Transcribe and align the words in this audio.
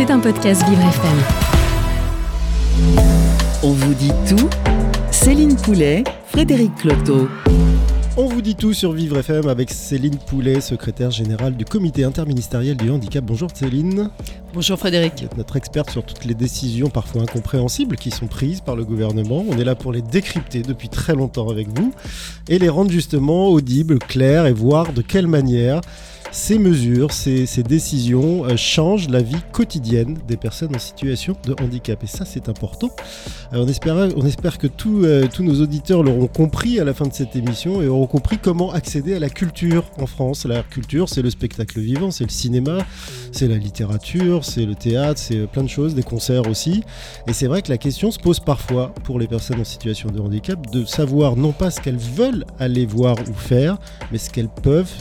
C'est 0.00 0.10
un 0.10 0.18
podcast 0.18 0.66
Vivre 0.66 0.80
FM. 0.80 1.18
On 3.62 3.72
vous 3.72 3.92
dit 3.92 4.12
tout 4.26 4.48
Céline 5.10 5.56
Poulet, 5.56 6.04
Frédéric 6.24 6.74
Cloteau. 6.76 7.28
On 8.16 8.24
vous 8.24 8.40
dit 8.40 8.54
tout 8.54 8.72
sur 8.72 8.92
Vivre 8.92 9.18
FM 9.18 9.46
avec 9.46 9.68
Céline 9.70 10.16
Poulet, 10.16 10.62
secrétaire 10.62 11.10
générale 11.10 11.54
du 11.54 11.66
comité 11.66 12.04
interministériel 12.04 12.78
du 12.78 12.88
handicap. 12.88 13.22
Bonjour 13.22 13.50
Céline. 13.52 14.08
Bonjour 14.54 14.78
Frédéric. 14.78 15.16
Vous 15.18 15.24
êtes 15.26 15.36
notre 15.36 15.56
experte 15.56 15.90
sur 15.90 16.02
toutes 16.02 16.24
les 16.24 16.34
décisions 16.34 16.88
parfois 16.88 17.20
incompréhensibles 17.20 17.96
qui 17.96 18.10
sont 18.10 18.26
prises 18.26 18.62
par 18.62 18.76
le 18.76 18.86
gouvernement. 18.86 19.44
On 19.50 19.58
est 19.58 19.64
là 19.64 19.74
pour 19.74 19.92
les 19.92 20.00
décrypter 20.00 20.62
depuis 20.62 20.88
très 20.88 21.14
longtemps 21.14 21.50
avec 21.50 21.68
vous 21.78 21.92
et 22.48 22.58
les 22.58 22.70
rendre 22.70 22.90
justement 22.90 23.48
audibles, 23.48 23.98
claires 23.98 24.46
et 24.46 24.54
voir 24.54 24.94
de 24.94 25.02
quelle 25.02 25.26
manière 25.26 25.82
ces 26.32 26.58
mesures, 26.58 27.12
ces, 27.12 27.46
décisions 27.62 28.44
euh, 28.44 28.56
changent 28.56 29.08
la 29.08 29.22
vie 29.22 29.42
quotidienne 29.52 30.16
des 30.26 30.36
personnes 30.36 30.74
en 30.74 30.78
situation 30.78 31.36
de 31.44 31.54
handicap. 31.62 32.02
Et 32.02 32.06
ça, 32.06 32.24
c'est 32.24 32.48
important. 32.48 32.90
Euh, 33.52 33.64
on, 33.64 33.68
espère, 33.68 34.08
on 34.16 34.24
espère 34.24 34.58
que 34.58 34.66
euh, 34.86 35.26
tous 35.32 35.42
nos 35.42 35.60
auditeurs 35.60 36.02
l'auront 36.02 36.26
compris 36.26 36.80
à 36.80 36.84
la 36.84 36.94
fin 36.94 37.06
de 37.06 37.12
cette 37.12 37.36
émission 37.36 37.82
et 37.82 37.88
auront 37.88 38.06
compris 38.06 38.38
comment 38.38 38.72
accéder 38.72 39.14
à 39.14 39.18
la 39.18 39.28
culture 39.28 39.84
en 39.98 40.06
France. 40.06 40.44
La 40.46 40.62
culture, 40.62 41.08
c'est 41.08 41.22
le 41.22 41.30
spectacle 41.30 41.80
vivant, 41.80 42.10
c'est 42.10 42.24
le 42.24 42.30
cinéma, 42.30 42.78
c'est 43.32 43.48
la 43.48 43.56
littérature, 43.56 44.44
c'est 44.44 44.66
le 44.66 44.74
théâtre, 44.74 45.20
c'est 45.20 45.46
plein 45.46 45.62
de 45.62 45.68
choses, 45.68 45.94
des 45.94 46.02
concerts 46.02 46.48
aussi. 46.48 46.82
Et 47.26 47.32
c'est 47.32 47.46
vrai 47.46 47.62
que 47.62 47.70
la 47.70 47.78
question 47.78 48.10
se 48.10 48.18
pose 48.18 48.40
parfois 48.40 48.94
pour 49.04 49.18
les 49.18 49.26
personnes 49.26 49.60
en 49.60 49.64
situation 49.64 50.10
de 50.10 50.20
handicap 50.20 50.58
de 50.70 50.84
savoir 50.84 51.36
non 51.36 51.52
pas 51.52 51.70
ce 51.70 51.80
qu'elles 51.80 51.96
veulent 51.96 52.44
aller 52.58 52.86
voir 52.86 53.16
ou 53.28 53.34
faire, 53.34 53.78
mais 54.12 54.18
ce 54.18 54.30
qu'elles 54.30 54.48
peuvent 54.48 54.92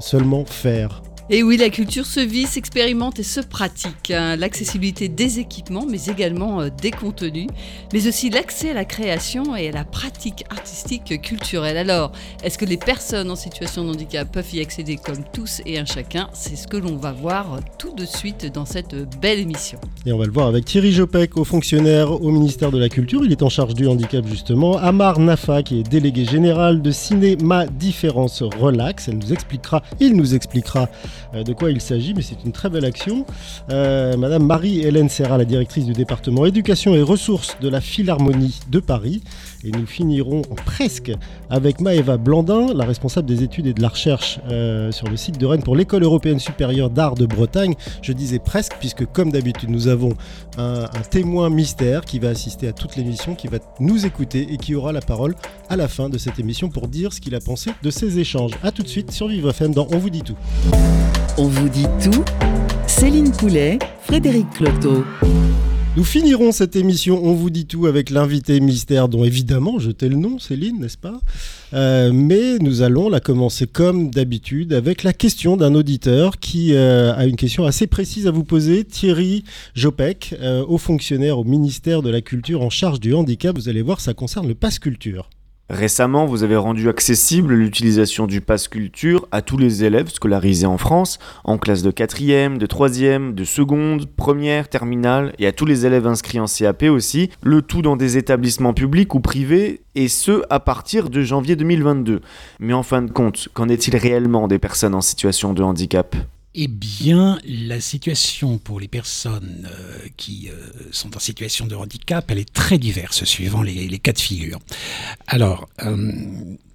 seulement 0.00 0.44
faire. 0.44 1.02
Et 1.30 1.42
oui, 1.42 1.56
la 1.56 1.70
culture 1.70 2.04
se 2.04 2.20
vit, 2.20 2.44
s'expérimente 2.44 3.18
et 3.18 3.22
se 3.22 3.40
pratique. 3.40 4.10
Hein. 4.10 4.36
L'accessibilité 4.36 5.08
des 5.08 5.38
équipements, 5.38 5.86
mais 5.88 6.04
également 6.04 6.60
euh, 6.60 6.68
des 6.82 6.90
contenus, 6.90 7.46
mais 7.94 8.06
aussi 8.06 8.28
l'accès 8.28 8.72
à 8.72 8.74
la 8.74 8.84
création 8.84 9.56
et 9.56 9.70
à 9.70 9.72
la 9.72 9.84
pratique 9.84 10.44
artistique 10.50 11.22
culturelle. 11.22 11.78
Alors, 11.78 12.12
est-ce 12.42 12.58
que 12.58 12.66
les 12.66 12.76
personnes 12.76 13.30
en 13.30 13.36
situation 13.36 13.84
de 13.84 13.92
handicap 13.92 14.30
peuvent 14.30 14.54
y 14.54 14.60
accéder 14.60 14.96
comme 14.96 15.24
tous 15.32 15.62
et 15.64 15.78
un 15.78 15.86
chacun? 15.86 16.28
C'est 16.34 16.56
ce 16.56 16.68
que 16.68 16.76
l'on 16.76 16.96
va 16.96 17.12
voir 17.12 17.58
tout 17.78 17.94
de 17.94 18.04
suite 18.04 18.52
dans 18.52 18.66
cette 18.66 18.94
belle 19.18 19.38
émission. 19.38 19.78
Et 20.04 20.12
on 20.12 20.18
va 20.18 20.26
le 20.26 20.32
voir 20.32 20.48
avec 20.48 20.66
Thierry 20.66 20.92
Jopek, 20.92 21.38
haut 21.38 21.44
fonctionnaire 21.44 22.12
au 22.12 22.30
ministère 22.32 22.70
de 22.70 22.78
la 22.78 22.90
Culture. 22.90 23.24
Il 23.24 23.32
est 23.32 23.42
en 23.42 23.48
charge 23.48 23.72
du 23.72 23.86
handicap 23.86 24.26
justement. 24.26 24.76
Amar 24.76 25.18
Nafa, 25.20 25.62
qui 25.62 25.80
est 25.80 25.88
délégué 25.88 26.26
général 26.26 26.82
de 26.82 26.90
Cinéma 26.90 27.64
Différence 27.64 28.42
Relax. 28.42 29.08
Elle 29.08 29.16
nous 29.16 29.32
expliquera, 29.32 29.82
il 30.00 30.14
nous 30.16 30.34
expliquera 30.34 30.82
euh, 30.82 31.13
de 31.34 31.52
quoi 31.52 31.70
il 31.70 31.80
s'agit, 31.80 32.14
mais 32.14 32.22
c'est 32.22 32.44
une 32.44 32.52
très 32.52 32.70
belle 32.70 32.84
action. 32.84 33.26
Euh, 33.70 34.16
Madame 34.16 34.44
Marie-Hélène 34.44 35.08
Serra, 35.08 35.38
la 35.38 35.44
directrice 35.44 35.84
du 35.84 35.92
département 35.92 36.46
éducation 36.46 36.94
et 36.94 37.02
ressources 37.02 37.56
de 37.60 37.68
la 37.68 37.80
Philharmonie 37.80 38.60
de 38.68 38.80
Paris. 38.80 39.22
Et 39.64 39.70
nous 39.70 39.86
finirons 39.86 40.42
presque 40.66 41.10
avec 41.48 41.80
Maëva 41.80 42.18
Blandin, 42.18 42.74
la 42.74 42.84
responsable 42.84 43.26
des 43.26 43.42
études 43.42 43.66
et 43.66 43.72
de 43.72 43.80
la 43.80 43.88
recherche 43.88 44.38
euh, 44.50 44.92
sur 44.92 45.08
le 45.08 45.16
site 45.16 45.38
de 45.38 45.46
Rennes 45.46 45.62
pour 45.62 45.74
l'École 45.74 46.02
européenne 46.02 46.38
supérieure 46.38 46.90
d'art 46.90 47.14
de 47.14 47.24
Bretagne. 47.24 47.74
Je 48.02 48.12
disais 48.12 48.38
presque, 48.38 48.72
puisque 48.78 49.06
comme 49.06 49.32
d'habitude, 49.32 49.70
nous 49.70 49.88
avons 49.88 50.12
un, 50.58 50.84
témoin 51.10 51.48
mystère 51.48 52.02
qui 52.02 52.18
va 52.18 52.28
assister 52.28 52.68
à 52.68 52.72
toute 52.72 52.96
l'émission, 52.96 53.34
qui 53.34 53.48
va 53.48 53.58
nous 53.80 54.04
écouter 54.04 54.52
et 54.52 54.58
qui 54.58 54.74
aura 54.74 54.92
la 54.92 55.00
parole 55.00 55.34
à 55.70 55.76
la 55.76 55.88
fin 55.88 56.10
de 56.10 56.18
cette 56.18 56.38
émission 56.38 56.68
pour 56.68 56.88
dire 56.88 57.12
ce 57.12 57.20
qu'il 57.20 57.34
a 57.34 57.40
pensé 57.40 57.70
de 57.82 57.90
ces 57.90 58.18
échanges. 58.18 58.52
A 58.62 58.70
tout 58.70 58.82
de 58.82 58.88
suite 58.88 59.12
sur 59.12 59.28
Vivre 59.28 59.50
FM 59.50 59.72
dans 59.72 59.86
On 59.92 59.98
vous 59.98 60.10
dit 60.10 60.22
tout. 60.22 60.36
On 61.38 61.46
vous 61.48 61.68
dit 61.70 61.86
tout 62.02 62.24
Céline 62.86 63.32
Poulet, 63.32 63.78
Frédéric 64.02 64.50
Cloteau. 64.50 65.04
Nous 65.96 66.02
finirons 66.02 66.50
cette 66.50 66.74
émission 66.74 67.20
On 67.22 67.34
vous 67.34 67.50
dit 67.50 67.66
tout 67.66 67.86
avec 67.86 68.10
l'invité 68.10 68.58
mystère 68.58 69.08
dont 69.08 69.22
évidemment 69.22 69.78
je 69.78 69.92
t'ai 69.92 70.08
le 70.08 70.16
nom 70.16 70.40
Céline, 70.40 70.80
n'est-ce 70.80 70.98
pas? 70.98 71.20
Euh, 71.72 72.10
Mais 72.12 72.58
nous 72.58 72.82
allons 72.82 73.08
la 73.08 73.20
commencer 73.20 73.68
comme 73.68 74.10
d'habitude 74.10 74.72
avec 74.72 75.04
la 75.04 75.12
question 75.12 75.56
d'un 75.56 75.76
auditeur 75.76 76.40
qui 76.40 76.74
euh, 76.74 77.14
a 77.14 77.26
une 77.26 77.36
question 77.36 77.64
assez 77.64 77.86
précise 77.86 78.26
à 78.26 78.32
vous 78.32 78.42
poser. 78.42 78.82
Thierry 78.84 79.44
Jopek, 79.76 80.34
euh, 80.40 80.64
haut 80.66 80.78
fonctionnaire 80.78 81.38
au 81.38 81.44
ministère 81.44 82.02
de 82.02 82.10
la 82.10 82.22
Culture 82.22 82.62
en 82.62 82.70
charge 82.70 82.98
du 82.98 83.14
handicap. 83.14 83.54
Vous 83.56 83.68
allez 83.68 83.82
voir, 83.82 84.00
ça 84.00 84.14
concerne 84.14 84.48
le 84.48 84.56
passe 84.56 84.80
culture. 84.80 85.30
Récemment, 85.70 86.26
vous 86.26 86.42
avez 86.42 86.56
rendu 86.56 86.90
accessible 86.90 87.54
l'utilisation 87.54 88.26
du 88.26 88.42
pass 88.42 88.68
culture 88.68 89.26
à 89.32 89.40
tous 89.40 89.56
les 89.56 89.82
élèves 89.82 90.10
scolarisés 90.10 90.66
en 90.66 90.76
France, 90.76 91.18
en 91.42 91.56
classe 91.56 91.82
de 91.82 91.90
4e, 91.90 92.58
de 92.58 92.66
3e, 92.66 93.32
de 93.32 93.44
seconde, 93.44 94.04
première, 94.04 94.68
terminale, 94.68 95.32
et 95.38 95.46
à 95.46 95.52
tous 95.52 95.64
les 95.64 95.86
élèves 95.86 96.06
inscrits 96.06 96.38
en 96.38 96.44
CAP 96.44 96.82
aussi, 96.82 97.30
le 97.42 97.62
tout 97.62 97.80
dans 97.80 97.96
des 97.96 98.18
établissements 98.18 98.74
publics 98.74 99.14
ou 99.14 99.20
privés, 99.20 99.80
et 99.94 100.08
ce 100.08 100.42
à 100.50 100.60
partir 100.60 101.08
de 101.08 101.22
janvier 101.22 101.56
2022. 101.56 102.20
Mais 102.60 102.74
en 102.74 102.82
fin 102.82 103.00
de 103.00 103.10
compte, 103.10 103.48
qu'en 103.54 103.70
est-il 103.70 103.96
réellement 103.96 104.48
des 104.48 104.58
personnes 104.58 104.94
en 104.94 105.00
situation 105.00 105.54
de 105.54 105.62
handicap? 105.62 106.14
Eh 106.54 106.68
bien, 106.68 107.38
la 107.44 107.80
situation 107.80 108.58
pour 108.58 108.78
les 108.78 108.86
personnes 108.86 109.68
euh, 109.68 110.08
qui 110.16 110.48
euh, 110.48 110.70
sont 110.92 111.16
en 111.16 111.20
situation 111.20 111.66
de 111.66 111.74
handicap, 111.74 112.24
elle 112.28 112.38
est 112.38 112.52
très 112.52 112.78
diverse 112.78 113.24
suivant 113.24 113.62
les, 113.62 113.98
cas 113.98 114.12
de 114.12 114.20
figure. 114.20 114.60
Alors, 115.26 115.68
euh, 115.82 116.12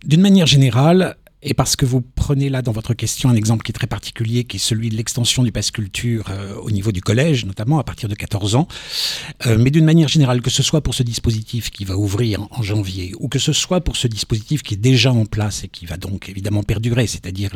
d'une 0.03 0.21
manière 0.21 0.47
générale, 0.47 1.15
et 1.41 1.53
parce 1.53 1.75
que 1.75 1.85
vous 1.85 2.01
prenez 2.01 2.49
là 2.49 2.61
dans 2.61 2.73
votre 2.73 2.93
question 2.93 3.29
un 3.29 3.35
exemple 3.35 3.63
qui 3.63 3.71
est 3.71 3.73
très 3.73 3.87
particulier, 3.87 4.43
qui 4.43 4.57
est 4.57 4.59
celui 4.59 4.89
de 4.89 4.95
l'extension 4.95 5.41
du 5.43 5.53
pass 5.53 5.71
culture 5.71 6.25
euh, 6.29 6.55
au 6.55 6.69
niveau 6.69 6.91
du 6.91 7.01
collège, 7.01 7.45
notamment 7.45 7.79
à 7.79 7.83
partir 7.83 8.09
de 8.09 8.15
14 8.15 8.55
ans. 8.55 8.67
Euh, 9.47 9.57
mais 9.57 9.71
d'une 9.71 9.85
manière 9.85 10.09
générale, 10.09 10.41
que 10.41 10.49
ce 10.49 10.63
soit 10.63 10.81
pour 10.81 10.93
ce 10.93 11.03
dispositif 11.03 11.69
qui 11.69 11.85
va 11.85 11.95
ouvrir 11.95 12.45
en, 12.51 12.61
janvier, 12.61 13.13
ou 13.19 13.29
que 13.29 13.39
ce 13.39 13.53
soit 13.53 13.81
pour 13.81 13.95
ce 13.95 14.07
dispositif 14.07 14.63
qui 14.63 14.73
est 14.73 14.77
déjà 14.77 15.13
en 15.13 15.25
place 15.25 15.63
et 15.63 15.69
qui 15.69 15.85
va 15.85 15.95
donc 15.95 16.27
évidemment 16.27 16.63
perdurer, 16.63 17.07
c'est-à-dire 17.07 17.51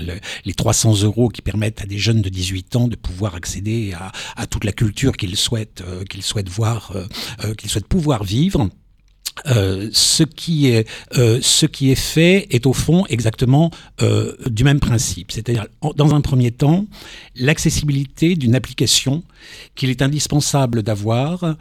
les 0.45 0.53
300 0.53 1.03
euros 1.03 1.27
qui 1.27 1.41
permettent 1.41 1.81
à 1.81 1.85
des 1.85 1.97
jeunes 1.97 2.21
de 2.21 2.29
18 2.29 2.75
ans 2.77 2.87
de 2.87 2.95
pouvoir 2.95 3.35
accéder 3.35 3.93
à, 3.93 4.13
à 4.37 4.47
toute 4.47 4.63
la 4.63 4.71
culture 4.71 5.17
qu'ils 5.17 5.35
souhaitent, 5.35 5.83
euh, 5.85 6.05
qu'ils 6.05 6.23
souhaitent 6.23 6.49
voir, 6.49 6.93
qu'ils 7.57 7.69
souhaitent 7.69 7.87
pouvoir 7.87 8.23
vivre. 8.23 8.69
Euh, 9.47 9.89
ce 9.91 10.23
qui 10.23 10.67
est 10.67 10.87
euh, 11.17 11.39
ce 11.41 11.65
qui 11.65 11.91
est 11.91 11.95
fait 11.95 12.47
est 12.51 12.65
au 12.65 12.73
fond 12.73 13.03
exactement 13.07 13.71
euh, 14.01 14.35
du 14.49 14.63
même 14.63 14.79
principe, 14.79 15.31
c'est-à-dire 15.31 15.65
dans 15.95 16.13
un 16.13 16.21
premier 16.21 16.51
temps 16.51 16.85
l'accessibilité 17.35 18.35
d'une 18.35 18.55
application 18.55 19.23
qu'il 19.75 19.89
est 19.89 20.01
indispensable 20.01 20.83
d'avoir 20.83 21.57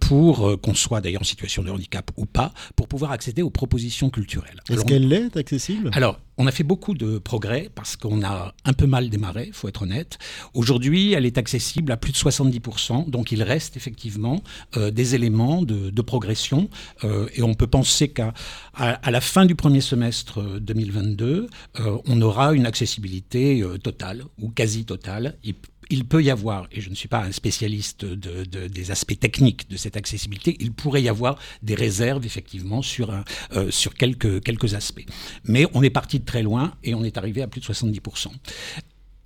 pour 0.00 0.60
qu'on 0.60 0.74
soit 0.74 1.00
d'ailleurs 1.00 1.20
en 1.20 1.24
situation 1.24 1.62
de 1.62 1.70
handicap 1.70 2.10
ou 2.16 2.26
pas 2.26 2.52
pour 2.74 2.88
pouvoir 2.88 3.12
accéder 3.12 3.42
aux 3.42 3.50
propositions 3.50 4.10
culturelles. 4.10 4.60
Est-ce 4.68 4.84
qu'elle 4.84 5.12
est 5.12 5.36
accessible? 5.36 5.90
Alors 5.92 6.18
on 6.36 6.46
a 6.46 6.52
fait 6.52 6.64
beaucoup 6.64 6.94
de 6.94 7.18
progrès 7.18 7.70
parce 7.74 7.96
qu'on 7.96 8.22
a 8.22 8.54
un 8.64 8.72
peu 8.72 8.86
mal 8.86 9.10
démarré, 9.10 9.44
il 9.48 9.52
faut 9.52 9.68
être 9.68 9.82
honnête. 9.82 10.18
Aujourd'hui, 10.54 11.12
elle 11.12 11.26
est 11.26 11.38
accessible 11.38 11.92
à 11.92 11.96
plus 11.96 12.12
de 12.12 12.16
70%, 12.16 13.10
donc 13.10 13.32
il 13.32 13.42
reste 13.42 13.76
effectivement 13.76 14.42
euh, 14.76 14.90
des 14.90 15.14
éléments 15.14 15.62
de, 15.62 16.00
progression 16.00 16.70
euh, 17.04 17.28
et 17.34 17.42
on 17.42 17.52
peut 17.52 17.66
penser 17.66 18.08
qu'à 18.08 18.32
la 18.78 19.20
fin 19.20 19.44
du 19.44 19.54
premier 19.54 19.82
semestre 19.82 20.42
2022, 20.60 21.46
euh, 21.78 21.98
on 22.06 22.22
aura 22.22 22.54
une 22.54 22.64
accessibilité 22.64 23.62
totale 23.82 24.24
ou 24.40 24.48
quasi 24.48 24.86
totale 24.86 25.36
il 25.90 26.04
peut 26.04 26.22
y 26.22 26.30
avoir, 26.30 26.68
et 26.72 26.80
je 26.80 26.88
ne 26.88 26.94
suis 26.94 27.08
pas 27.08 27.22
un 27.24 27.32
spécialiste 27.32 28.04
des 28.04 28.90
aspects 28.90 29.18
techniques 29.18 29.68
de 29.68 29.76
cette 29.76 29.96
accessibilité, 29.96 30.56
il 30.60 30.72
pourrait 30.72 31.02
y 31.02 31.08
avoir 31.08 31.38
des 31.62 31.74
réserves 31.74 32.24
effectivement 32.24 32.80
sur, 32.80 33.10
euh, 33.10 33.70
quelques, 33.98 34.74
aspects. 34.74 35.04
Mais 35.44 35.66
on 35.74 35.82
est 35.82 35.90
parti 35.90 36.20
de 36.20 36.24
très 36.24 36.42
loin 36.42 36.74
et 36.84 36.94
on 36.94 37.02
est 37.02 37.18
arrivé 37.18 37.42
à 37.42 37.48
plus 37.48 37.60
de 37.60 37.66
70%. 37.66 38.28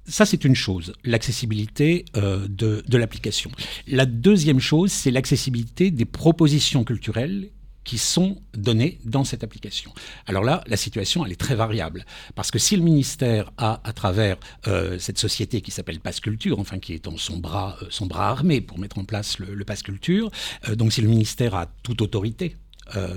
Ça, 0.06 0.26
c'est 0.26 0.44
une 0.44 0.54
chose, 0.54 0.92
l'accessibilité 1.04 2.04
euh, 2.16 2.46
de 2.48 2.96
l'application. 2.96 3.50
La 3.86 4.06
deuxième 4.06 4.60
chose, 4.60 4.92
c'est 4.92 5.10
l'accessibilité 5.10 5.90
des 5.90 6.04
propositions 6.04 6.84
culturelles 6.84 7.50
qui 7.84 7.98
sont 7.98 8.38
données 8.54 8.98
dans 9.04 9.24
cette 9.24 9.44
application. 9.44 9.92
Alors 10.26 10.42
là, 10.42 10.64
la 10.66 10.76
situation, 10.76 11.24
elle 11.24 11.32
est 11.32 11.40
très 11.40 11.54
variable. 11.54 12.04
Parce 12.34 12.50
que 12.50 12.58
si 12.58 12.76
le 12.76 12.82
ministère 12.82 13.52
a, 13.58 13.80
à 13.84 13.92
travers 13.92 14.36
euh, 14.66 14.98
cette 14.98 15.18
société 15.18 15.60
qui 15.60 15.70
s'appelle 15.70 16.00
Passe 16.00 16.20
Culture, 16.20 16.58
enfin 16.58 16.78
qui 16.78 16.94
est 16.94 17.04
son 17.16 17.38
bras, 17.38 17.76
euh, 17.82 17.86
son 17.90 18.06
bras 18.06 18.30
armé 18.30 18.60
pour 18.60 18.78
mettre 18.78 18.98
en 18.98 19.04
place 19.04 19.38
le, 19.38 19.54
le 19.54 19.64
Culture, 19.64 20.30
euh, 20.68 20.76
donc 20.76 20.92
si 20.92 21.00
le 21.00 21.08
ministère 21.08 21.54
a 21.54 21.66
toute 21.82 22.00
autorité 22.02 22.56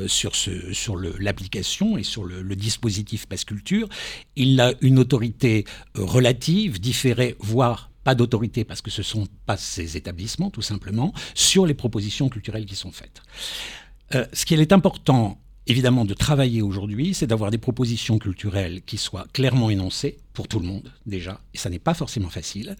sur, 0.07 0.33
sur 0.33 0.95
l'application 0.95 1.97
et 1.97 2.03
sur 2.03 2.23
le, 2.23 2.55
dispositif 2.55 3.25
Passe 3.25 3.43
Culture. 3.43 3.89
Il 4.37 4.61
a 4.61 4.73
une 4.79 4.97
autorité 4.97 5.65
relative, 5.93 6.79
différée, 6.79 7.35
voire 7.39 7.91
pas 8.05 8.15
d'autorité 8.15 8.63
parce 8.63 8.81
que 8.81 8.89
ce 8.89 9.01
ne 9.01 9.05
sont 9.05 9.27
pas 9.45 9.57
ces 9.57 9.97
établissements, 9.97 10.49
tout 10.49 10.61
simplement, 10.61 11.13
sur 11.35 11.65
les 11.65 11.73
propositions 11.73 12.29
culturelles 12.29 12.65
qui 12.65 12.77
sont 12.77 12.93
faites. 12.93 13.21
Euh, 14.15 14.25
ce 14.33 14.45
qui 14.45 14.53
est 14.53 14.71
important 14.71 15.37
évidemment 15.67 16.05
de 16.05 16.13
travailler 16.13 16.61
aujourd'hui, 16.61 17.13
c'est 17.13 17.27
d'avoir 17.27 17.51
des 17.51 17.57
propositions 17.57 18.19
culturelles 18.19 18.81
qui 18.85 18.97
soient 18.97 19.27
clairement 19.33 19.69
énoncées 19.69 20.17
pour 20.33 20.47
tout 20.47 20.59
le 20.59 20.65
monde 20.65 20.91
déjà, 21.05 21.41
et 21.53 21.57
ça 21.57 21.69
n'est 21.69 21.79
pas 21.79 21.93
forcément 21.93 22.29
facile, 22.29 22.77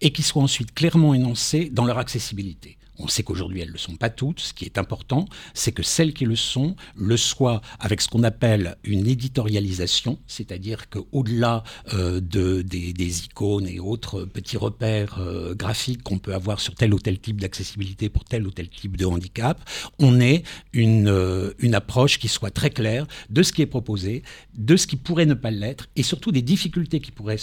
et 0.00 0.12
qui 0.12 0.22
soient 0.22 0.42
ensuite 0.42 0.72
clairement 0.72 1.14
énoncées 1.14 1.68
dans 1.70 1.84
leur 1.84 1.98
accessibilité. 1.98 2.77
On 3.00 3.06
sait 3.06 3.22
qu'aujourd'hui, 3.22 3.60
elles 3.60 3.68
ne 3.68 3.72
le 3.72 3.78
sont 3.78 3.96
pas 3.96 4.10
toutes. 4.10 4.40
Ce 4.40 4.52
qui 4.52 4.64
est 4.64 4.76
important, 4.76 5.26
c'est 5.54 5.70
que 5.70 5.84
celles 5.84 6.12
qui 6.12 6.24
le 6.24 6.34
sont 6.34 6.74
le 6.96 7.16
soient 7.16 7.60
avec 7.78 8.00
ce 8.00 8.08
qu'on 8.08 8.24
appelle 8.24 8.76
une 8.82 9.06
éditorialisation, 9.06 10.18
c'est-à-dire 10.26 10.90
qu'au-delà 10.90 11.62
euh, 11.94 12.20
de, 12.20 12.62
des, 12.62 13.24
icônes 13.24 13.68
et 13.68 13.78
autres 13.78 14.24
petits 14.24 14.56
repères 14.56 15.18
euh, 15.20 15.54
graphiques 15.54 16.02
qu'on 16.02 16.18
peut 16.18 16.34
avoir 16.34 16.60
sur 16.60 16.74
tel 16.74 16.92
ou 16.92 16.98
tel 16.98 17.18
type 17.20 17.40
d'accessibilité 17.40 18.08
pour 18.08 18.24
tel 18.24 18.46
ou 18.46 18.50
tel 18.50 18.68
type 18.68 18.96
de 18.96 19.06
handicap, 19.06 19.60
on 20.00 20.20
ait 20.20 20.42
une, 20.72 21.08
euh, 21.08 21.52
approche 21.72 22.18
qui 22.18 22.28
soit 22.28 22.50
très 22.50 22.70
claire 22.70 23.06
de 23.30 23.42
ce 23.42 23.52
qui 23.52 23.62
est 23.62 23.66
proposé, 23.66 24.22
de 24.54 24.76
ce 24.76 24.86
qui 24.86 24.96
pourrait 24.96 25.26
ne 25.26 25.34
pas 25.34 25.50
l'être, 25.50 25.88
et 25.96 26.02
surtout 26.02 26.32
des 26.32 26.42
difficultés 26.42 26.98
qui 26.98 27.12
pourraient, 27.12 27.36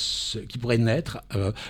qui 0.49 0.57
pourraient 0.57 0.79
naître 0.79 1.19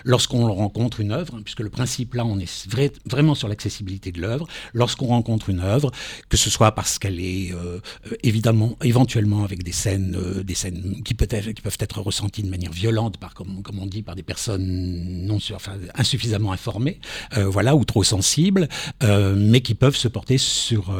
lorsqu'on 0.05 0.51
rencontre 0.51 1.01
une 1.01 1.11
œuvre, 1.11 1.41
puisque 1.41 1.59
le 1.59 1.69
principe 1.69 2.13
là, 2.13 2.25
on 2.25 2.39
est 2.39 2.67
vraiment 3.05 3.35
sur 3.35 3.49
l'accessibilité 3.49 3.74
de 3.83 4.21
l'œuvre 4.21 4.47
lorsqu'on 4.73 5.07
rencontre 5.07 5.49
une 5.49 5.59
œuvre, 5.59 5.91
que 6.29 6.37
ce 6.37 6.49
soit 6.49 6.73
parce 6.73 6.99
qu'elle 6.99 7.19
est 7.19 7.51
euh, 7.53 7.79
évidemment, 8.23 8.77
éventuellement 8.83 9.43
avec 9.43 9.63
des 9.63 9.71
scènes, 9.71 10.17
euh, 10.17 10.43
des 10.43 10.55
scènes 10.55 11.01
qui, 11.03 11.13
peut 11.13 11.27
être, 11.29 11.51
qui 11.51 11.61
peuvent 11.61 11.77
être 11.79 12.01
ressenties 12.01 12.43
de 12.43 12.49
manière 12.49 12.71
violente, 12.71 13.17
par, 13.17 13.33
comme, 13.33 13.61
comme 13.61 13.79
on 13.79 13.85
dit, 13.85 14.01
par 14.01 14.15
des 14.15 14.23
personnes 14.23 15.25
non, 15.25 15.37
enfin, 15.53 15.73
insuffisamment 15.95 16.51
informées, 16.51 16.99
euh, 17.37 17.45
voilà, 17.45 17.75
ou 17.75 17.85
trop 17.85 18.03
sensibles, 18.03 18.67
mais 19.01 19.61
qui 19.61 19.75
peuvent 19.75 19.95
se 19.95 20.07
porter 20.07 20.37
sur, 20.37 20.93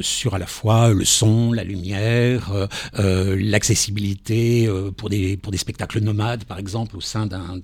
sur 0.00 0.34
à 0.34 0.38
la 0.38 0.46
fois 0.46 0.92
le 0.92 1.04
son, 1.04 1.52
la 1.52 1.64
lumière, 1.64 2.52
l'accessibilité 2.96 4.68
pour, 4.96 5.08
des, 5.10 5.36
pour 5.36 5.52
des 5.52 5.58
spectacles 5.58 6.00
nomades, 6.00 6.44
par 6.44 6.58
exemple, 6.58 6.96
au 6.96 7.00
sein 7.00 7.26
d'un 7.26 7.60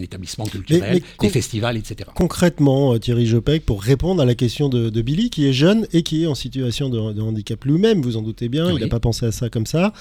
établissement 0.00 0.46
culturel, 0.46 1.02
des 1.20 1.28
festivals, 1.28 1.76
etc. 1.76 2.10
Concrètement, 2.14 2.98
Thierry 2.98 3.26
Jopek, 3.26 3.64
pour 3.64 3.82
répondre 3.90 4.22
à 4.22 4.24
la 4.24 4.36
question 4.36 4.68
de, 4.68 5.02
Billy, 5.02 5.30
qui 5.30 5.46
est 5.46 5.52
jeune 5.52 5.86
et 5.92 6.04
qui 6.04 6.22
est 6.22 6.26
en 6.26 6.36
situation 6.36 6.88
de, 6.88 6.98
handicap 6.98 7.64
lui-même, 7.64 8.02
vous 8.02 8.16
en 8.16 8.22
doutez 8.22 8.48
bien, 8.48 8.70
il 8.70 8.78
n'a 8.78 8.88
pas 8.88 9.00
pensé 9.00 9.26
à 9.26 9.32
ça 9.32 9.50
comme 9.50 9.66
ça. 9.66 9.92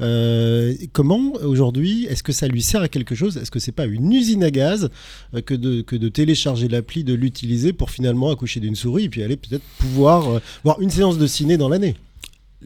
Euh, 0.00 0.74
comment, 0.92 1.32
aujourd'hui, 1.42 2.06
est-ce 2.06 2.24
que 2.24 2.32
ça 2.32 2.48
lui 2.48 2.60
sert 2.60 2.82
à 2.82 2.88
quelque 2.88 3.14
chose? 3.14 3.36
Est-ce 3.36 3.52
que 3.52 3.60
c'est 3.60 3.70
pas 3.72 3.86
une 3.86 4.12
usine 4.12 4.42
à 4.42 4.50
gaz 4.50 4.90
euh, 5.34 5.42
que 5.42 5.54
de, 5.54 5.82
que 5.82 5.94
de 5.94 6.08
télécharger 6.08 6.66
l'appli, 6.66 7.04
de 7.04 7.14
l'utiliser 7.14 7.72
pour 7.72 7.90
finalement 7.90 8.30
accoucher 8.30 8.58
d'une 8.58 8.74
souris 8.74 9.04
et 9.04 9.08
puis 9.08 9.22
aller 9.22 9.36
peut-être 9.36 9.64
pouvoir 9.78 10.28
euh, 10.28 10.40
voir 10.64 10.80
une 10.80 10.90
séance 10.90 11.16
de 11.16 11.26
ciné 11.28 11.56
dans 11.56 11.68
l'année? 11.68 11.94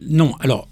Non, 0.01 0.33
alors 0.39 0.67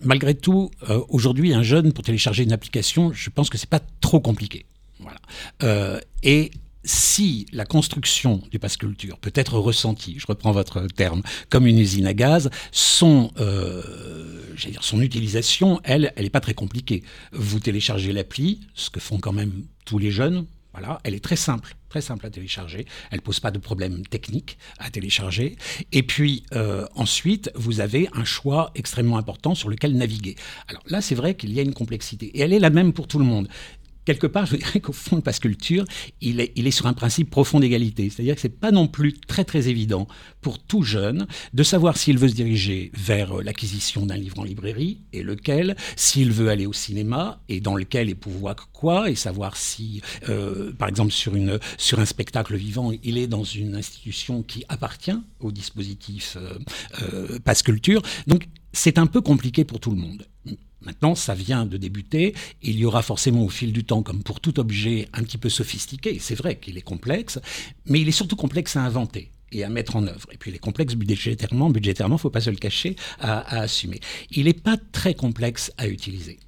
malgré 0.00 0.34
tout, 0.34 0.70
aujourd'hui, 1.08 1.54
un 1.54 1.62
jeune, 1.62 1.92
pour 1.92 2.04
télécharger 2.04 2.42
une 2.42 2.52
application, 2.52 3.12
je 3.12 3.30
pense 3.30 3.48
que 3.48 3.56
c'est 3.56 3.70
pas 3.70 3.80
trop 4.00 4.20
compliqué. 4.20 4.66
Voilà. 5.00 6.00
et 6.22 6.50
si 6.84 7.46
la 7.52 7.64
construction 7.64 8.42
du 8.50 8.58
passe 8.58 8.76
culture 8.76 9.18
peut 9.18 9.32
être 9.34 9.58
ressentie, 9.58 10.16
je 10.18 10.26
reprends 10.26 10.52
votre 10.52 10.86
terme, 10.86 11.22
comme 11.50 11.66
une 11.66 11.78
usine 11.78 12.06
à 12.06 12.14
gaz, 12.14 12.50
son, 12.72 13.30
euh, 13.38 13.82
son 14.80 15.00
utilisation, 15.00 15.80
elle, 15.84 16.12
elle 16.16 16.24
n'est 16.24 16.30
pas 16.30 16.40
très 16.40 16.54
compliquée. 16.54 17.02
Vous 17.32 17.60
téléchargez 17.60 18.12
l'appli, 18.12 18.60
ce 18.74 18.90
que 18.90 19.00
font 19.00 19.18
quand 19.18 19.32
même 19.32 19.64
tous 19.84 19.98
les 19.98 20.10
jeunes. 20.10 20.46
Elle 21.04 21.14
est 21.14 21.22
très 21.22 21.36
simple, 21.36 21.76
très 21.88 22.00
simple 22.00 22.26
à 22.26 22.30
télécharger. 22.30 22.86
Elle 23.10 23.20
pose 23.20 23.40
pas 23.40 23.50
de 23.50 23.58
problème 23.58 24.04
technique 24.06 24.58
à 24.78 24.90
télécharger. 24.90 25.56
Et 25.92 26.02
puis 26.02 26.44
euh, 26.52 26.84
ensuite, 26.94 27.50
vous 27.54 27.80
avez 27.80 28.08
un 28.12 28.24
choix 28.24 28.72
extrêmement 28.74 29.16
important 29.16 29.54
sur 29.54 29.68
lequel 29.68 29.96
naviguer. 29.96 30.34
Alors 30.68 30.82
là, 30.88 31.00
c'est 31.00 31.14
vrai 31.14 31.36
qu'il 31.36 31.52
y 31.52 31.60
a 31.60 31.62
une 31.62 31.74
complexité 31.74 32.26
et 32.26 32.40
elle 32.40 32.52
est 32.52 32.58
la 32.58 32.70
même 32.70 32.92
pour 32.92 33.06
tout 33.06 33.18
le 33.18 33.24
monde 33.24 33.48
quelque 34.04 34.26
part, 34.26 34.46
je 34.46 34.56
dirais 34.56 34.80
qu'au 34.82 34.92
fond, 34.92 35.16
le 35.16 35.22
passe 35.22 35.38
culture, 35.38 35.84
il 36.20 36.40
est, 36.40 36.52
il 36.56 36.66
est 36.66 36.70
sur 36.70 36.86
un 36.86 36.92
principe 36.92 37.30
profond 37.30 37.60
d'égalité. 37.60 38.10
C'est-à-dire 38.10 38.34
que 38.34 38.40
c'est 38.40 38.48
pas 38.48 38.70
non 38.70 38.86
plus 38.86 39.14
très 39.14 39.44
très 39.44 39.68
évident 39.68 40.06
pour 40.40 40.58
tout 40.58 40.82
jeune 40.82 41.26
de 41.52 41.62
savoir 41.62 41.96
s'il 41.96 42.18
veut 42.18 42.28
se 42.28 42.34
diriger 42.34 42.90
vers 42.94 43.42
l'acquisition 43.42 44.06
d'un 44.06 44.16
livre 44.16 44.38
en 44.38 44.44
librairie 44.44 45.00
et 45.12 45.22
lequel, 45.22 45.76
s'il 45.96 46.32
veut 46.32 46.48
aller 46.48 46.66
au 46.66 46.72
cinéma 46.72 47.40
et 47.48 47.60
dans 47.60 47.76
lequel 47.76 48.08
et 48.08 48.14
pouvoir 48.14 48.70
quoi, 48.72 49.10
et 49.10 49.14
savoir 49.14 49.56
si, 49.56 50.02
euh, 50.28 50.72
par 50.72 50.88
exemple, 50.88 51.12
sur, 51.12 51.34
une, 51.34 51.58
sur 51.78 51.98
un 52.00 52.04
spectacle 52.04 52.56
vivant, 52.56 52.92
il 53.02 53.18
est 53.18 53.26
dans 53.26 53.44
une 53.44 53.74
institution 53.74 54.42
qui 54.42 54.64
appartient 54.68 55.18
au 55.40 55.52
dispositif 55.52 56.36
euh, 56.36 56.58
euh, 57.02 57.38
passe 57.40 57.62
culture. 57.62 58.02
Donc, 58.26 58.48
c'est 58.72 58.98
un 58.98 59.06
peu 59.06 59.20
compliqué 59.20 59.64
pour 59.64 59.80
tout 59.80 59.90
le 59.90 59.96
monde. 59.96 60.26
Maintenant, 60.84 61.14
ça 61.14 61.34
vient 61.34 61.66
de 61.66 61.76
débuter. 61.76 62.34
Il 62.62 62.76
y 62.78 62.84
aura 62.84 63.02
forcément 63.02 63.44
au 63.44 63.48
fil 63.48 63.72
du 63.72 63.84
temps, 63.84 64.02
comme 64.02 64.22
pour 64.22 64.40
tout 64.40 64.58
objet 64.60 65.08
un 65.12 65.22
petit 65.22 65.38
peu 65.38 65.48
sophistiqué, 65.48 66.18
c'est 66.20 66.34
vrai 66.34 66.56
qu'il 66.58 66.76
est 66.76 66.82
complexe, 66.82 67.38
mais 67.86 68.00
il 68.00 68.08
est 68.08 68.12
surtout 68.12 68.36
complexe 68.36 68.76
à 68.76 68.82
inventer 68.82 69.30
et 69.52 69.64
à 69.64 69.68
mettre 69.68 69.96
en 69.96 70.06
œuvre. 70.06 70.28
Et 70.32 70.36
puis 70.36 70.50
il 70.50 70.54
est 70.54 70.58
complexe 70.58 70.94
budgétairement, 70.94 71.70
budgétairement, 71.70 72.18
faut 72.18 72.30
pas 72.30 72.40
se 72.40 72.50
le 72.50 72.56
cacher, 72.56 72.96
à 73.18 73.60
assumer. 73.60 74.00
Il 74.30 74.44
n'est 74.44 74.52
pas 74.52 74.76
très 74.92 75.14
complexe 75.14 75.72
à 75.78 75.86
utiliser. 75.86 76.38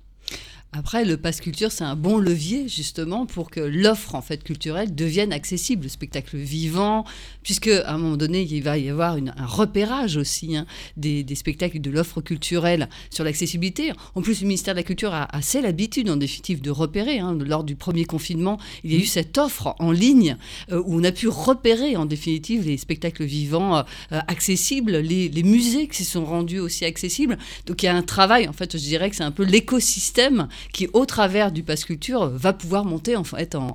Après, 0.72 1.06
le 1.06 1.16
pass 1.16 1.40
culture, 1.40 1.72
c'est 1.72 1.84
un 1.84 1.96
bon 1.96 2.18
levier 2.18 2.68
justement 2.68 3.24
pour 3.24 3.50
que 3.50 3.60
l'offre 3.60 4.14
en 4.14 4.20
fait 4.20 4.44
culturelle 4.44 4.94
devienne 4.94 5.32
accessible, 5.32 5.84
le 5.84 5.88
spectacle 5.88 6.36
vivant, 6.36 7.06
puisque 7.42 7.68
à 7.68 7.94
un 7.94 7.98
moment 7.98 8.18
donné, 8.18 8.42
il 8.42 8.62
va 8.62 8.76
y 8.76 8.90
avoir 8.90 9.16
un 9.16 9.46
repérage 9.46 10.18
aussi 10.18 10.54
hein, 10.54 10.66
des, 10.98 11.24
spectacles 11.34 11.80
de 11.80 11.90
l'offre 11.90 12.20
culturelle 12.20 12.90
sur 13.08 13.24
l'accessibilité. 13.24 13.92
En 14.14 14.20
plus, 14.20 14.42
le 14.42 14.48
ministère 14.48 14.74
de 14.74 14.80
la 14.80 14.82
Culture 14.82 15.14
a 15.14 15.34
assez 15.34 15.62
l'habitude, 15.62 16.10
en 16.10 16.16
définitive, 16.16 16.60
de 16.60 16.70
repérer. 16.70 17.20
Hein. 17.20 17.38
Lors 17.40 17.64
du 17.64 17.74
premier 17.74 18.04
confinement, 18.04 18.58
il 18.84 18.92
y 18.92 18.96
a 18.96 18.98
eu 18.98 19.06
cette 19.06 19.38
offre 19.38 19.74
en 19.78 19.92
ligne 19.92 20.36
euh, 20.70 20.82
où 20.84 21.00
on 21.00 21.04
a 21.04 21.12
pu 21.12 21.28
repérer 21.28 21.96
en 21.96 22.04
définitive 22.04 22.66
les 22.66 22.76
spectacles 22.76 23.24
vivants 23.24 23.78
euh, 23.78 23.82
accessibles, 24.10 24.96
les, 24.98 25.30
les 25.30 25.42
musées 25.42 25.88
qui 25.88 26.04
se 26.04 26.10
sont 26.10 26.26
rendus 26.26 26.58
aussi 26.58 26.84
accessibles. 26.84 27.38
Donc 27.64 27.82
il 27.82 27.86
y 27.86 27.88
a 27.88 27.96
un 27.96 28.02
travail, 28.02 28.46
en 28.46 28.52
fait, 28.52 28.76
je 28.76 28.82
dirais 28.82 29.08
que 29.08 29.16
c'est 29.16 29.22
un 29.22 29.30
peu 29.30 29.44
l'écosystème 29.44 30.48
qui, 30.72 30.88
au 30.92 31.06
travers 31.06 31.52
du 31.52 31.62
Pass 31.62 31.84
Culture, 31.84 32.28
va 32.28 32.52
pouvoir 32.52 32.84
monter 32.84 33.16
en, 33.16 33.24
fait, 33.24 33.54
en. 33.54 33.74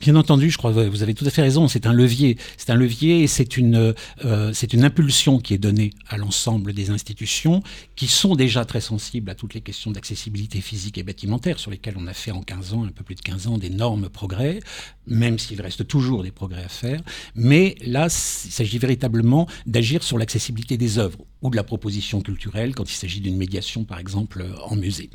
Bien 0.00 0.16
entendu, 0.16 0.50
je 0.50 0.58
crois 0.58 0.72
que 0.72 0.88
vous 0.88 1.02
avez 1.02 1.14
tout 1.14 1.26
à 1.26 1.30
fait 1.30 1.42
raison. 1.42 1.68
C'est 1.68 1.86
un 1.86 1.92
levier. 1.92 2.36
C'est 2.56 2.70
un 2.70 2.76
levier 2.76 3.22
et 3.22 3.26
c'est 3.26 3.56
une, 3.56 3.94
euh, 4.24 4.52
c'est 4.52 4.72
une 4.72 4.84
impulsion 4.84 5.38
qui 5.38 5.54
est 5.54 5.58
donnée 5.58 5.90
à 6.08 6.16
l'ensemble 6.16 6.72
des 6.72 6.90
institutions 6.90 7.62
qui 7.96 8.06
sont 8.06 8.34
déjà 8.34 8.64
très 8.64 8.80
sensibles 8.80 9.30
à 9.30 9.34
toutes 9.34 9.54
les 9.54 9.60
questions 9.60 9.90
d'accessibilité 9.90 10.60
physique 10.60 10.98
et 10.98 11.02
bâtimentaire 11.02 11.58
sur 11.58 11.70
lesquelles 11.70 11.96
on 11.96 12.06
a 12.06 12.14
fait 12.14 12.30
en 12.30 12.42
15 12.42 12.74
ans, 12.74 12.84
un 12.84 12.88
peu 12.88 13.04
plus 13.04 13.14
de 13.14 13.20
15 13.20 13.46
ans, 13.48 13.58
d'énormes 13.58 14.08
progrès, 14.08 14.60
même 15.06 15.38
s'il 15.38 15.60
reste 15.60 15.86
toujours 15.86 16.22
des 16.22 16.30
progrès 16.30 16.64
à 16.64 16.68
faire. 16.68 17.00
Mais 17.34 17.76
là, 17.84 18.06
il 18.06 18.52
s'agit 18.52 18.78
véritablement 18.78 19.46
d'agir 19.66 20.02
sur 20.02 20.18
l'accessibilité 20.18 20.76
des 20.76 20.98
œuvres 20.98 21.18
ou 21.42 21.50
de 21.50 21.56
la 21.56 21.64
proposition 21.64 22.20
culturelle 22.20 22.74
quand 22.74 22.90
il 22.90 22.94
s'agit 22.94 23.20
d'une 23.20 23.36
médiation, 23.36 23.84
par 23.84 23.98
exemple, 23.98 24.44
en 24.64 24.76
musée. 24.76 25.10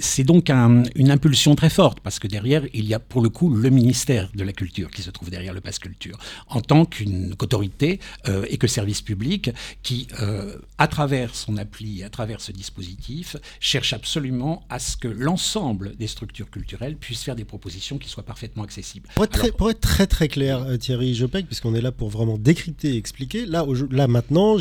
C'est 0.00 0.24
donc 0.24 0.50
une 0.50 1.10
impulsion 1.10 1.54
très 1.54 1.70
forte, 1.70 2.00
parce 2.00 2.18
que 2.18 2.28
derrière, 2.28 2.62
il 2.74 2.86
y 2.86 2.94
a 2.94 2.98
pour 2.98 3.22
le 3.22 3.28
coup 3.28 3.54
le 3.54 3.70
ministère 3.70 4.30
de 4.34 4.44
la 4.44 4.52
Culture 4.52 4.90
qui 4.90 5.02
se 5.02 5.10
trouve 5.10 5.30
derrière 5.30 5.54
le 5.54 5.60
Pass 5.60 5.78
Culture, 5.78 6.18
en 6.48 6.60
tant 6.60 6.84
qu'une 6.84 7.34
autorité 7.40 8.00
euh, 8.28 8.44
et 8.48 8.58
que 8.58 8.66
service 8.66 9.00
public 9.00 9.50
qui, 9.82 10.08
euh, 10.20 10.56
à 10.78 10.88
travers 10.88 11.34
son 11.34 11.56
appli, 11.56 12.02
à 12.02 12.10
travers 12.10 12.40
ce 12.40 12.52
dispositif, 12.52 13.36
cherche 13.60 13.92
absolument 13.92 14.64
à 14.68 14.78
ce 14.78 14.96
que 14.96 15.08
l'ensemble 15.08 15.96
des 15.96 16.06
structures 16.06 16.50
culturelles 16.50 16.96
puissent 16.96 17.22
faire 17.22 17.36
des 17.36 17.44
propositions 17.44 17.98
qui 17.98 18.08
soient 18.08 18.22
parfaitement 18.24 18.64
accessibles. 18.64 19.08
Pour 19.14 19.24
être, 19.24 19.32
très, 19.32 19.52
pour 19.52 19.70
être 19.70 19.80
très, 19.80 20.06
très 20.06 20.28
clair, 20.28 20.62
euh, 20.62 20.76
Thierry 20.76 21.14
Jopek, 21.14 21.46
puisqu'on 21.46 21.74
est 21.74 21.80
là 21.80 21.92
pour 21.92 22.10
vraiment 22.10 22.38
décrypter 22.38 22.94
et 22.94 22.96
expliquer, 22.96 23.46
là, 23.46 23.66
là 23.90 24.06
maintenant, 24.06 24.56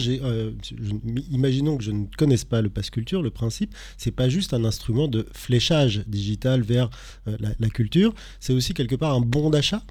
imaginons 1.32 1.78
que 1.78 1.84
je 1.84 1.92
ne 1.92 2.06
connaisse 2.18 2.46
pas 2.46 2.62
le 2.62 2.70
Pass 2.70 2.90
Culture, 2.90 3.22
le 3.22 3.30
principe, 3.30 3.74
c'est 3.98 4.12
pas 4.12 4.30
juste 4.30 4.54
un 4.54 4.64
instrument 4.64 5.01
de 5.08 5.28
fléchage 5.34 6.04
digital 6.08 6.62
vers 6.62 6.90
euh, 7.28 7.38
la, 7.60 7.70
culture, 7.70 8.14
c'est 8.40 8.54
aussi 8.54 8.74
quelque 8.74 8.96
part 8.96 9.14
un 9.14 9.22
bon 9.22 9.50
d'achat? 9.50 9.84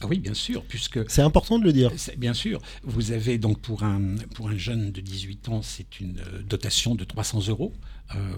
Ah 0.00 0.06
oui, 0.08 0.18
bien 0.18 0.34
sûr, 0.34 0.64
puisque... 0.64 0.98
C'est 1.08 1.22
important 1.22 1.58
de 1.58 1.64
le 1.64 1.72
dire. 1.72 1.90
Bien 2.16 2.34
sûr. 2.34 2.60
Vous 2.82 3.12
avez 3.12 3.38
donc 3.38 3.60
pour 3.60 3.84
un, 3.84 4.16
pour 4.34 4.48
un 4.48 4.56
jeune 4.56 4.90
de 4.90 5.00
18 5.00 5.48
ans, 5.50 5.62
c'est 5.62 6.00
une 6.00 6.18
euh, 6.18 6.42
dotation 6.42 6.94
de 6.94 7.04
300 7.04 7.48
euros 7.48 7.72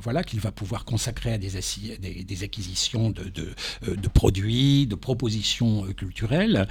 voilà, 0.03 0.25
qu'il 0.25 0.41
va 0.41 0.53
pouvoir 0.53 0.85
consacrer 0.85 1.33
à 1.33 1.39
des, 1.39 1.51
des, 1.99 2.43
acquisitions 2.43 3.11
de, 3.11 3.25
de, 3.25 4.09
produits, 4.09 4.87
de 4.87 4.95
propositions 4.95 5.83
culturelles. 5.93 6.69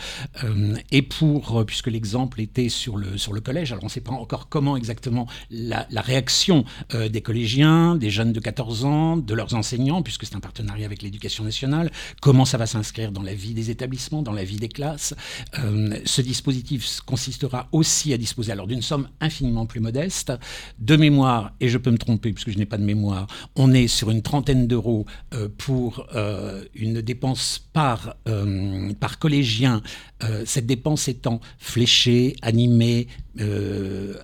et 0.91 1.01
pour, 1.01 1.65
puisque 1.65 1.87
l'exemple 1.87 2.41
était 2.41 2.69
sur 2.69 2.97
le, 2.97 3.17
sur 3.17 3.33
le 3.33 3.41
collège, 3.41 3.71
alors 3.71 3.83
on 3.83 3.87
ne 3.87 3.91
sait 3.91 4.01
pas 4.01 4.11
encore 4.11 4.49
comment 4.49 4.77
exactement 4.77 5.27
la, 5.49 5.87
réaction 6.01 6.65
des 6.93 7.21
collégiens, 7.21 7.95
des 7.95 8.09
jeunes 8.09 8.33
de 8.33 8.39
14 8.39 8.85
ans, 8.85 9.17
de 9.17 9.33
leurs 9.33 9.55
enseignants, 9.55 10.01
puisque 10.01 10.25
c'est 10.25 10.35
un 10.35 10.39
partenariat 10.39 10.85
avec 10.85 11.01
l'éducation 11.01 11.43
nationale, 11.43 11.91
comment 12.21 12.45
ça 12.45 12.57
va 12.57 12.67
s'inscrire 12.67 13.11
dans 13.11 13.23
la 13.23 13.33
vie 13.33 13.53
des 13.53 13.71
établissements, 13.71 14.21
dans 14.21 14.31
la 14.31 14.43
vie 14.43 14.57
des 14.57 14.69
classes. 14.69 15.13
Euh, 15.59 15.97
ce 16.05 16.21
dispositif 16.21 17.01
consistera 17.01 17.67
aussi 17.71 18.13
à 18.13 18.17
disposer 18.17 18.51
alors 18.51 18.67
d'une 18.67 18.81
somme 18.81 19.07
infiniment 19.19 19.65
plus 19.65 19.79
modeste. 19.79 20.33
De 20.79 20.95
mémoire, 20.95 21.53
et 21.59 21.69
je 21.69 21.77
peux 21.77 21.91
me 21.91 21.97
tromper 21.97 22.33
puisque 22.33 22.51
je 22.51 22.57
n'ai 22.57 22.65
pas 22.65 22.77
de 22.77 22.83
mémoire, 22.83 22.94
on 23.55 23.73
est 23.73 23.87
sur 23.87 24.11
une 24.11 24.21
trentaine 24.21 24.67
d'euros 24.67 25.05
euh, 25.33 25.49
pour 25.57 26.07
euh, 26.15 26.63
une 26.73 27.01
dépense 27.01 27.59
par, 27.73 28.15
par 28.99 29.19
collégien, 29.19 29.81
cette 30.45 30.65
dépense 30.65 31.07
étant 31.07 31.41
fléchée, 31.59 32.35
animée, 32.41 33.07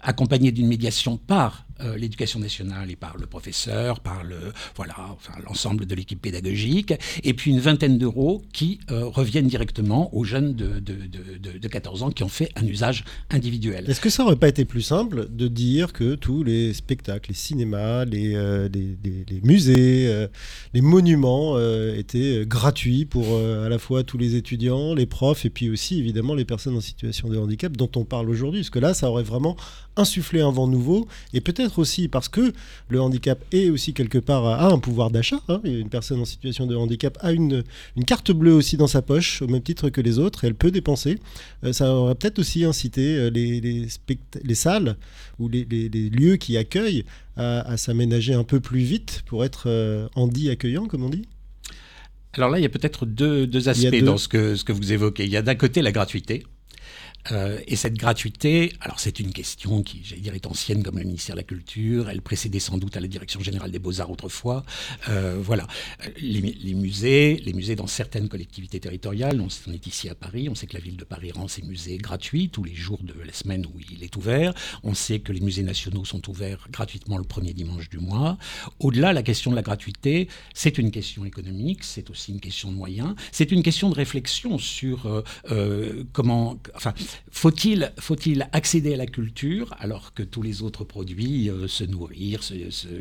accompagnée 0.01 0.51
d'une 0.51 0.67
médiation 0.67 1.17
par 1.17 1.65
euh, 1.83 1.97
l'éducation 1.97 2.39
nationale 2.39 2.91
et 2.91 2.95
par 2.95 3.17
le 3.17 3.25
professeur, 3.25 4.00
par 4.00 4.23
le 4.23 4.53
voilà, 4.75 4.95
enfin, 5.11 5.33
l'ensemble 5.45 5.85
de 5.85 5.95
l'équipe 5.95 6.21
pédagogique, 6.21 6.93
et 7.23 7.33
puis 7.33 7.51
une 7.51 7.59
vingtaine 7.59 7.97
d'euros 7.97 8.41
qui 8.53 8.79
euh, 8.89 9.05
reviennent 9.05 9.47
directement 9.47 10.13
aux 10.15 10.23
jeunes 10.23 10.53
de, 10.53 10.79
de, 10.79 10.93
de, 10.93 11.57
de, 11.57 11.67
14 11.67 12.03
ans 12.03 12.11
qui 12.11 12.23
ont 12.23 12.29
fait 12.29 12.50
un 12.55 12.65
usage 12.65 13.03
individuel. 13.29 13.89
Est-ce 13.89 14.01
que 14.01 14.09
ça 14.09 14.23
n'aurait 14.23 14.35
pas 14.35 14.47
été 14.47 14.65
plus 14.65 14.81
simple 14.81 15.27
de 15.29 15.47
dire 15.47 15.93
que 15.93 16.15
tous 16.15 16.43
les 16.43 16.73
spectacles, 16.73 17.29
les 17.29 17.35
cinémas, 17.35 18.05
les, 18.05 18.35
euh, 18.35 18.67
les, 18.73 18.97
les, 19.03 19.41
musées, 19.41 20.27
les 20.73 20.81
monuments 20.81 21.57
étaient 21.93 22.45
gratuits 22.45 23.05
pour 23.05 23.38
à 23.38 23.69
la 23.69 23.79
fois 23.79 24.03
tous 24.03 24.17
les 24.17 24.35
étudiants, 24.35 24.93
les 24.93 25.05
profs, 25.05 25.45
et 25.45 25.50
puis 25.50 25.69
aussi 25.69 26.00
évidemment 26.00 26.33
les 26.33 26.45
personnes 26.45 26.75
en 26.75 26.81
situation 26.81 27.29
de 27.29 27.38
handicap 27.38 27.75
dont 27.75 27.89
on 27.95 28.05
parle 28.05 28.29
aujourd'hui? 28.29 28.61
Parce 28.61 28.69
que 28.69 28.79
là, 28.79 28.93
ça 28.93 29.09
aurait 29.09 29.23
vraiment 29.23 29.55
insufflé 29.95 30.41
un 30.41 30.51
vent 30.51 30.67
nouveau, 30.67 31.07
et 31.33 31.41
peut-être 31.41 31.70
aussi 31.79 32.07
parce 32.07 32.29
que 32.29 32.53
le 32.89 33.01
handicap 33.01 33.43
est 33.51 33.69
aussi 33.69 33.93
quelque 33.93 34.17
part 34.17 34.45
à 34.45 34.67
un 34.67 34.79
pouvoir 34.79 35.11
d'achat. 35.11 35.39
Hein. 35.47 35.61
Une 35.63 35.89
personne 35.89 36.19
en 36.19 36.25
situation 36.25 36.67
de 36.67 36.75
handicap 36.75 37.17
a 37.21 37.31
une, 37.31 37.63
une, 37.95 38.05
carte 38.05 38.31
bleue 38.31 38.53
aussi 38.53 38.77
dans 38.77 38.87
sa 38.87 39.01
poche, 39.01 39.41
au 39.41 39.47
même 39.47 39.61
titre 39.61 39.89
que 39.89 40.01
les 40.01 40.19
autres, 40.19 40.43
et 40.43 40.47
elle 40.47 40.55
peut 40.55 40.71
dépenser. 40.71 41.19
Euh, 41.63 41.73
ça 41.73 41.93
aurait 41.93 42.15
peut-être 42.15 42.39
aussi 42.39 42.63
incité 42.63 43.15
euh, 43.15 43.29
les, 43.29 43.61
les, 43.61 43.87
les 44.43 44.55
salles 44.55 44.97
ou 45.39 45.49
les, 45.49 45.65
les, 45.65 45.89
lieux 46.09 46.37
qui 46.37 46.57
accueillent 46.57 47.05
à, 47.37 47.75
s'aménager 47.77 48.33
un 48.33 48.43
peu 48.43 48.59
plus 48.59 48.81
vite 48.81 49.23
pour 49.25 49.43
être 49.43 49.63
euh, 49.67 50.07
handi 50.15 50.49
accueillant, 50.49 50.85
comme 50.85 51.03
on 51.03 51.09
dit. 51.09 51.27
Alors 52.33 52.49
là, 52.49 52.59
il 52.59 52.61
y 52.61 52.65
a 52.65 52.69
peut-être 52.69 53.05
deux, 53.05 53.47
deux 53.47 53.67
aspects 53.67 54.03
dans 54.03 54.17
ce 54.17 54.27
que, 54.27 54.55
ce 54.55 54.63
que 54.63 54.71
vous 54.71 54.93
évoquez. 54.93 55.25
Il 55.25 55.31
y 55.31 55.37
a 55.37 55.41
d'un 55.41 55.55
côté 55.55 55.81
la 55.81 55.91
gratuité. 55.91 56.43
Euh, 57.31 57.59
et 57.67 57.75
cette 57.75 57.95
gratuité, 57.95 58.73
alors 58.81 58.99
c'est 58.99 59.19
une 59.19 59.31
question 59.31 59.83
qui, 59.83 60.01
j'allais 60.03 60.21
dire, 60.21 60.33
est 60.33 60.47
ancienne 60.47 60.83
comme 60.83 60.97
le 60.97 61.03
ministère 61.03 61.35
de 61.35 61.41
la 61.41 61.45
Culture. 61.45 62.09
Elle 62.09 62.21
précédait 62.21 62.59
sans 62.59 62.77
doute 62.77 62.97
à 62.97 62.99
la 62.99 63.07
Direction 63.07 63.39
générale 63.41 63.71
des 63.71 63.79
beaux-arts 63.79 64.09
autrefois. 64.09 64.65
Euh, 65.09 65.37
voilà, 65.41 65.67
les, 66.19 66.73
musées, 66.73 67.41
les 67.45 67.53
musées 67.53 67.75
dans 67.75 67.87
certaines 67.87 68.29
collectivités 68.29 68.79
territoriales. 68.79 69.41
On, 69.41 69.73
est 69.73 69.87
ici 69.87 70.09
à 70.09 70.15
Paris. 70.15 70.49
On 70.49 70.55
sait 70.55 70.67
que 70.67 70.73
la 70.75 70.79
ville 70.79 70.97
de 70.97 71.03
Paris 71.03 71.31
rend 71.31 71.47
ses 71.47 71.61
musées 71.61 71.97
gratuits 71.97 72.49
tous 72.49 72.63
les 72.63 72.75
jours 72.75 72.99
de 73.03 73.13
la 73.25 73.33
semaine 73.33 73.65
où 73.65 73.79
il 73.91 74.03
est 74.03 74.15
ouvert. 74.15 74.53
On 74.83 74.93
sait 74.93 75.19
que 75.19 75.31
les 75.31 75.41
musées 75.41 75.63
nationaux 75.63 76.05
sont 76.05 76.29
ouverts 76.29 76.67
gratuitement 76.71 77.17
le 77.17 77.23
premier 77.23 77.53
dimanche 77.53 77.89
du 77.89 77.99
mois. 77.99 78.37
Au-delà, 78.79 79.13
la 79.13 79.23
question 79.23 79.51
de 79.51 79.55
la 79.55 79.61
gratuité, 79.61 80.27
c'est 80.53 80.77
une 80.77 80.91
question 80.91 81.25
économique. 81.25 81.83
C'est 81.83 82.09
aussi 82.09 82.31
une 82.31 82.39
question 82.39 82.71
de 82.71 82.77
moyens. 82.77 83.15
C'est 83.31 83.51
une 83.51 83.63
question 83.63 83.89
de 83.89 83.95
réflexion 83.95 84.57
sur 84.57 85.23
euh, 85.51 86.03
comment, 86.13 86.57
faut-il 87.32 87.91
faut 87.98 88.15
accéder 88.51 88.94
à 88.94 88.98
la 88.98 89.06
culture 89.06 89.74
alors 89.80 90.13
que 90.13 90.24
tous 90.24 90.41
les 90.41 90.62
autres 90.62 90.84
produits, 90.84 91.50
euh, 91.50 91.68
se 91.68 91.84
nourrir, 91.84 92.41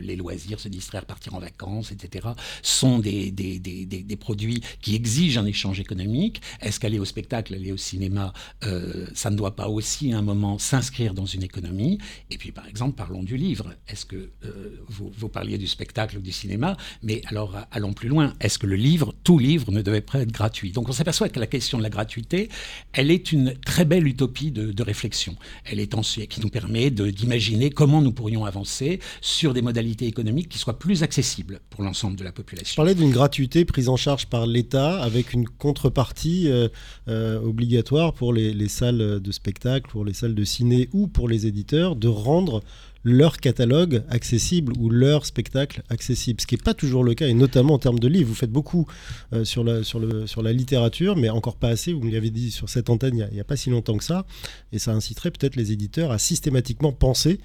les 0.01 0.17
loisirs, 0.17 0.61
se 0.61 0.69
distraire, 0.69 1.05
partir 1.05 1.35
en 1.35 1.41
vacances, 1.41 1.93
etc., 1.93 2.29
sont 2.63 2.99
des, 2.99 3.31
des, 3.31 3.59
des, 3.59 3.85
des, 3.85 4.17
produits 4.17 4.63
qui 4.81 4.95
exigent 4.95 5.39
un 5.39 5.47
échange 5.47 5.81
économique? 5.81 6.41
Est-ce 6.61 6.81
qu'aller 6.81 6.99
au 6.99 7.05
spectacle, 7.05 7.55
aller 7.55 7.73
au 7.73 7.77
cinéma, 7.77 8.33
euh, 8.65 9.07
ça 9.15 9.31
ne 9.31 9.37
doit 9.37 9.57
pas 9.57 9.69
aussi 9.69 10.13
à 10.13 10.19
un 10.19 10.23
moment 10.23 10.59
s'inscrire 10.59 11.15
dans 11.15 11.27
une 11.27 11.43
économie? 11.43 11.99
Et 12.31 12.39
puis 12.39 12.53
par 12.53 12.67
exemple, 12.67 12.97
parlons 12.97 13.23
du 13.23 13.37
livre. 13.37 13.75
Est-ce 13.89 14.07
que 14.07 14.31
euh, 14.45 14.77
vous, 14.89 15.13
vous, 15.17 15.29
parliez 15.29 15.59
du 15.59 15.67
spectacle 15.67 16.19
ou 16.19 16.21
du 16.21 16.33
cinéma 16.33 16.77
Mais 17.03 17.23
alors 17.27 17.57
allons 17.71 17.93
plus 17.93 18.09
loin. 18.09 18.35
Est-ce 18.41 18.59
que 18.59 18.67
le 18.67 18.77
livre, 18.77 19.15
tout 19.25 19.39
livre, 19.39 19.71
ne 19.71 19.83
devait 19.83 20.01
pas 20.01 20.21
être 20.21 20.33
gratuit? 20.33 20.73
Donc 20.73 20.89
on 20.89 20.93
s'aperçoit 20.93 21.29
que 21.29 21.41
la 21.41 21.47
question 21.47 21.79
de 21.79 21.83
la 21.83 21.91
gratuité, 21.91 22.49
elle 22.93 23.11
est 23.11 23.33
une 23.33 23.55
très 23.59 23.85
belle 23.85 24.00
utopie 24.07 24.51
de, 24.51 24.83
réflexion. 24.83 25.37
Elle 25.65 25.79
est 25.79 25.95
ensuite 25.95 26.31
qui 26.31 26.41
nous 26.41 26.49
permet 26.49 26.91
d'imaginer 26.91 27.71
comment 27.71 28.01
nous 28.01 28.13
pourrions 28.13 28.47
avancer 28.47 28.99
sur 29.21 29.53
des 29.53 29.61
modalités 29.63 30.07
économiques 30.07 30.49
qui 30.49 30.59
soient 30.59 30.79
plus 30.79 31.03
accessibles 31.03 31.61
pour 31.69 31.85
l'ensemble 31.85 32.17
de 32.17 32.25
la 32.25 32.33
population. 32.33 32.73
Je 32.73 32.77
parlais 32.77 32.95
d'une 32.95 33.11
gratuité 33.11 33.65
prise 33.65 33.89
en 33.89 33.97
charge 33.97 34.27
par 34.27 34.47
l'État 34.47 35.03
avec 35.03 35.35
une 35.35 35.47
contrepartie 35.47 36.49
euh, 36.49 36.69
euh, 37.09 37.41
obligatoire 37.41 38.15
pour 38.15 38.33
les 38.33 38.69
salles 38.69 39.21
de 39.21 39.33
spectacle, 39.33 39.91
pour 39.91 40.05
les 40.05 40.15
salles 40.15 40.35
de 40.35 40.45
ciné 40.45 40.89
ou 40.93 41.07
pour 41.09 41.29
les 41.29 41.47
éditeurs 41.47 41.95
de 41.95 42.09
rendre 42.09 42.63
leur 43.03 43.39
catalogue 43.39 44.03
accessible 44.09 44.73
ou 44.79 44.91
leur 44.91 45.27
spectacle 45.27 45.83
accessible, 45.89 46.41
ce 46.41 46.47
qui 46.47 46.55
n'est 46.55 46.63
pas 46.63 46.75
toujours 46.75 47.05
le 47.05 47.15
cas, 47.15 47.29
et 47.29 47.35
notamment 47.35 47.75
en 47.75 47.79
termes 47.79 47.99
de 47.99 48.09
livres. 48.09 48.29
Vous 48.29 48.35
faites 48.35 48.53
beaucoup 48.53 48.87
euh, 49.33 49.45
sur, 49.45 49.65
la, 49.65 49.83
sur, 49.83 49.99
le, 49.99 50.27
sur 50.27 50.43
la 50.43 50.53
littérature, 50.53 51.17
mais 51.17 51.31
encore 51.31 51.57
pas 51.57 51.69
assez, 51.69 51.93
vous 51.93 52.03
me 52.03 52.11
l'avez 52.11 52.31
dit 52.31 52.51
sur 52.51 52.69
cette 52.69 52.91
antenne 52.91 53.17
il 53.17 53.29
n'y 53.33 53.39
a, 53.39 53.43
a, 53.43 53.45
pas 53.45 53.57
si 53.57 53.71
longtemps 53.71 53.97
que 53.97 54.05
ça, 54.05 54.27
et 54.73 54.79
ça 54.79 54.93
inciterait 54.93 55.31
peut-être 55.31 55.57
les 55.57 55.73
éditeurs 55.73 56.11
à 56.11 56.19
systématiquement 56.19 56.93
penser 56.93 57.41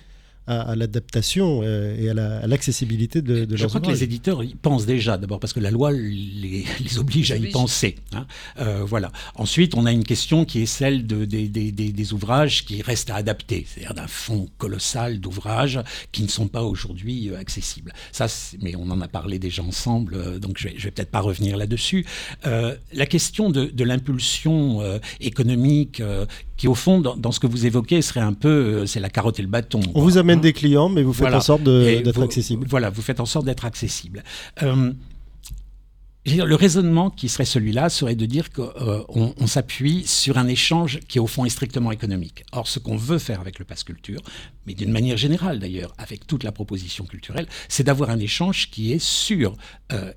à, 0.48 0.76
l'adaptation 0.76 1.62
euh, 1.64 1.96
et 2.00 2.10
à 2.10 2.48
l'accessibilité 2.48 3.22
de, 3.22 3.46
de 3.46 3.56
Je 3.56 3.66
crois 3.68 3.82
que 3.82 3.90
les 3.90 4.04
éditeurs 4.04 4.44
y 4.44 4.56
pensent 4.56 4.86
déjà, 4.86 5.18
d'abord 5.18 5.40
parce 5.40 5.54
que 5.54 5.60
la 5.60 5.72
loi 5.72 5.92
les, 5.92 6.66
les 6.84 7.00
oblige 7.00 7.32
à 7.32 7.38
y 7.38 7.50
penser. 7.50 7.96
Hein. 8.14 8.28
Euh, 8.60 8.84
voilà. 8.86 9.12
Ensuite, 9.36 9.76
on 9.76 9.86
a 9.86 9.92
une 9.92 10.04
question 10.04 10.46
qui 10.46 10.62
est 10.62 10.66
celle 10.66 11.08
de, 11.08 11.26
des, 11.26 11.48
des, 11.48 11.72
des, 11.72 12.14
ouvrages 12.14 12.66
qui 12.66 12.82
restent 12.82 13.10
à 13.10 13.16
adapter, 13.16 13.66
c'est-à-dire 13.68 13.96
d'un 13.96 14.08
fonds 14.08 14.48
colossal 14.58 15.20
d'ouvrages 15.20 15.80
qui 16.12 16.24
ne 16.24 16.28
sont 16.28 16.48
pas 16.48 16.64
aujourd'hui 16.64 17.30
euh, 17.30 17.40
accessibles. 17.40 17.94
Ça, 18.12 18.28
mais 18.62 18.76
on 18.76 18.90
en 18.92 19.02
a 19.02 19.08
parlé 19.08 19.40
déjà 19.40 19.64
ensemble, 19.64 20.40
donc 20.40 20.58
je 20.58 20.68
vais, 20.68 20.76
vais 20.76 20.92
peut-être 20.92 21.12
pas 21.12 21.22
revenir 21.22 21.58
là-dessus. 21.58 22.06
la 22.44 23.06
question 23.06 23.50
de, 23.50 23.66
de 23.66 23.84
l'impulsion 23.84 24.82
économique 25.20 26.02
qui 26.58 26.68
au 26.68 26.76
fond, 26.76 27.02
dans, 27.02 27.32
ce 27.32 27.40
que 27.40 27.48
vous 27.48 27.66
évoquez, 27.66 28.02
serait 28.02 28.22
un 28.22 28.34
peu, 28.34 28.50
euh, 28.50 28.86
c'est 28.86 29.00
la 29.00 29.10
carotte 29.10 29.40
et 29.40 29.42
le 29.42 29.48
bâton. 29.48 29.82
On 29.94 30.02
vous 30.02 30.18
amène 30.18 30.40
hein 30.40 30.42
des 30.42 30.54
clients, 30.54 30.90
mais 30.90 31.04
vous 31.04 31.14
faites 31.14 31.34
en 31.34 31.42
sorte 31.42 31.64
d'être 31.64 32.22
accessible. 32.22 32.66
Voilà, 32.70 32.90
vous 32.90 33.02
faites 33.02 33.20
en 33.20 33.26
sorte 33.26 33.46
d'être 33.46 33.66
accessible. 33.66 34.24
Euh, 34.64 34.92
le 36.26 36.56
raisonnement 36.56 37.10
qui 37.10 37.30
serait 37.30 37.46
celui-là 37.46 37.90
serait 37.90 38.16
de 38.16 38.26
dire 38.26 38.52
qu'on 38.52 38.72
euh, 38.82 39.48
s'appuie 39.48 40.06
sur 40.08 40.38
un 40.38 40.48
échange 40.48 41.00
qui, 41.08 41.20
au 41.20 41.28
fond, 41.28 41.46
est 41.46 41.50
strictement 41.50 41.92
économique. 41.92 42.44
Or, 42.52 42.68
ce 42.68 42.80
qu'on 42.80 42.98
veut 42.98 43.20
faire 43.20 43.40
avec 43.42 43.60
le 43.60 43.66
Pass 43.66 43.84
Culture, 43.84 44.22
mais 44.66 44.74
d'une 44.74 44.92
manière 44.92 45.18
générale 45.18 45.60
d'ailleurs, 45.60 45.94
avec 45.98 46.26
toute 46.26 46.44
la 46.44 46.52
proposition 46.52 47.06
culturelle, 47.06 47.48
c'est 47.70 47.84
d'avoir 47.84 48.10
un 48.10 48.20
échange 48.20 48.72
qui 48.72 48.92
est 48.92 49.00
sur 49.00 49.56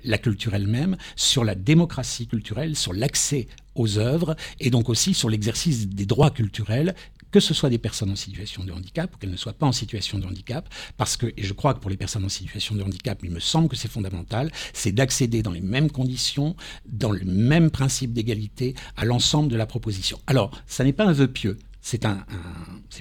la 0.03 0.17
culture 0.17 0.55
elle-même, 0.55 0.97
sur 1.15 1.43
la 1.43 1.55
démocratie 1.55 2.27
culturelle, 2.27 2.75
sur 2.75 2.93
l'accès 2.93 3.47
aux 3.75 3.97
œuvres 3.97 4.35
et 4.59 4.69
donc 4.69 4.89
aussi 4.89 5.13
sur 5.13 5.29
l'exercice 5.29 5.87
des 5.87 6.05
droits 6.05 6.31
culturels 6.31 6.95
que 7.31 7.39
ce 7.39 7.53
soit 7.53 7.69
des 7.69 7.77
personnes 7.77 8.11
en 8.11 8.15
situation 8.15 8.63
de 8.63 8.71
handicap 8.71 9.13
ou 9.13 9.17
qu'elles 9.17 9.31
ne 9.31 9.37
soient 9.37 9.53
pas 9.53 9.65
en 9.65 9.71
situation 9.71 10.17
de 10.19 10.25
handicap, 10.25 10.67
parce 10.97 11.17
que, 11.17 11.27
et 11.37 11.43
je 11.43 11.53
crois 11.53 11.73
que 11.73 11.79
pour 11.79 11.89
les 11.89 11.97
personnes 11.97 12.25
en 12.25 12.29
situation 12.29 12.75
de 12.75 12.83
handicap, 12.83 13.19
il 13.23 13.31
me 13.31 13.39
semble 13.39 13.69
que 13.69 13.75
c'est 13.75 13.91
fondamental, 13.91 14.51
c'est 14.73 14.91
d'accéder 14.91 15.43
dans 15.43 15.51
les 15.51 15.61
mêmes 15.61 15.91
conditions, 15.91 16.55
dans 16.85 17.11
le 17.11 17.23
même 17.25 17.71
principe 17.71 18.13
d'égalité 18.13 18.75
à 18.97 19.05
l'ensemble 19.05 19.49
de 19.49 19.55
la 19.55 19.65
proposition. 19.65 20.19
Alors, 20.27 20.51
ça 20.67 20.83
n'est 20.83 20.93
pas 20.93 21.05
un 21.05 21.13
vœu 21.13 21.27
pieux, 21.27 21.57
c'est 21.81 22.05
un, 22.05 22.25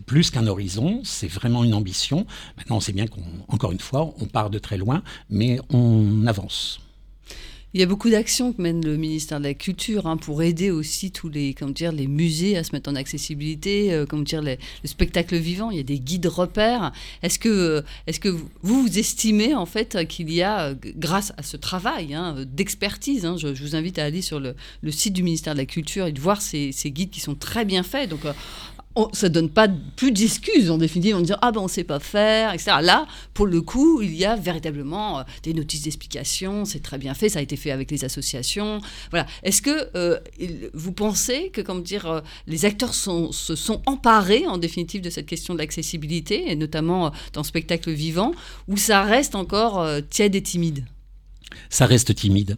plus 0.07 0.31
qu'un 0.31 0.47
horizon, 0.47 1.01
c'est 1.05 1.29
vraiment 1.29 1.65
une 1.65 1.75
ambition. 1.75 2.27
Maintenant, 2.57 2.77
on 2.77 2.81
sait 2.81 2.93
bien 2.93 3.07
qu'encore 3.07 3.73
une 3.73 3.81
fois, 3.81 4.15
on 4.19 4.27
part 4.27 4.51
de 4.51 4.59
très 4.59 4.77
loin, 4.77 5.03
mais 5.29 5.61
on 5.71 6.27
avance. 6.27 6.81
Il 7.75 7.81
y 7.81 7.83
a 7.83 7.87
beaucoup 7.87 8.09
d'actions 8.09 8.55
que 8.55 8.63
mène 8.63 8.83
le 8.83 8.97
ministère 8.97 9.41
de 9.41 9.45
la 9.45 9.53
Culture 9.53 10.07
hein, 10.07 10.17
pour 10.17 10.43
aider 10.43 10.71
aussi 10.71 11.11
tous 11.11 11.29
les, 11.29 11.53
comment 11.53 11.71
dire, 11.71 11.93
les 11.93 12.07
musées 12.07 12.57
à 12.57 12.65
se 12.65 12.73
mettre 12.73 12.91
en 12.91 12.95
accessibilité, 12.95 13.93
euh, 13.93 14.07
comme 14.07 14.25
dire, 14.25 14.41
le 14.41 14.57
spectacle 14.85 15.37
vivant. 15.37 15.71
Il 15.71 15.77
y 15.77 15.81
a 15.81 15.83
des 15.83 16.01
guides 16.01 16.27
repères. 16.27 16.93
Est-ce 17.23 17.39
que, 17.39 17.85
est-ce 18.07 18.21
que 18.21 18.31
vous, 18.31 18.49
vous 18.63 18.99
estimez 18.99 19.55
en 19.55 19.67
fait 19.67 20.07
qu'il 20.09 20.33
y 20.33 20.43
a, 20.43 20.75
grâce 20.97 21.35
à 21.37 21.43
ce 21.43 21.59
travail 21.59 22.15
hein, 22.15 22.37
d'expertise, 22.51 23.27
hein, 23.27 23.37
je, 23.37 23.49
vous 23.49 23.77
invite 23.77 23.99
à 23.99 24.05
aller 24.05 24.23
sur 24.23 24.41
le, 24.41 24.55
site 24.91 25.13
du 25.13 25.23
ministère 25.23 25.53
de 25.53 25.59
la 25.59 25.67
Culture 25.67 26.07
et 26.07 26.13
de 26.13 26.21
voir 26.21 26.41
ces, 26.41 26.73
ces 26.73 26.91
guides 26.91 27.11
qui 27.11 27.21
sont 27.21 27.35
très 27.35 27.67
bien 27.67 27.83
faits. 27.83 28.09
Donc, 28.09 28.25
euh, 28.25 28.33
on, 28.99 29.09
ça 29.13 29.29
donne 29.29 29.49
pas 29.49 29.69
plus 29.97 30.11
d'excuses 30.11 30.71
en 30.71 30.79
définitive. 30.79 31.17
On 31.17 31.21
dit 31.21 31.33
ah 31.41 31.53
ben 31.53 31.61
on 31.61 31.69
sait 31.69 31.85
pas 31.85 32.01
faire, 32.01 32.53
etc. 32.53 32.79
Là, 32.83 33.07
pour 33.33 33.47
le 33.47 33.63
coup, 33.63 34.03
il 34.03 34.15
y 34.15 34.25
a 34.25 34.37
véritablement 34.37 35.21
euh, 35.21 35.23
des 35.45 35.55
notices 35.55 35.83
d'explication. 35.83 36.65
C'est 36.65 36.83
très 36.83 36.99
bien 36.99 37.15
fait. 37.15 37.29
Ça 37.29 37.39
a 37.39 37.43
été 37.43 37.57
fait 37.57 37.71
avec 37.71 37.91
les 37.91 38.05
associations. 38.05 38.81
Voilà. 39.11 39.27
Est-ce 39.45 39.63
que 39.63 39.89
euh, 39.95 40.19
vous 40.75 40.93
pensez 40.93 41.51
que, 41.51 41.61
comme 41.61 41.83
dire, 41.83 42.07
euh, 42.07 42.21
les 42.47 42.65
acteurs 42.65 42.95
se 42.95 43.55
sont 43.55 43.83
emparés 43.87 44.47
en 44.47 44.59
définitive 44.59 45.01
de 45.01 45.11
cette 45.11 45.27
question 45.27 45.55
de 45.55 45.61
l'accessibilité 45.61 46.51
et 46.51 46.57
notamment 46.57 47.13
dans 47.33 47.43
le 47.43 47.47
spectacle 47.47 47.93
vivant, 47.93 48.33
ou 48.67 48.77
ça 48.77 49.05
reste 49.05 49.35
encore 49.37 49.87
tiède 50.11 50.35
et 50.35 50.43
timide? 50.43 50.85
Ça 51.71 51.87
reste 51.87 52.15
timide 52.15 52.57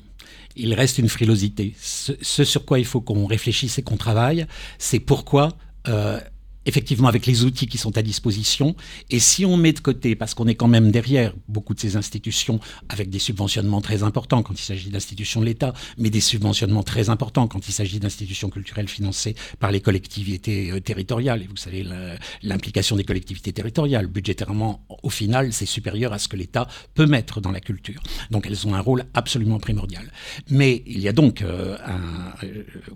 il 0.57 0.75
reste 0.75 0.99
une 0.99 1.09
frilosité. 1.09 1.75
Ce 1.81 2.45
sur 2.45 2.65
quoi 2.65 2.79
il 2.79 2.85
faut 2.85 3.01
qu'on 3.01 3.27
réfléchisse 3.27 3.79
et 3.79 3.83
qu'on 3.83 3.97
travaille, 3.97 4.47
c'est 4.79 4.99
pourquoi 4.99 5.57
euh, 5.89 6.21
effectivement 6.67 7.09
avec 7.09 7.27
les 7.27 7.45
outils 7.45 7.67
qui 7.67 7.79
sont 7.79 7.97
à 7.97 8.03
disposition. 8.03 8.75
Et 9.11 9.19
si 9.19 9.45
on 9.45 9.57
met 9.57 9.73
de 9.73 9.81
côté, 9.81 10.15
parce 10.15 10.35
qu'on 10.35 10.47
est 10.47 10.55
quand 10.55 10.69
même 10.69 10.91
derrière 10.91 11.33
beaucoup 11.49 11.75
de 11.75 11.81
ces 11.81 11.97
institutions 11.97 12.61
avec 12.89 13.11
des 13.11 13.19
subventionnements 13.19 13.81
très 13.81 14.03
importants 14.03 14.43
quand 14.43 14.59
il 14.59 14.63
s'agit 14.63 14.91
d'institutions 14.91 15.41
de 15.41 15.47
l'État, 15.47 15.73
mais 15.99 16.11
des 16.11 16.21
subventionnements 16.21 16.83
très 16.83 17.09
importants 17.09 17.49
quand 17.49 17.67
il 17.69 17.73
s'agit 17.73 17.99
d'institutions 17.99 18.51
culturelles 18.51 18.89
financées 18.89 19.35
par 19.59 19.71
les 19.71 19.81
collectivités 19.81 20.71
euh, 20.71 20.81
territoriales. 20.81 21.43
Et 21.43 21.47
vous 21.47 21.57
savez, 21.57 21.87
l'implication 22.43 22.97
des 22.97 23.05
collectivités 23.05 23.53
territoriales, 23.53 24.07
budgétairement, 24.07 24.85
au 25.03 25.11
final, 25.11 25.53
c'est 25.53 25.67
supérieur 25.67 26.13
à 26.13 26.19
ce 26.19 26.29
que 26.29 26.37
l'État 26.37 26.69
peut 26.95 27.07
mettre 27.07 27.41
dans 27.41 27.51
la 27.51 27.61
culture. 27.61 28.03
Donc 28.31 28.47
elles 28.47 28.67
ont 28.67 28.75
un 28.75 28.81
rôle 28.81 29.05
absolument 29.15 29.59
primordial. 29.59 30.13
Mais 30.49 30.83
il 30.87 31.01
y 31.01 31.09
a 31.09 31.13
donc 31.13 31.43
euh, 31.43 31.77
un, 31.85 32.35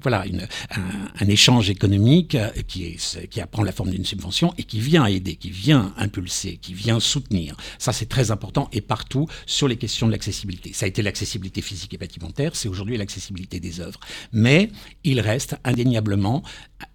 voilà, 0.02 0.26
une, 0.26 0.47
un, 0.71 1.25
un, 1.25 1.28
échange 1.28 1.71
économique 1.71 2.37
qui, 2.68 2.85
est, 2.85 3.28
qui 3.28 3.40
a 3.40 3.47
prend 3.54 3.62
la 3.62 3.70
forme 3.70 3.90
d'une 3.90 4.04
subvention 4.04 4.52
et 4.58 4.64
qui 4.64 4.80
vient 4.80 5.06
aider, 5.06 5.37
qui 5.37 5.50
vient 5.50 5.94
impulser, 5.96 6.58
qui 6.61 6.75
vient 6.75 6.99
soutenir. 6.99 7.56
Ça, 7.78 7.92
c'est 7.92 8.08
très 8.08 8.32
important 8.32 8.68
et 8.73 8.80
partout 8.80 9.28
sur 9.46 9.68
les 9.68 9.76
questions 9.76 10.08
de 10.08 10.12
l'accessibilité. 10.12 10.73
Ça 10.73 10.87
a 10.87 10.88
été 10.88 11.02
l'accessibilité 11.02 11.62
physique 11.62 11.94
et 11.94 11.96
bâtimentaire, 11.96 12.56
c'est 12.56 12.68
aujourd'hui 12.68 12.96
l'accessibilité 12.96 13.61
des 13.61 13.80
œuvres. 13.80 14.00
Mais 14.32 14.70
il 15.04 15.20
reste 15.20 15.54
indéniablement 15.62 16.42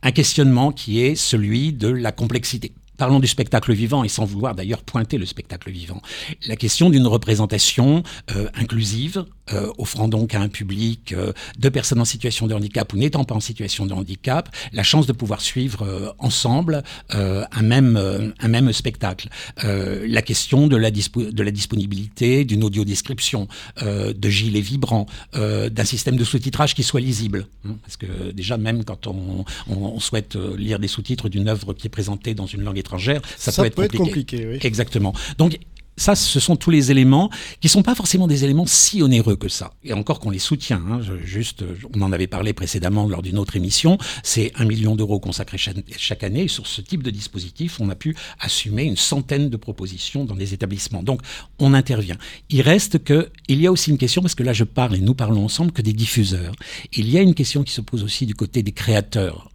un 0.04 0.12
questionnement 0.12 0.74
qui 0.74 1.00
est 1.00 1.16
celui 1.16 1.72
de 1.72 1.88
la 1.88 2.12
complexité. 2.12 2.74
Parlons 3.00 3.22
du 3.22 3.28
spectacle 3.28 3.72
vivant 3.72 4.04
et 4.04 4.10
sans 4.10 4.26
vouloir 4.26 4.54
d'ailleurs 4.54 4.84
pointer 4.84 5.18
le 5.18 5.26
spectacle 5.26 5.72
vivant. 5.72 6.02
La 6.46 6.58
question 6.58 6.90
d'une 6.90 7.08
représentation 7.08 8.04
euh, 8.36 8.50
inclusive, 8.54 9.26
euh, 9.54 9.72
offrant 9.78 10.08
donc 10.08 10.36
à 10.36 10.42
un 10.42 10.50
public 10.50 11.14
euh, 11.14 11.34
de 11.58 11.70
personnes 11.70 12.02
en 12.02 12.06
situation 12.06 12.48
de 12.48 12.54
handicap 12.54 12.92
ou 12.94 12.98
n'étant 12.98 13.24
pas 13.24 13.36
en 13.36 13.40
situation 13.40 13.86
de 13.86 13.94
handicap 13.94 14.50
la 14.74 14.84
chance 14.84 15.08
de 15.08 15.14
pouvoir 15.14 15.42
suivre 15.42 16.16
ensemble 16.20 16.84
un, 17.10 17.62
même, 17.62 18.34
un 18.40 18.48
même 18.48 18.72
spectacle. 18.74 19.30
la 19.64 20.22
question 20.22 20.68
de 20.68 20.76
la, 20.76 20.92
de 20.92 21.44
la 21.44 21.52
disponibilité 21.52 22.46
d'une 22.46 22.64
audiodescription, 22.64 23.48
de 23.82 24.30
gilets 24.30 24.62
vibrants, 24.62 25.06
d'un 25.34 25.86
système 25.86 26.18
de 26.18 26.24
sous-titrage 26.24 26.76
qui 26.76 26.84
soit 26.84 27.02
lisible. 27.02 27.48
Hein, 27.68 27.76
parce 27.84 27.98
que 27.98 28.32
déjà, 28.32 28.58
même 28.58 28.84
quand 28.84 29.08
on, 29.08 29.46
on 29.68 30.00
souhaite 30.00 30.36
lire 30.36 30.80
des 30.80 30.88
sous-titres 30.88 31.30
d'une 31.30 31.48
œuvre 31.48 31.74
qui 31.74 31.88
est 31.88 31.92
présentée 31.92 32.34
dans 32.34 32.48
une 32.48 32.62
langue 32.62 32.78
étrangère, 32.78 33.22
ça, 33.38 33.52
peut, 33.52 33.66
être, 33.66 33.98
compliqué. 33.98 34.60
Exactement. 34.62 35.14
Donc 35.38 35.58
ça, 36.00 36.16
ce 36.16 36.40
sont 36.40 36.56
tous 36.56 36.72
les 36.72 36.92
éléments 36.92 37.30
qui 37.60 37.68
ne 37.68 37.70
sont 37.70 37.84
pas 37.84 37.94
forcément 37.94 38.28
des 38.28 38.44
éléments 38.44 38.66
si 38.66 39.04
onéreux 39.04 39.36
que 39.36 39.50
ça. 39.50 39.74
Et 39.84 39.94
encore 39.94 40.20
qu'on 40.20 40.30
les 40.30 40.40
soutient. 40.40 40.82
Hein, 40.90 41.02
juste, 41.24 41.64
on 41.94 42.02
en 42.02 42.12
avait 42.12 42.28
parlé 42.28 42.54
précédemment 42.54 43.08
lors 43.08 43.22
d'une 43.22 43.38
autre 43.38 43.56
émission. 43.56 43.98
C'est 44.24 44.52
un 44.56 44.66
million 44.66 44.96
d'euros 44.96 45.20
consacrés 45.20 45.58
chaque, 45.58 46.24
année. 46.24 46.48
Sur 46.48 46.68
ce 46.68 46.82
type 46.82 47.04
de 47.04 47.12
dispositif, 47.12 47.80
on 47.80 47.90
a 47.90 47.96
pu 47.96 48.16
assumer 48.40 48.84
une 48.84 48.96
centaine 48.96 49.50
de 49.50 49.58
propositions 49.58 50.24
dans 50.24 50.36
les 50.36 50.54
établissements. 50.54 51.04
Donc, 51.04 51.22
on 51.60 51.74
intervient. 51.74 52.18
Il 52.50 52.62
reste 52.62 53.04
que, 53.04 53.30
il 53.48 53.62
y 53.62 53.68
a 53.68 53.72
aussi 53.72 53.92
une 53.92 53.98
question, 53.98 54.22
parce 54.22 54.36
que 54.36 54.44
là, 54.44 54.54
je 54.54 54.64
parle 54.64 54.96
et 54.96 55.00
nous 55.00 55.16
parlons 55.16 55.44
ensemble 55.44 55.72
que 55.72 55.82
des 55.82 55.94
diffuseurs. 55.94 56.54
Il 56.94 57.10
y 57.10 57.18
a 57.18 57.22
une 57.22 57.36
question 57.36 57.64
qui 57.64 57.74
se 57.74 57.82
pose 57.82 58.04
aussi 58.04 58.26
du 58.26 58.36
côté 58.36 58.64
des 58.64 58.72
créateurs 58.72 59.50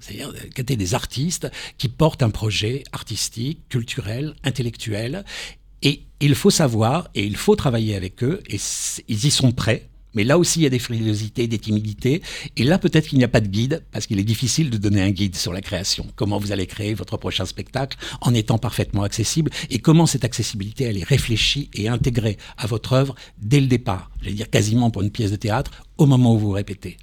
c'est-à-dire 0.00 0.76
des 0.76 0.94
artistes 0.94 1.50
qui 1.78 1.88
portent 1.88 2.22
un 2.22 2.30
projet 2.30 2.84
artistique, 2.92 3.68
culturel, 3.68 4.34
intellectuel. 4.44 5.24
Et 5.82 6.02
il 6.20 6.34
faut 6.34 6.50
savoir, 6.50 7.08
et 7.14 7.24
il 7.24 7.36
faut 7.36 7.56
travailler 7.56 7.94
avec 7.94 8.22
eux, 8.22 8.40
et 8.48 8.58
ils 9.08 9.24
y 9.24 9.30
sont 9.30 9.52
prêts. 9.52 9.88
Mais 10.16 10.24
là 10.24 10.38
aussi, 10.38 10.60
il 10.60 10.62
y 10.62 10.66
a 10.66 10.70
des 10.70 10.78
frilosités, 10.78 11.46
des 11.46 11.58
timidités. 11.58 12.22
Et 12.56 12.64
là, 12.64 12.78
peut-être 12.78 13.06
qu'il 13.06 13.18
n'y 13.18 13.24
a 13.24 13.28
pas 13.28 13.42
de 13.42 13.48
guide, 13.48 13.84
parce 13.92 14.06
qu'il 14.06 14.18
est 14.18 14.24
difficile 14.24 14.70
de 14.70 14.78
donner 14.78 15.02
un 15.02 15.10
guide 15.10 15.36
sur 15.36 15.52
la 15.52 15.60
création. 15.60 16.06
Comment 16.16 16.38
vous 16.38 16.52
allez 16.52 16.66
créer 16.66 16.94
votre 16.94 17.18
prochain 17.18 17.44
spectacle 17.44 17.98
en 18.22 18.32
étant 18.32 18.56
parfaitement 18.56 19.02
accessible, 19.02 19.50
et 19.70 19.78
comment 19.78 20.06
cette 20.06 20.24
accessibilité, 20.24 20.84
elle 20.84 20.96
est 20.96 21.04
réfléchie 21.04 21.68
et 21.74 21.88
intégrée 21.88 22.38
à 22.56 22.66
votre 22.66 22.94
œuvre 22.94 23.14
dès 23.38 23.60
le 23.60 23.66
départ. 23.66 24.10
Je 24.22 24.30
vais 24.30 24.32
dire 24.32 24.48
quasiment 24.48 24.90
pour 24.90 25.02
une 25.02 25.10
pièce 25.10 25.30
de 25.30 25.36
théâtre, 25.36 25.82
au 25.98 26.06
moment 26.06 26.34
où 26.34 26.38
vous 26.38 26.50
répétez. 26.50 26.96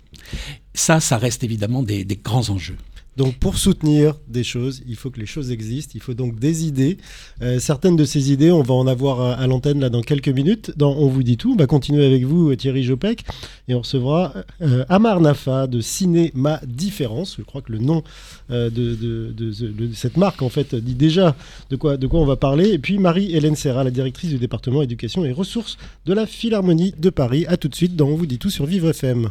Ça, 0.74 1.00
ça 1.00 1.18
reste 1.18 1.44
évidemment 1.44 1.84
des, 1.84 2.06
grands 2.24 2.50
enjeux. 2.50 2.78
Donc 3.18 3.36
pour 3.38 3.58
soutenir 3.58 4.16
des 4.28 4.44
choses, 4.44 4.82
il 4.88 4.96
faut 4.96 5.10
que 5.12 5.20
les 5.20 5.26
choses 5.26 5.52
existent, 5.52 5.92
il 5.96 6.02
faut 6.02 6.14
donc 6.14 6.40
des 6.40 6.66
idées. 6.66 6.98
Euh, 7.42 7.60
certaines 7.60 7.96
de 7.96 8.06
ces 8.06 8.32
idées, 8.32 8.52
on 8.52 8.64
va 8.64 8.74
en 8.74 8.88
avoir 8.88 9.40
à, 9.40 9.48
l'antenne 9.48 9.80
là 9.80 9.90
dans 9.90 10.02
quelques 10.02 10.30
minutes. 10.30 10.72
Dans 10.78 10.94
On 10.94 11.08
vous 11.08 11.24
dit 11.24 11.38
tout, 11.38 11.54
on 11.54 11.56
va 11.56 11.68
continuer 11.68 12.06
avec 12.06 12.24
vous 12.24 12.56
Thierry 12.56 12.84
Jopek 12.84 13.24
et 13.68 13.76
on 13.76 13.80
recevra 13.80 14.34
euh, 14.62 14.86
Amar 14.90 15.22
Nafa 15.22 15.68
de 15.68 15.82
Cinéma 15.82 16.60
Différence. 16.66 17.36
Je 17.38 17.44
crois 17.44 17.62
que 17.62 17.72
le 17.72 17.80
nom 17.80 18.04
euh, 18.52 18.70
de, 18.70 19.92
cette 19.94 20.18
marque 20.18 20.42
en 20.42 20.50
fait 20.50 20.76
dit 20.76 20.96
déjà 20.96 21.36
de 21.70 21.76
quoi, 21.76 21.98
de 21.98 22.08
quoi 22.08 22.20
on 22.20 22.26
va 22.26 22.36
parler. 22.36 22.70
Et 22.70 22.80
puis 22.80 22.98
Marie-Hélène 22.98 23.56
Serra, 23.56 23.84
la 23.84 23.92
directrice 23.92 24.32
du 24.32 24.38
département 24.38 24.82
éducation 24.82 25.24
et 25.26 25.32
ressources 25.32 25.78
de 26.06 26.14
la 26.14 26.26
Philharmonie 26.26 26.94
de 26.98 27.10
Paris. 27.10 27.46
A 27.48 27.58
tout 27.58 27.68
de 27.68 27.76
suite 27.76 27.96
dans 27.96 28.08
On 28.08 28.16
vous 28.16 28.26
dit 28.26 28.38
tout 28.38 28.50
sur 28.50 28.66
Vivre 28.66 28.90
FM. 28.90 29.30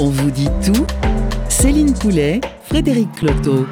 On 0.00 0.08
vous 0.10 0.30
dit 0.30 0.48
tout. 0.64 0.86
Céline 1.48 1.94
Poulet, 1.94 2.40
Frédéric 2.68 3.10
Cloteau. 3.12 3.66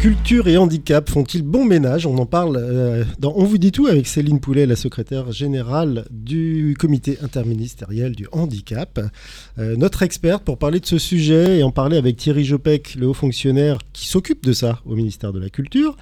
Culture 0.00 0.48
et 0.48 0.56
handicap 0.56 1.10
font-ils 1.10 1.42
bon 1.42 1.66
ménage? 1.66 2.06
On 2.06 2.16
en 2.16 2.24
parle 2.24 2.56
euh, 2.56 3.04
dans 3.18 3.34
On 3.36 3.44
vous 3.44 3.58
dit 3.58 3.72
tout 3.72 3.88
avec 3.88 4.06
Céline 4.06 4.40
Poulet, 4.40 4.64
la 4.64 4.74
secrétaire 4.74 5.30
générale 5.32 6.06
du 6.10 6.74
comité 6.78 7.18
interministériel 7.20 8.16
du 8.16 8.26
handicap. 8.32 9.00
Euh, 9.58 9.76
notre 9.76 10.02
experte 10.02 10.44
pour 10.44 10.56
parler 10.56 10.80
de 10.80 10.86
ce 10.86 10.96
sujet 10.96 11.58
et 11.58 11.62
en 11.62 11.70
parler 11.70 11.98
avec 11.98 12.16
Thierry 12.16 12.46
Jopek, 12.46 12.94
le 12.94 13.06
haut 13.06 13.14
fonctionnaire 13.14 13.76
qui 13.92 14.08
s'occupe 14.08 14.46
de 14.46 14.54
ça 14.54 14.80
au 14.86 14.94
ministère 14.94 15.34
de 15.34 15.38
la 15.38 15.50
Culture. 15.50 15.94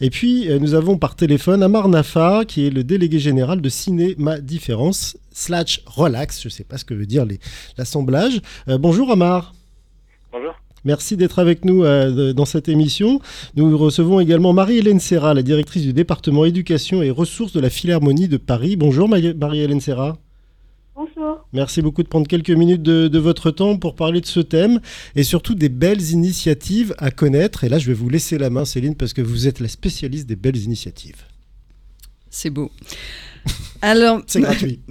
Et 0.00 0.10
puis 0.10 0.50
euh, 0.50 0.58
nous 0.58 0.74
avons 0.74 0.98
par 0.98 1.14
téléphone 1.14 1.62
Amar 1.62 1.88
Nafa, 1.88 2.44
qui 2.44 2.66
est 2.66 2.70
le 2.70 2.82
délégué 2.82 3.20
général 3.20 3.60
de 3.60 3.68
Cinéma 3.68 4.40
Différence 4.40 5.16
slash 5.30 5.82
Relax. 5.86 6.42
Je 6.42 6.48
ne 6.48 6.52
sais 6.52 6.64
pas 6.64 6.76
ce 6.76 6.84
que 6.84 6.94
veut 6.94 7.06
dire 7.06 7.24
l'assemblage. 7.76 8.42
bonjour 8.66 9.12
Amar. 9.12 9.54
Bonjour. 10.32 10.54
Merci 10.88 11.18
d'être 11.18 11.38
avec 11.38 11.66
nous 11.66 11.84
euh, 11.84 12.32
dans 12.32 12.46
cette 12.46 12.66
émission. 12.66 13.20
Nous 13.56 13.76
recevons 13.76 14.20
également 14.20 14.54
Marie-Hélène 14.54 15.00
Serra, 15.00 15.34
la 15.34 15.42
directrice 15.42 15.82
du 15.82 15.92
département 15.92 16.46
éducation 16.46 17.02
et 17.02 17.10
ressources 17.10 17.52
de 17.52 17.60
la 17.60 17.68
Philharmonie 17.68 18.26
de 18.26 18.38
Paris. 18.38 18.76
Bonjour 18.76 19.06
Marie-Hélène 19.06 19.82
Serra. 19.82 20.16
Bonjour. 20.96 21.46
Merci 21.52 21.82
beaucoup 21.82 22.02
de 22.02 22.08
prendre 22.08 22.26
quelques 22.26 22.52
minutes 22.52 22.80
de, 22.80 23.18
votre 23.18 23.50
temps 23.50 23.76
pour 23.76 23.96
parler 23.96 24.22
de 24.22 24.26
ce 24.26 24.40
thème 24.40 24.80
et 25.14 25.24
surtout 25.24 25.54
des 25.54 25.68
belles 25.68 26.00
initiatives 26.12 26.94
à 26.96 27.10
connaître. 27.10 27.64
Et 27.64 27.68
là, 27.68 27.78
je 27.78 27.86
vais 27.88 27.92
vous 27.92 28.08
laisser 28.08 28.38
la 28.38 28.48
main, 28.48 28.64
Céline, 28.64 28.94
parce 28.94 29.12
que 29.12 29.20
vous 29.20 29.46
êtes 29.46 29.60
la 29.60 29.68
spécialiste 29.68 30.26
des 30.26 30.36
belles 30.36 30.56
initiatives. 30.56 31.22
C'est 32.30 32.48
beau. 32.48 32.70
Alors, 33.82 34.22
c'est 34.26 34.40
gratuit. 34.40 34.80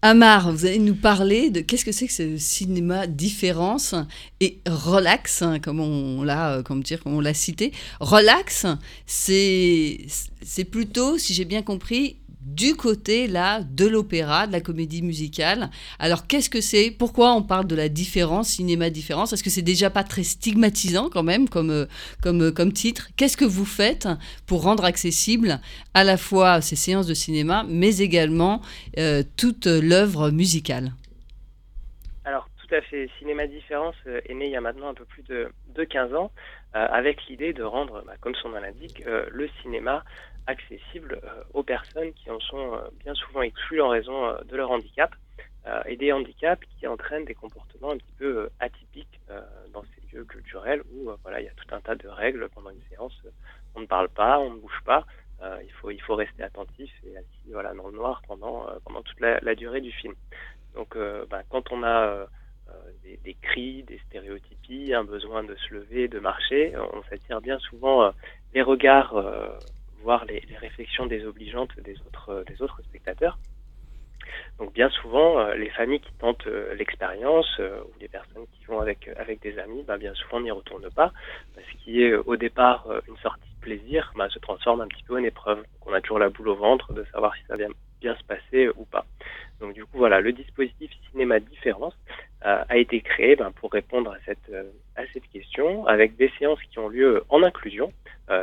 Amar, 0.00 0.52
vous 0.52 0.64
allez 0.64 0.78
nous 0.78 0.94
parler 0.94 1.50
de 1.50 1.60
qu'est-ce 1.60 1.84
que 1.84 1.90
c'est 1.90 2.06
que 2.06 2.12
ce 2.12 2.36
cinéma 2.36 3.08
différence 3.08 3.96
et 4.38 4.60
relax, 4.64 5.42
hein, 5.42 5.58
comme 5.58 5.80
on 5.80 6.22
l'a, 6.22 6.58
euh, 6.58 6.62
comme 6.62 6.84
on 7.06 7.20
l'a 7.20 7.34
cité. 7.34 7.72
Relax, 7.98 8.64
c'est 9.06 10.06
c'est 10.40 10.64
plutôt, 10.64 11.18
si 11.18 11.34
j'ai 11.34 11.44
bien 11.44 11.62
compris, 11.62 12.17
du 12.54 12.76
côté 12.76 13.26
là 13.26 13.60
de 13.62 13.86
l'opéra, 13.86 14.46
de 14.46 14.52
la 14.52 14.60
comédie 14.60 15.02
musicale. 15.02 15.70
Alors 15.98 16.26
qu'est-ce 16.26 16.48
que 16.48 16.60
c'est? 16.60 16.90
Pourquoi 16.90 17.34
on 17.34 17.42
parle 17.42 17.66
de 17.66 17.76
la 17.76 17.88
différence, 17.88 18.48
cinéma 18.48 18.90
différence? 18.90 19.32
Est-ce 19.32 19.44
que 19.44 19.50
c'est 19.50 19.62
déjà 19.62 19.90
pas 19.90 20.04
très 20.04 20.22
stigmatisant 20.22 21.10
quand 21.10 21.22
même 21.22 21.48
comme, 21.48 21.70
euh, 21.70 21.86
comme, 22.22 22.42
euh, 22.42 22.52
comme 22.52 22.72
titre? 22.72 23.08
Qu'est-ce 23.16 23.36
que 23.36 23.44
vous 23.44 23.66
faites 23.66 24.08
pour 24.46 24.62
rendre 24.62 24.84
accessible 24.84 25.60
à 25.94 26.04
la 26.04 26.16
fois 26.16 26.60
ces 26.60 26.76
séances 26.76 27.06
de 27.06 27.14
cinéma, 27.14 27.64
mais 27.68 27.98
également 27.98 28.62
euh, 28.98 29.22
toute 29.36 29.66
l'œuvre 29.66 30.30
musicale? 30.30 30.92
Alors 32.24 32.48
tout 32.60 32.74
à 32.74 32.80
fait, 32.80 33.10
Cinéma 33.18 33.46
Différence 33.46 33.96
est 34.06 34.34
né 34.34 34.46
il 34.46 34.52
y 34.52 34.56
a 34.56 34.60
maintenant 34.60 34.88
un 34.88 34.94
peu 34.94 35.04
plus 35.04 35.22
de, 35.24 35.48
de 35.74 35.84
15 35.84 36.14
ans, 36.14 36.30
avec 36.74 37.26
l'idée 37.26 37.52
de 37.54 37.62
rendre, 37.62 38.04
bah, 38.06 38.12
comme 38.20 38.34
son 38.34 38.50
nom 38.50 38.60
l'indique, 38.60 39.02
le 39.06 39.48
cinéma 39.62 40.04
accessible 40.48 41.20
euh, 41.22 41.44
aux 41.52 41.62
personnes 41.62 42.12
qui 42.14 42.30
en 42.30 42.40
sont 42.40 42.74
euh, 42.74 42.80
bien 43.04 43.14
souvent 43.14 43.42
exclues 43.42 43.82
en 43.82 43.90
raison 43.90 44.24
euh, 44.24 44.38
de 44.48 44.56
leur 44.56 44.70
handicap 44.70 45.14
et 45.84 45.96
des 45.96 46.12
handicaps 46.12 46.66
qui 46.78 46.86
entraînent 46.86 47.26
des 47.26 47.34
comportements 47.34 47.90
un 47.90 47.98
petit 47.98 48.14
peu 48.16 48.48
atypiques 48.58 49.20
dans 49.74 49.82
ces 49.82 50.16
lieux 50.16 50.24
culturel 50.24 50.82
où 50.94 51.10
voilà, 51.22 51.42
il 51.42 51.44
y 51.44 51.48
a 51.48 51.52
tout 51.52 51.74
un 51.74 51.80
tas 51.80 51.94
de 51.94 52.08
règles 52.08 52.48
pendant 52.54 52.70
une 52.70 52.80
séance. 52.88 53.12
On 53.74 53.80
ne 53.80 53.86
parle 53.86 54.08
pas, 54.08 54.38
on 54.38 54.54
ne 54.54 54.60
bouge 54.60 54.80
pas. 54.86 55.04
il, 55.42 55.70
faut, 55.72 55.90
il 55.90 56.00
faut 56.00 56.14
rester 56.14 56.42
attentif 56.42 56.90
et 57.04 57.18
assis 57.18 57.52
voilà, 57.52 57.74
dans 57.74 57.88
le 57.88 57.96
noir 57.96 58.22
pendant, 58.26 58.66
pendant 58.82 59.02
toute 59.02 59.20
la, 59.20 59.54
durée 59.54 59.82
du 59.82 59.92
film. 59.92 60.14
Donc, 60.74 60.96
bah, 61.28 61.42
quand 61.50 61.70
on 61.70 61.82
a 61.82 62.26
des, 63.02 63.34
cris, 63.34 63.82
des 63.82 63.98
stéréotypies, 64.06 64.94
un 64.94 65.04
besoin 65.04 65.44
de 65.44 65.54
se 65.54 65.74
lever, 65.74 66.08
de 66.08 66.18
marcher, 66.18 66.72
on 66.94 67.02
s'attire 67.10 67.42
bien 67.42 67.58
souvent 67.58 68.10
les 68.54 68.62
regards, 68.62 69.22
voire 70.02 70.24
les, 70.24 70.42
réflexions 70.60 71.06
désobligeantes 71.06 71.78
des 71.80 71.96
autres, 72.00 72.44
des 72.46 72.62
autres 72.62 72.82
spectateurs. 72.82 73.38
Donc 74.58 74.72
bien 74.72 74.90
souvent, 74.90 75.38
euh, 75.38 75.54
les 75.54 75.70
familles 75.70 76.00
qui 76.00 76.12
tentent 76.18 76.46
euh, 76.46 76.74
l'expérience 76.74 77.48
euh, 77.60 77.80
ou 77.82 77.92
les 78.00 78.08
personnes 78.08 78.46
qui 78.52 78.64
vont 78.64 78.80
avec 78.80 79.08
des 79.40 79.58
amis, 79.58 79.84
bah, 79.86 79.98
bien 79.98 80.14
souvent 80.14 80.40
n'y 80.40 80.50
retournent 80.50 80.90
pas. 80.90 81.12
Ce 81.56 81.84
qui 81.84 82.02
est 82.02 82.14
au 82.14 82.36
départ 82.36 82.86
une 83.08 83.16
sortie 83.18 83.48
de 83.54 83.60
plaisir, 83.60 84.12
bah, 84.16 84.28
se 84.28 84.38
transforme 84.38 84.80
un 84.80 84.88
petit 84.88 85.02
peu 85.04 85.14
en 85.14 85.22
épreuve. 85.22 85.58
Donc, 85.58 85.86
on 85.86 85.92
a 85.92 86.00
toujours 86.00 86.18
la 86.18 86.28
boule 86.28 86.48
au 86.48 86.56
ventre 86.56 86.92
de 86.92 87.04
savoir 87.12 87.34
si 87.36 87.42
ça 87.46 87.56
vient 87.56 87.68
bien 88.00 88.16
se 88.16 88.24
passer 88.24 88.68
ou 88.76 88.84
pas. 88.84 89.06
Donc 89.60 89.74
du 89.74 89.84
coup 89.84 89.98
voilà, 89.98 90.20
le 90.20 90.32
dispositif 90.32 90.90
cinéma 91.10 91.40
différence 91.40 91.94
a 92.42 92.76
été 92.76 93.00
créé 93.00 93.34
ben, 93.34 93.50
pour 93.50 93.72
répondre 93.72 94.12
à 94.12 94.18
cette 94.24 94.52
à 94.94 95.02
cette 95.12 95.28
question 95.30 95.86
avec 95.86 96.16
des 96.16 96.30
séances 96.38 96.62
qui 96.70 96.78
ont 96.78 96.88
lieu 96.88 97.24
en 97.28 97.42
inclusion, 97.42 97.92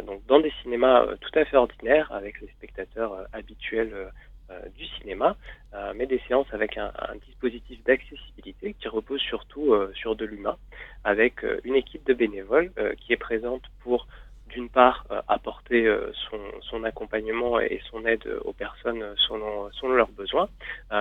donc 0.05 0.25
dans 0.25 0.41
des 0.41 0.51
cinémas 0.61 1.05
tout 1.21 1.39
à 1.39 1.45
fait 1.45 1.55
ordinaires 1.55 2.11
avec 2.11 2.41
les 2.41 2.47
spectateurs 2.49 3.27
habituels 3.31 4.11
euh, 4.51 4.59
du 4.77 4.85
cinéma, 4.99 5.37
euh, 5.73 5.93
mais 5.95 6.05
des 6.05 6.21
séances 6.27 6.45
avec 6.51 6.77
un, 6.77 6.91
dispositif 7.25 7.83
d'accessibilité 7.83 8.75
qui 8.79 8.87
repose 8.87 9.19
surtout 9.19 9.73
euh, 9.73 9.91
sur 9.95 10.15
de 10.15 10.23
l'humain, 10.23 10.55
avec 11.03 11.43
une 11.63 11.75
équipe 11.75 12.05
de 12.05 12.13
bénévoles 12.13 12.71
qui 12.99 13.13
est 13.13 13.17
présente 13.17 13.63
pour 13.79 14.07
d'une 14.55 14.69
part 14.69 15.05
apporter 15.27 15.85
son, 16.29 16.39
son, 16.61 16.83
accompagnement 16.85 17.59
et 17.59 17.81
son 17.91 18.05
aide 18.05 18.25
aux 18.45 18.53
personnes 18.53 19.03
selon, 19.27 19.69
leurs 19.93 20.09
besoins, 20.09 20.49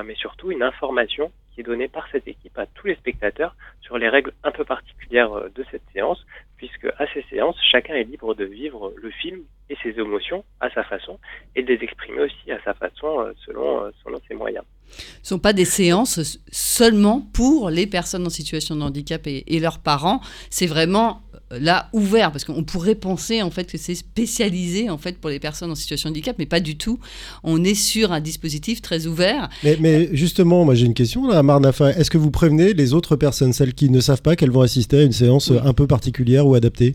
mais 0.04 0.14
surtout 0.16 0.50
une 0.50 0.62
information 0.62 1.30
qui 1.54 1.60
est 1.60 1.64
donnée 1.64 1.88
par 1.88 2.06
cette 2.10 2.26
équipe 2.26 2.58
à 2.58 2.66
tous 2.66 2.88
les 2.88 2.96
spectateurs 2.96 3.54
sur 3.80 3.96
les 3.96 4.08
règles 4.08 4.32
un 4.42 4.50
peu 4.50 4.64
particulières 4.64 5.30
de 5.54 5.64
cette 5.70 5.82
séance, 5.92 6.18
puisque 6.56 6.86
à 6.98 7.06
ces 7.14 7.24
séances, 7.30 7.56
chacun 7.70 7.94
est 7.94 8.04
libre 8.04 8.34
de 8.34 8.44
vivre 8.44 8.92
le 8.96 9.10
film 9.10 9.42
et 9.70 9.76
ses 9.82 9.98
émotions 9.98 10.44
à 10.60 10.70
sa 10.70 10.84
façon 10.84 11.18
et 11.56 11.62
de 11.62 11.72
les 11.72 11.82
exprimer 11.82 12.20
aussi 12.20 12.50
à 12.50 12.62
sa 12.64 12.74
façon 12.74 13.20
euh, 13.20 13.32
selon, 13.46 13.84
euh, 13.84 13.90
selon 14.04 14.20
ses 14.28 14.34
moyens. 14.34 14.64
Ce 14.88 15.20
ne 15.20 15.24
sont 15.24 15.38
pas 15.38 15.52
des 15.52 15.64
séances 15.64 16.38
seulement 16.50 17.22
pour 17.32 17.70
les 17.70 17.86
personnes 17.86 18.26
en 18.26 18.30
situation 18.30 18.76
de 18.76 18.82
handicap 18.82 19.22
et, 19.26 19.58
leurs 19.58 19.78
parents, 19.78 20.20
c'est 20.50 20.66
vraiment 20.66 21.22
euh, 21.33 21.33
là 21.60 21.88
ouvert 21.92 22.32
parce 22.32 22.44
qu'on 22.44 22.64
pourrait 22.64 22.94
penser 22.94 23.42
en 23.42 23.50
fait 23.50 23.70
que 23.70 23.78
c'est 23.78 23.94
spécialisé 23.94 24.90
en 24.90 24.98
fait 24.98 25.20
pour 25.20 25.30
les 25.30 25.40
personnes 25.40 25.70
en 25.70 25.74
situation 25.74 26.10
de 26.10 26.14
handicap 26.14 26.36
mais 26.38 26.46
pas 26.46 26.60
du 26.60 26.76
tout. 26.76 26.98
On 27.42 27.62
est 27.64 27.74
sur 27.74 28.12
un 28.12 28.20
dispositif 28.20 28.82
très 28.82 29.06
ouvert. 29.06 29.48
Mais, 29.62 29.76
mais 29.80 30.08
justement 30.12 30.64
moi 30.64 30.74
j'ai 30.74 30.86
une 30.86 30.94
question 30.94 31.26
là 31.28 31.42
Marnafa 31.42 31.90
est-ce 31.90 32.10
que 32.10 32.18
vous 32.18 32.30
prévenez 32.30 32.74
les 32.74 32.94
autres 32.94 33.16
personnes 33.16 33.52
celles 33.52 33.74
qui 33.74 33.90
ne 33.90 34.00
savent 34.00 34.22
pas 34.22 34.36
qu'elles 34.36 34.50
vont 34.50 34.62
assister 34.62 34.98
à 34.98 35.02
une 35.02 35.12
séance 35.12 35.50
un 35.50 35.72
peu 35.72 35.86
particulière 35.86 36.46
ou 36.46 36.54
adaptée? 36.54 36.94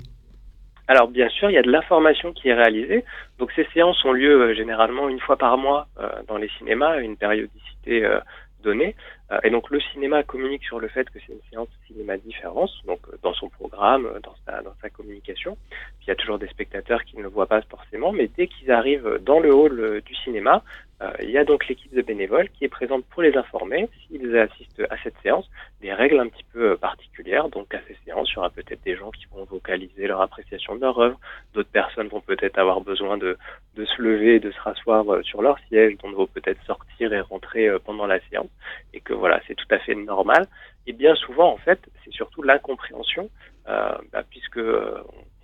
Alors 0.90 1.08
bien 1.08 1.30
sûr, 1.30 1.52
il 1.52 1.54
y 1.54 1.58
a 1.58 1.62
de 1.62 1.72
l'information 1.72 2.34
qui 2.34 2.50
est 2.50 2.54
réalisée. 2.56 3.06
Donc 3.38 3.52
ces 3.56 3.68
séances 3.76 4.04
ont 4.06 4.12
lieu 4.12 4.42
euh, 4.42 4.56
généralement 4.56 5.08
une 5.08 5.20
fois 5.20 5.38
par 5.38 5.56
mois 5.56 5.88
euh, 6.00 6.10
dans 6.28 6.38
les 6.38 6.50
cinémas, 6.58 6.94
à 6.94 6.98
une 6.98 7.16
périodicité 7.16 8.04
euh, 8.04 8.20
donnée. 8.64 8.96
et 9.44 9.50
donc 9.50 9.70
le 9.70 9.80
cinéma 9.80 10.24
communique 10.24 10.64
sur 10.64 10.80
le 10.80 10.88
fait 10.88 11.10
que 11.10 11.20
c'est 11.20 11.34
une 11.34 11.42
séance 11.50 11.70
cinéma 11.88 12.18
différence, 12.18 12.72
donc 12.86 13.00
dans 13.22 13.34
son 13.34 13.50
programme, 13.50 14.08
dans 14.24 14.36
sa, 14.46 14.62
dans 14.62 14.74
sa 14.82 14.90
communication. 14.90 15.58
Il 16.02 16.08
y 16.08 16.12
a 16.12 16.16
toujours 16.16 16.40
des 16.40 16.48
spectateurs 16.48 17.04
qui 17.04 17.18
ne 17.18 17.24
le 17.24 17.30
voient 17.30 17.48
pas 17.48 17.62
forcément, 17.62 18.12
mais 18.12 18.30
dès 18.36 18.48
qu'ils 18.48 18.72
arrivent 18.72 19.20
dans 19.22 19.40
le 19.40 19.54
hall 19.54 20.02
du 20.02 20.16
cinéma, 20.16 20.64
euh, 20.64 20.89
il 21.22 21.30
y 21.30 21.38
a 21.38 21.46
donc 21.46 21.68
l'équipe 21.68 21.94
de 21.94 22.02
bénévoles 22.02 22.50
qui 22.50 22.66
est 22.66 22.70
présente 22.70 23.06
pour 23.06 23.22
les 23.22 23.36
informer, 23.38 23.90
s'ils 24.08 24.38
assistent 24.38 24.84
à 24.90 24.98
cette 25.02 25.18
séance, 25.24 25.50
des 25.82 25.94
règles 25.94 26.20
un 26.20 26.28
petit 26.28 26.44
peu 26.52 26.72
euh, 26.72 26.78
particulières. 26.78 27.50
Donc 27.50 27.74
à 27.74 27.80
ces 27.88 27.96
séances, 28.06 28.30
il 28.32 28.36
y 28.36 28.38
aura 28.38 28.50
peut-être 28.50 28.84
des 28.84 28.96
gens 28.96 29.12
qui 29.12 29.26
vont 29.32 29.46
vocaliser 29.46 30.08
leur 30.08 30.22
appréciation 30.22 30.76
de 30.76 30.82
leur 30.82 30.98
œuvre, 31.00 31.20
d'autres 31.54 31.70
personnes 31.70 32.08
vont 32.08 32.22
peut-être 32.22 32.58
avoir 32.58 32.82
besoin 32.82 33.18
de, 33.18 33.38
de 33.76 33.86
se 33.86 34.02
lever 34.02 34.40
de 34.40 34.52
se 34.52 34.60
rasseoir 34.60 35.10
euh, 35.10 35.24
sur 35.24 35.42
leur 35.42 35.58
siège, 35.70 35.98
d'autres 35.98 36.18
vont 36.18 36.28
peut-être 36.28 36.62
sortir 36.66 37.14
et 37.14 37.22
rentrer 37.22 37.70
pendant 37.86 38.06
la 38.06 38.20
séance, 38.30 38.50
et 38.94 39.00
que 39.00 39.14
voilà, 39.14 39.40
c'est 39.48 39.56
tout 39.56 39.68
à 39.70 39.80
fait 39.80 39.96
normal. 39.96 40.48
Et 40.88 40.94
bien 40.94 41.16
souvent, 41.16 41.52
en 41.54 41.58
fait, 41.58 41.80
c'est 42.04 42.12
surtout 42.12 42.42
l'incompréhension, 42.42 43.30
euh, 43.68 43.92
bah, 44.12 44.24
puisque 44.30 44.60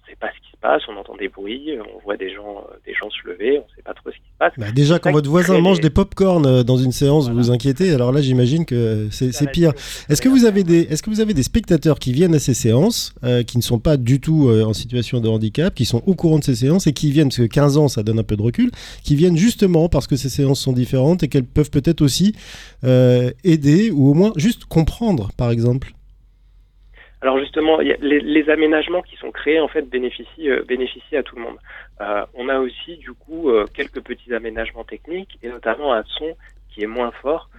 on 0.05 0.09
sait 0.09 0.17
pas 0.19 0.27
ce 0.27 0.41
qui 0.45 0.51
se 0.51 0.57
passe, 0.61 0.81
on 0.87 0.97
entend 0.97 1.15
des 1.15 1.29
bruits, 1.29 1.71
on 1.79 1.99
voit 2.03 2.17
des 2.17 2.33
gens, 2.33 2.57
euh, 2.57 2.75
des 2.85 2.93
gens 2.93 3.09
se 3.09 3.27
lever, 3.27 3.59
on 3.59 3.75
sait 3.75 3.81
pas 3.83 3.93
trop 3.93 4.09
ce 4.09 4.15
qui 4.15 4.21
se 4.21 4.37
passe. 4.37 4.53
Bah 4.57 4.71
déjà, 4.71 4.99
quand 4.99 5.11
votre 5.11 5.29
voisin 5.29 5.59
mange 5.59 5.79
des 5.79 5.89
pop-corn 5.89 6.45
euh, 6.45 6.63
dans 6.63 6.77
une 6.77 6.91
séance, 6.91 7.29
vous 7.29 7.35
vous 7.35 7.51
inquiétez. 7.51 7.93
Alors 7.93 8.11
là, 8.11 8.21
j'imagine 8.21 8.65
que 8.65 9.07
c'est 9.11 9.51
pire. 9.51 9.73
Est-ce 10.09 10.21
que 10.21 10.29
vous 10.29 10.45
avez 10.45 10.63
des, 10.63 10.81
est-ce 10.81 11.01
que 11.01 11.09
vous 11.09 11.21
avez 11.21 11.33
des 11.33 11.43
spectateurs 11.43 11.99
qui 11.99 12.11
viennent 12.11 12.35
à 12.35 12.39
ces 12.39 12.53
séances, 12.53 13.13
euh, 13.23 13.43
qui 13.43 13.57
ne 13.57 13.63
sont 13.63 13.79
pas 13.79 13.97
du 13.97 14.19
tout 14.19 14.49
en 14.49 14.73
situation 14.73 15.19
de 15.19 15.27
handicap, 15.27 15.73
qui 15.73 15.85
sont 15.85 16.01
au 16.05 16.15
courant 16.15 16.39
de 16.39 16.43
ces 16.43 16.55
séances 16.55 16.87
et 16.87 16.93
qui 16.93 17.11
viennent, 17.11 17.29
parce 17.29 17.37
que 17.37 17.43
15 17.43 17.77
ans, 17.77 17.87
ça 17.87 18.03
donne 18.03 18.19
un 18.19 18.23
peu 18.23 18.35
de 18.35 18.41
recul, 18.41 18.71
qui 19.03 19.15
viennent 19.15 19.37
justement 19.37 19.89
parce 19.89 20.07
que 20.07 20.15
ces 20.15 20.29
séances 20.29 20.59
sont 20.59 20.73
différentes 20.73 21.23
et 21.23 21.27
qu'elles 21.27 21.45
peuvent 21.45 21.71
peut-être 21.71 22.01
aussi 22.01 22.35
aider 22.83 23.91
ou 23.91 24.09
au 24.09 24.13
moins 24.13 24.33
juste 24.35 24.65
comprendre, 24.65 25.29
par 25.37 25.51
exemple? 25.51 25.93
Alors 27.25 27.39
justement, 27.39 27.79
les, 27.79 28.49
aménagements 28.51 29.01
qui 29.01 29.15
sont 29.15 29.31
créés 29.31 29.59
en 29.59 29.67
fait 29.67 29.81
bénéficient, 29.89 30.47
euh, 30.47 30.63
à 31.13 31.23
tout 31.23 31.35
le 31.35 31.41
monde. 31.41 31.57
Euh, 31.99 32.23
on 32.35 32.49
a 32.49 32.59
aussi 32.59 32.97
du 32.97 33.13
coup 33.13 33.49
euh, 33.49 33.65
quelques 33.73 34.01
petits 34.01 34.31
aménagements 34.31 34.83
techniques 34.83 35.39
et 35.41 35.49
notamment 35.49 35.91
un 35.91 36.03
son 36.03 36.37
qui 36.69 36.83
est 36.83 36.87
moins 36.87 37.09
fort 37.23 37.49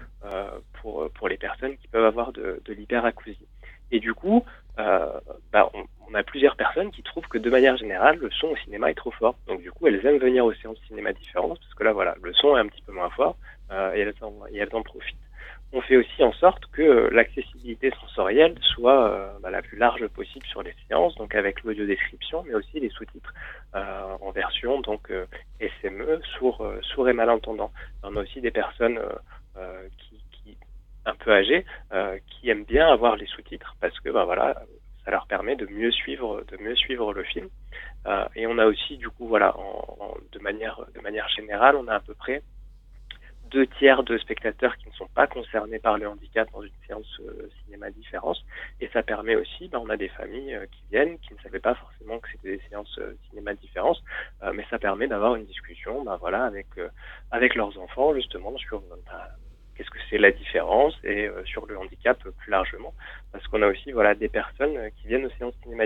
pour, 0.80 1.28
les 1.28 1.36
personnes 1.36 1.76
qui 1.78 1.88
peuvent 1.88 2.04
avoir 2.04 2.30
de, 2.30 2.62
de 2.64 2.72
l'hyperacousie. 2.74 3.48
Et 3.90 3.98
du 3.98 4.14
coup, 4.14 4.44
bah, 4.76 5.68
on, 5.74 6.14
a 6.14 6.22
plusieurs 6.22 6.54
personnes 6.54 6.92
qui 6.92 7.02
trouvent 7.02 7.26
que 7.26 7.38
de 7.38 7.50
manière 7.50 7.76
générale, 7.76 8.18
le 8.18 8.30
son 8.30 8.48
au 8.48 8.56
cinéma 8.58 8.92
est 8.92 8.94
trop 8.94 9.10
fort. 9.10 9.34
Donc 9.48 9.62
du 9.62 9.72
coup, 9.72 9.88
elles 9.88 10.06
aiment 10.06 10.18
venir 10.18 10.44
aux 10.44 10.54
séances 10.54 10.78
cinéma 10.86 11.12
différentes 11.12 11.58
parce 11.58 11.74
que 11.74 11.82
là, 11.82 11.92
voilà, 11.92 12.14
le 12.22 12.32
son 12.34 12.56
est 12.56 12.60
un 12.60 12.66
petit 12.68 12.82
peu 12.82 12.92
moins 12.92 13.10
fort 13.10 13.36
et 13.72 13.98
elles 13.98 14.14
en 14.72 14.82
profitent 14.82 15.25
on 15.72 15.80
fait 15.80 15.96
aussi 15.96 16.22
en 16.22 16.32
sorte 16.32 16.64
que 16.72 16.82
euh, 16.82 17.10
l'accessibilité 17.10 17.90
sensorielle 18.00 18.54
soit 18.62 19.10
euh, 19.10 19.38
bah, 19.42 19.50
la 19.50 19.62
plus 19.62 19.76
large 19.76 20.06
possible 20.08 20.46
sur 20.46 20.62
les 20.62 20.74
séances, 20.88 21.14
donc 21.16 21.34
avec 21.34 21.62
l'audio 21.64 21.84
description, 21.86 22.44
mais 22.46 22.54
aussi 22.54 22.80
les 22.80 22.88
sous-titres 22.88 23.34
euh, 23.74 24.16
en 24.20 24.30
version 24.30 24.80
donc 24.80 25.12
SME, 25.60 26.20
sourd, 26.38 27.08
et 27.08 27.12
malentendant. 27.12 27.72
On 28.02 28.16
a 28.16 28.22
aussi 28.22 28.40
des 28.40 28.50
personnes 28.50 29.00
qui, 29.98 30.56
un 31.04 31.14
peu 31.14 31.32
âgées 31.32 31.64
qui 32.28 32.48
aiment 32.50 32.64
bien 32.64 32.88
avoir 32.88 33.16
les 33.16 33.26
sous-titres 33.26 33.76
parce 33.80 33.98
que 34.00 34.10
bah, 34.10 34.26
ça 35.04 35.10
leur 35.10 35.26
permet 35.26 35.56
de 35.56 35.66
mieux 35.66 35.90
suivre, 35.90 36.42
le 37.12 37.22
film. 37.24 37.48
et 38.34 38.46
on 38.46 38.58
a 38.58 38.66
aussi 38.66 38.96
du 38.96 39.08
coup 39.08 39.26
voilà, 39.26 39.54
de 40.32 40.38
manière 40.38 41.28
générale, 41.28 41.76
on 41.76 41.88
a 41.88 41.94
à 41.96 42.00
peu 42.00 42.14
près 42.14 42.42
deux 43.50 43.66
tiers 43.66 44.02
de 44.02 44.18
spectateurs 44.18 44.76
qui 44.76 44.88
ne 44.88 44.94
sont 44.94 45.08
pas 45.14 45.26
concernés 45.26 45.78
par 45.78 45.98
le 45.98 46.08
handicap 46.08 46.48
dans 46.52 46.62
une 46.62 46.70
séance 46.86 47.20
euh, 47.20 47.48
cinéma 47.64 47.90
différence. 47.90 48.44
Et 48.80 48.88
ça 48.92 49.02
permet 49.02 49.36
aussi, 49.36 49.68
ben, 49.68 49.80
on 49.82 49.90
a 49.90 49.96
des 49.96 50.08
familles 50.08 50.54
euh, 50.54 50.66
qui 50.66 50.82
viennent, 50.90 51.18
qui 51.18 51.34
ne 51.34 51.38
savaient 51.40 51.60
pas 51.60 51.74
forcément 51.74 52.18
que 52.18 52.28
c'était 52.30 52.56
des 52.56 52.62
séances 52.68 52.98
euh, 52.98 53.14
cinéma 53.30 53.54
différence, 53.54 54.02
mais 54.54 54.64
ça 54.70 54.78
permet 54.78 55.08
d'avoir 55.08 55.34
une 55.36 55.46
discussion, 55.46 56.04
ben, 56.04 56.16
voilà, 56.16 56.44
avec 56.44 56.66
avec 57.30 57.54
leurs 57.54 57.78
enfants 57.78 58.14
justement 58.14 58.56
sur 58.58 58.80
ben, 58.80 58.96
qu'est-ce 59.74 59.90
que 59.90 59.98
c'est 60.08 60.18
la 60.18 60.30
différence 60.30 60.94
et 61.04 61.28
sur 61.44 61.66
le 61.66 61.78
handicap 61.78 62.18
plus 62.22 62.50
largement, 62.50 62.94
parce 63.32 63.46
qu'on 63.48 63.62
a 63.62 63.66
aussi 63.66 63.92
voilà 63.92 64.14
des 64.14 64.28
personnes 64.28 64.90
qui 64.96 65.08
viennent 65.08 65.26
aux 65.26 65.30
séances 65.38 65.54
cinéma 65.62 65.84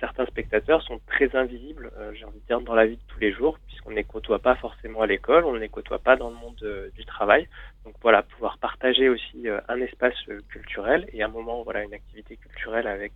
certains 0.00 0.26
spectateurs 0.26 0.82
sont 0.82 1.00
très 1.06 1.34
invisibles, 1.36 1.90
euh, 1.98 2.12
j'ai 2.14 2.24
envie 2.24 2.40
de 2.40 2.46
dire, 2.46 2.60
dans 2.60 2.74
la 2.74 2.86
vie 2.86 2.96
de 2.96 3.02
tous 3.08 3.20
les 3.20 3.32
jours, 3.32 3.58
puisqu'on 3.66 3.90
ne 3.90 3.96
les 3.96 4.04
côtoie 4.04 4.38
pas 4.38 4.56
forcément 4.56 5.02
à 5.02 5.06
l'école, 5.06 5.44
on 5.44 5.52
ne 5.52 5.58
les 5.58 5.68
côtoie 5.68 5.98
pas 5.98 6.16
dans 6.16 6.28
le 6.28 6.36
monde 6.36 6.56
euh, 6.62 6.90
du 6.96 7.04
travail. 7.04 7.48
Donc 7.84 7.94
voilà, 8.02 8.22
pouvoir 8.22 8.58
partager 8.58 9.08
aussi 9.08 9.48
euh, 9.48 9.60
un 9.68 9.80
espace 9.80 10.14
culturel 10.48 11.08
et 11.12 11.22
un 11.22 11.28
moment, 11.28 11.62
voilà, 11.62 11.82
une 11.82 11.94
activité 11.94 12.36
culturelle 12.36 12.86
avec 12.86 13.12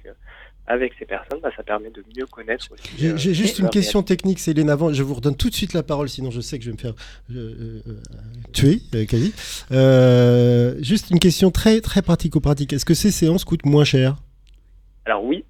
avec 0.66 0.94
ces 0.98 1.04
personnes, 1.04 1.40
bah, 1.42 1.50
ça 1.54 1.62
permet 1.62 1.90
de 1.90 2.02
mieux 2.16 2.24
connaître 2.24 2.72
aussi. 2.72 2.88
J'ai 2.96 3.34
juste 3.34 3.58
une 3.58 3.68
question 3.68 4.02
technique, 4.02 4.38
Céline, 4.38 4.70
avant, 4.70 4.94
je 4.94 5.02
vous 5.02 5.12
redonne 5.12 5.36
tout 5.36 5.50
de 5.50 5.54
suite 5.54 5.74
la 5.74 5.82
parole, 5.82 6.08
sinon 6.08 6.30
je 6.30 6.40
sais 6.40 6.58
que 6.58 6.64
je 6.64 6.70
vais 6.70 6.76
me 6.76 6.80
faire 6.80 6.94
tuer, 8.54 8.80
quasi. 9.06 9.34
juste 10.82 11.10
une 11.10 11.20
question 11.20 11.50
très 11.50 11.82
très 11.82 12.00
pratico-pratique. 12.00 12.72
Est-ce 12.72 12.86
que 12.86 12.94
ces 12.94 13.10
séances 13.10 13.44
coûtent 13.44 13.66
moins 13.66 13.84
cher? 13.84 14.16
Alors 15.06 15.22
oui, 15.22 15.44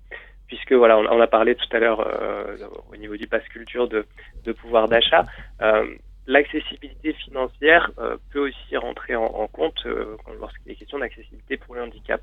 puisque 0.54 0.72
voilà, 0.72 0.96
on, 0.98 1.20
a 1.20 1.26
parlé 1.26 1.56
tout 1.56 1.66
à 1.72 1.78
l'heure 1.80 2.00
euh, 2.00 2.56
au 2.92 2.96
niveau 2.96 3.16
du 3.16 3.26
pass 3.26 3.42
culture 3.48 3.88
de, 3.88 4.06
pouvoir 4.52 4.88
d'achat. 4.88 5.24
Euh, 5.60 5.96
l'accessibilité 6.28 7.12
financière 7.12 7.90
euh, 7.98 8.16
peut 8.30 8.48
aussi 8.48 8.76
rentrer 8.76 9.16
en, 9.16 9.48
compte 9.48 9.84
lorsqu'il 10.38 10.70
est 10.70 10.76
question 10.76 11.00
d'accessibilité 11.00 11.56
pour 11.56 11.74
le 11.74 11.82
handicap. 11.82 12.20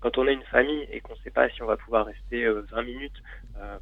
Quand 0.00 0.16
on 0.16 0.26
a 0.26 0.30
une 0.30 0.42
famille 0.44 0.88
et 0.90 1.00
qu'on 1.00 1.12
ne 1.12 1.18
sait 1.18 1.30
pas 1.30 1.48
si 1.50 1.62
on 1.62 1.66
va 1.66 1.76
pouvoir 1.76 2.06
rester 2.06 2.48
20 2.48 2.82
minutes 2.82 3.22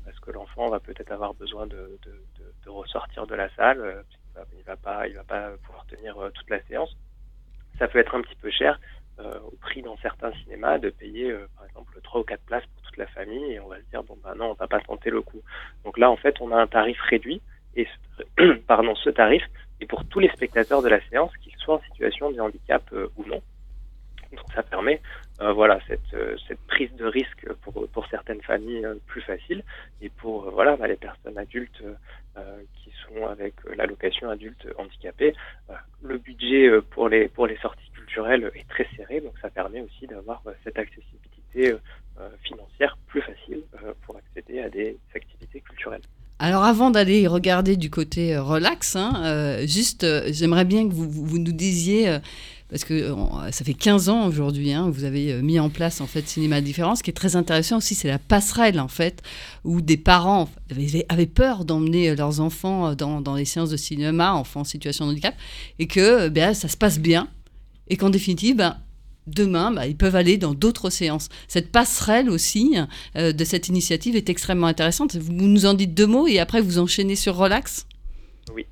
parce 0.05 0.19
que 0.21 0.33
l'enfant 0.33 0.69
va 0.69 0.81
peut-être 0.81 1.13
avoir 1.13 1.35
besoin 1.35 1.67
de, 1.67 1.99
de, 2.05 2.71
ressortir 2.71 3.27
de 3.27 3.35
la 3.35 3.49
salle, 3.55 4.05
il 4.59 4.65
va 4.65 4.77
pas, 4.77 5.07
il 5.07 5.15
va 5.15 5.25
pas 5.25 5.51
pouvoir 5.65 5.87
tenir 5.87 6.17
toute 6.35 6.51
la 6.51 6.61
séance. 6.65 6.97
Ça 7.79 7.87
peut 7.89 7.99
être 7.99 8.15
un 8.15 8.23
petit 8.23 8.37
peu 8.37 8.51
cher 8.51 8.79
au 9.45 9.57
prix 9.61 9.83
dans 9.83 9.97
certains 9.99 10.33
cinémas 10.43 10.79
de 10.79 10.91
payer 10.91 11.33
par 11.57 11.67
exemple 11.67 12.01
3 12.03 12.21
ou 12.21 12.25
4 12.25 12.41
places 12.45 12.67
pour 12.67 12.83
toute 12.83 12.97
la 12.97 13.07
famille 13.07 13.53
et 13.53 13.61
on 13.61 13.69
va 13.69 13.79
se 13.79 13.85
dire 13.91 14.03
bon 14.03 14.17
ben 14.23 14.35
non 14.35 14.51
on 14.51 14.55
va 14.55 14.67
pas 14.67 14.81
tenter 14.81 15.11
le 15.11 15.23
coup. 15.23 15.41
Donc 15.85 15.99
là 15.99 16.11
en 16.11 16.17
fait 16.17 16.41
on 16.41 16.53
a 16.53 16.57
un 16.57 16.67
tarif 16.67 17.01
réduit 17.03 17.41
et 17.77 17.89
pardon, 18.67 18.95
ce 18.95 19.11
tarif 19.11 19.43
est 19.81 19.87
pour 19.87 20.05
tous 20.05 20.21
les 20.21 20.29
spectateurs 20.31 20.83
de 20.83 20.89
la 20.89 21.01
séance, 21.09 21.37
qu'ils 21.39 21.57
soient 21.57 21.77
en 21.77 21.83
situation 21.83 22.31
de 22.31 22.41
handicap 22.41 22.83
euh, 22.93 23.09
ou 23.17 23.25
non. 23.25 23.43
Donc 24.33 24.47
ça 24.55 24.63
permet 24.63 24.97
euh, 24.97 25.22
voilà 25.41 25.81
cette, 25.89 26.15
euh, 26.15 26.37
cette 26.47 26.61
prise 26.67 26.93
de 26.95 27.05
risque 27.05 27.53
pour, 27.63 27.89
pour 27.89 28.07
certaines 28.09 28.43
familles 28.43 28.87
plus 29.07 29.23
facile 29.23 29.65
et 30.01 30.09
pour 30.09 30.51
voilà 30.51 30.77
bah, 30.77 30.87
les 30.87 30.97
personnes 30.97 31.39
adultes 31.39 31.83
qui 32.75 32.91
sont 33.07 33.27
avec 33.27 33.55
l'allocation 33.77 34.31
adulte 34.31 34.67
handicapé 34.79 35.35
le 36.03 36.17
budget 36.19 36.71
pour 36.91 37.09
les 37.09 37.29
pour 37.29 37.47
les 37.47 37.59
sorties 37.59 37.91
culturelles 37.93 38.51
est 38.55 38.69
très 38.69 38.87
serré 38.97 39.21
donc 39.21 39.35
ça 39.43 39.51
permet 39.51 39.83
aussi 39.83 40.07
d'avoir 40.07 40.43
cette 40.65 40.79
accessibilité 40.79 41.77
financière 42.43 42.97
plus 43.09 43.21
facile 43.21 43.63
pour 44.03 44.17
accéder 44.17 44.61
à 44.61 44.71
des 44.71 44.97
activités 45.15 45.61
culturelles. 45.61 46.03
Alors 46.45 46.65
avant 46.65 46.91
d'aller 46.91 47.29
regarder 47.29 47.77
du 47.77 47.89
côté 47.89 48.35
euh, 48.35 48.43
relax, 48.43 48.97
hein, 48.97 49.13
euh, 49.25 49.65
juste 49.65 50.03
euh, 50.03 50.29
j'aimerais 50.33 50.65
bien 50.65 50.89
que 50.89 50.93
vous, 50.93 51.39
nous 51.39 51.53
disiez, 51.53 52.19
parce 52.73 52.85
que 52.85 53.15
ça 53.51 53.65
fait 53.67 53.75
15 53.75 54.09
ans 54.09 54.27
aujourd'hui, 54.27 54.73
hein, 54.73 54.89
vous 54.91 55.05
avez 55.05 55.43
mis 55.43 55.61
en 55.61 55.69
place 55.69 56.01
en 56.01 56.07
fait 56.07 56.27
Cinéma 56.27 56.63
Différence. 56.63 56.99
Ce 56.99 57.03
qui 57.03 57.11
est 57.11 57.15
très 57.15 57.37
intéressant 57.37 57.77
aussi, 57.77 57.95
c'est 57.95 58.09
la 58.09 58.19
passerelle 58.19 58.81
en 58.81 58.89
fait, 58.89 59.23
où 59.63 59.83
des 59.83 59.99
parents 59.99 60.49
avaient, 61.11 61.27
peur 61.27 61.67
d'emmener 61.67 62.17
leurs 62.17 62.41
enfants 62.41 62.95
dans, 62.95 63.35
les 63.35 63.45
séances 63.45 63.69
de 63.69 63.77
cinéma, 63.77 64.33
enfants 64.33 64.61
en 64.61 64.65
situation 64.65 65.05
de 65.05 65.11
handicap, 65.11 65.35
et 65.79 65.87
que 65.87 66.31
ben, 66.31 66.55
ça 66.55 66.67
se 66.67 66.79
passe 66.79 66.99
bien, 66.99 67.29
et 67.89 67.99
qu'en 67.99 68.09
définitive, 68.09 68.57
ben, 68.57 68.79
demain, 69.27 69.71
bah, 69.71 69.87
ils 69.87 69.97
peuvent 69.97 70.17
aller 70.17 70.39
dans 70.39 70.55
d'autres 70.55 70.91
séances. 70.91 71.29
Cette 71.49 71.71
passerelle 71.71 72.31
aussi 72.31 72.77
euh, 73.17 73.33
de 73.33 73.45
cette 73.45 73.69
initiative 73.69 74.17
est 74.17 74.31
extrêmement 74.31 74.67
intéressante. 74.67 75.17
Vous 75.17 75.33
nous 75.33 75.67
en 75.67 75.75
dites 75.75 75.95
deux 75.95 76.07
mots 76.07 76.27
et 76.27 76.39
après 76.39 76.61
vous 76.61 76.79
enchaînez 76.79 77.17
sur 77.17 77.37
Relax? 77.37 77.87
Oui. 78.55 78.67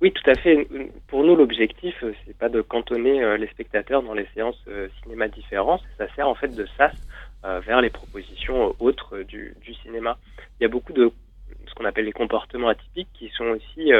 Oui, 0.00 0.12
tout 0.12 0.30
à 0.30 0.34
fait. 0.34 0.68
Pour 1.08 1.24
nous, 1.24 1.36
l'objectif, 1.36 1.94
euh, 2.02 2.12
c'est 2.26 2.36
pas 2.36 2.48
de 2.48 2.60
cantonner 2.60 3.22
euh, 3.22 3.36
les 3.36 3.46
spectateurs 3.48 4.02
dans 4.02 4.12
les 4.12 4.26
séances 4.34 4.62
cinéma 5.02 5.28
différentes. 5.28 5.82
Ça 5.98 6.06
sert 6.14 6.28
en 6.28 6.34
fait 6.34 6.48
de 6.48 6.66
sas 6.76 6.92
vers 7.64 7.80
les 7.80 7.90
propositions 7.90 8.74
autres 8.80 9.18
du, 9.20 9.54
cinéma. 9.84 10.18
Il 10.58 10.64
y 10.64 10.66
a 10.66 10.68
beaucoup 10.68 10.92
de 10.92 11.12
ce 11.68 11.74
qu'on 11.74 11.84
appelle 11.84 12.06
les 12.06 12.12
comportements 12.12 12.66
atypiques 12.66 13.08
qui 13.14 13.28
sont 13.28 13.44
aussi 13.44 13.92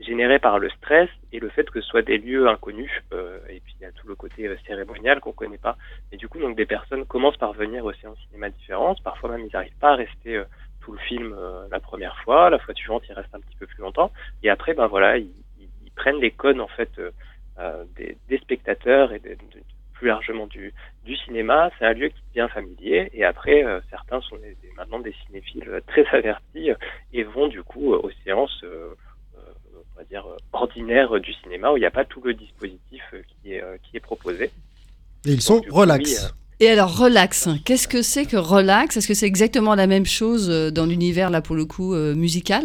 généré 0.00 0.38
par 0.38 0.58
le 0.58 0.70
stress 0.70 1.08
et 1.32 1.38
le 1.38 1.48
fait 1.50 1.68
que 1.70 1.80
ce 1.80 1.88
soit 1.88 2.02
des 2.02 2.18
lieux 2.18 2.48
inconnus. 2.48 2.90
Euh, 3.12 3.38
et 3.48 3.60
puis 3.60 3.74
il 3.78 3.82
y 3.82 3.86
a 3.86 3.92
tout 3.92 4.08
le 4.08 4.14
côté 4.14 4.46
euh, 4.46 4.56
cérémonial 4.66 5.20
qu'on 5.20 5.32
connaît 5.32 5.58
pas. 5.58 5.76
Et 6.12 6.16
du 6.16 6.28
coup, 6.28 6.38
donc 6.38 6.56
des 6.56 6.66
personnes 6.66 7.04
commencent 7.04 7.36
par 7.36 7.52
venir 7.52 7.84
au 7.84 7.92
séances 7.92 8.18
cinéma 8.28 8.50
différentes. 8.50 9.02
Parfois 9.02 9.30
même, 9.30 9.46
ils 9.46 9.52
n'arrivent 9.52 9.78
pas 9.78 9.92
à 9.92 9.96
rester 9.96 10.36
euh, 10.36 10.44
tout 10.80 10.92
le 10.92 10.98
film 10.98 11.36
la 11.70 11.80
première 11.80 12.16
fois. 12.22 12.50
La 12.50 12.58
fois 12.58 12.74
suivante, 12.74 13.02
ils 13.08 13.12
restent 13.12 13.34
un 13.34 13.40
petit 13.40 13.56
peu 13.58 13.66
plus 13.66 13.82
longtemps. 13.82 14.10
Et 14.42 14.50
après, 14.50 14.74
ben 14.74 14.86
voilà, 14.86 15.18
ils, 15.18 15.30
ils 15.60 15.90
prennent 15.94 16.20
les 16.20 16.30
codes 16.30 16.60
en 16.60 16.68
fait 16.68 16.90
des, 17.96 18.16
des, 18.28 18.38
spectateurs 18.38 19.12
et 19.12 19.18
de, 19.18 19.36
plus 19.92 20.08
largement 20.08 20.46
du, 20.46 20.72
du 21.04 21.16
cinéma. 21.16 21.70
C'est 21.78 21.84
un 21.84 21.92
lieu 21.92 22.08
qui 22.08 22.22
devient 22.34 22.48
familier. 22.52 23.10
Et 23.12 23.24
après, 23.24 23.64
certains 23.90 24.20
sont 24.22 24.36
des, 24.36 24.56
maintenant 24.76 25.00
des 25.00 25.14
cinéphiles 25.26 25.82
très 25.86 26.06
avertis 26.12 26.70
et 27.12 27.22
vont 27.22 27.48
du 27.48 27.62
coup 27.62 27.92
aux 27.92 28.10
séances 28.24 28.64
dire, 30.08 30.26
euh, 30.26 30.36
ordinaire 30.52 31.18
du 31.20 31.32
cinéma 31.34 31.72
où 31.72 31.76
il 31.76 31.80
n'y 31.80 31.86
a 31.86 31.90
pas 31.90 32.04
tout 32.04 32.20
le 32.22 32.34
dispositif 32.34 33.02
euh, 33.12 33.22
qui 33.28 33.52
est, 33.52 33.62
euh, 33.62 33.76
qui 33.82 33.96
est 33.96 34.00
proposé. 34.00 34.50
Et 35.26 35.32
ils 35.32 35.42
sont 35.42 35.60
relax. 35.70 36.34
Et 36.60 36.68
alors, 36.68 36.98
relax, 36.98 37.48
qu'est-ce 37.64 37.88
que 37.88 38.02
c'est 38.02 38.26
que 38.26 38.36
relax? 38.36 38.96
Est-ce 38.96 39.08
que 39.08 39.14
c'est 39.14 39.26
exactement 39.26 39.74
la 39.74 39.86
même 39.86 40.06
chose 40.06 40.48
dans 40.72 40.86
l'univers, 40.86 41.30
là, 41.30 41.40
pour 41.40 41.56
le 41.56 41.64
coup, 41.64 41.94
musical? 41.94 42.64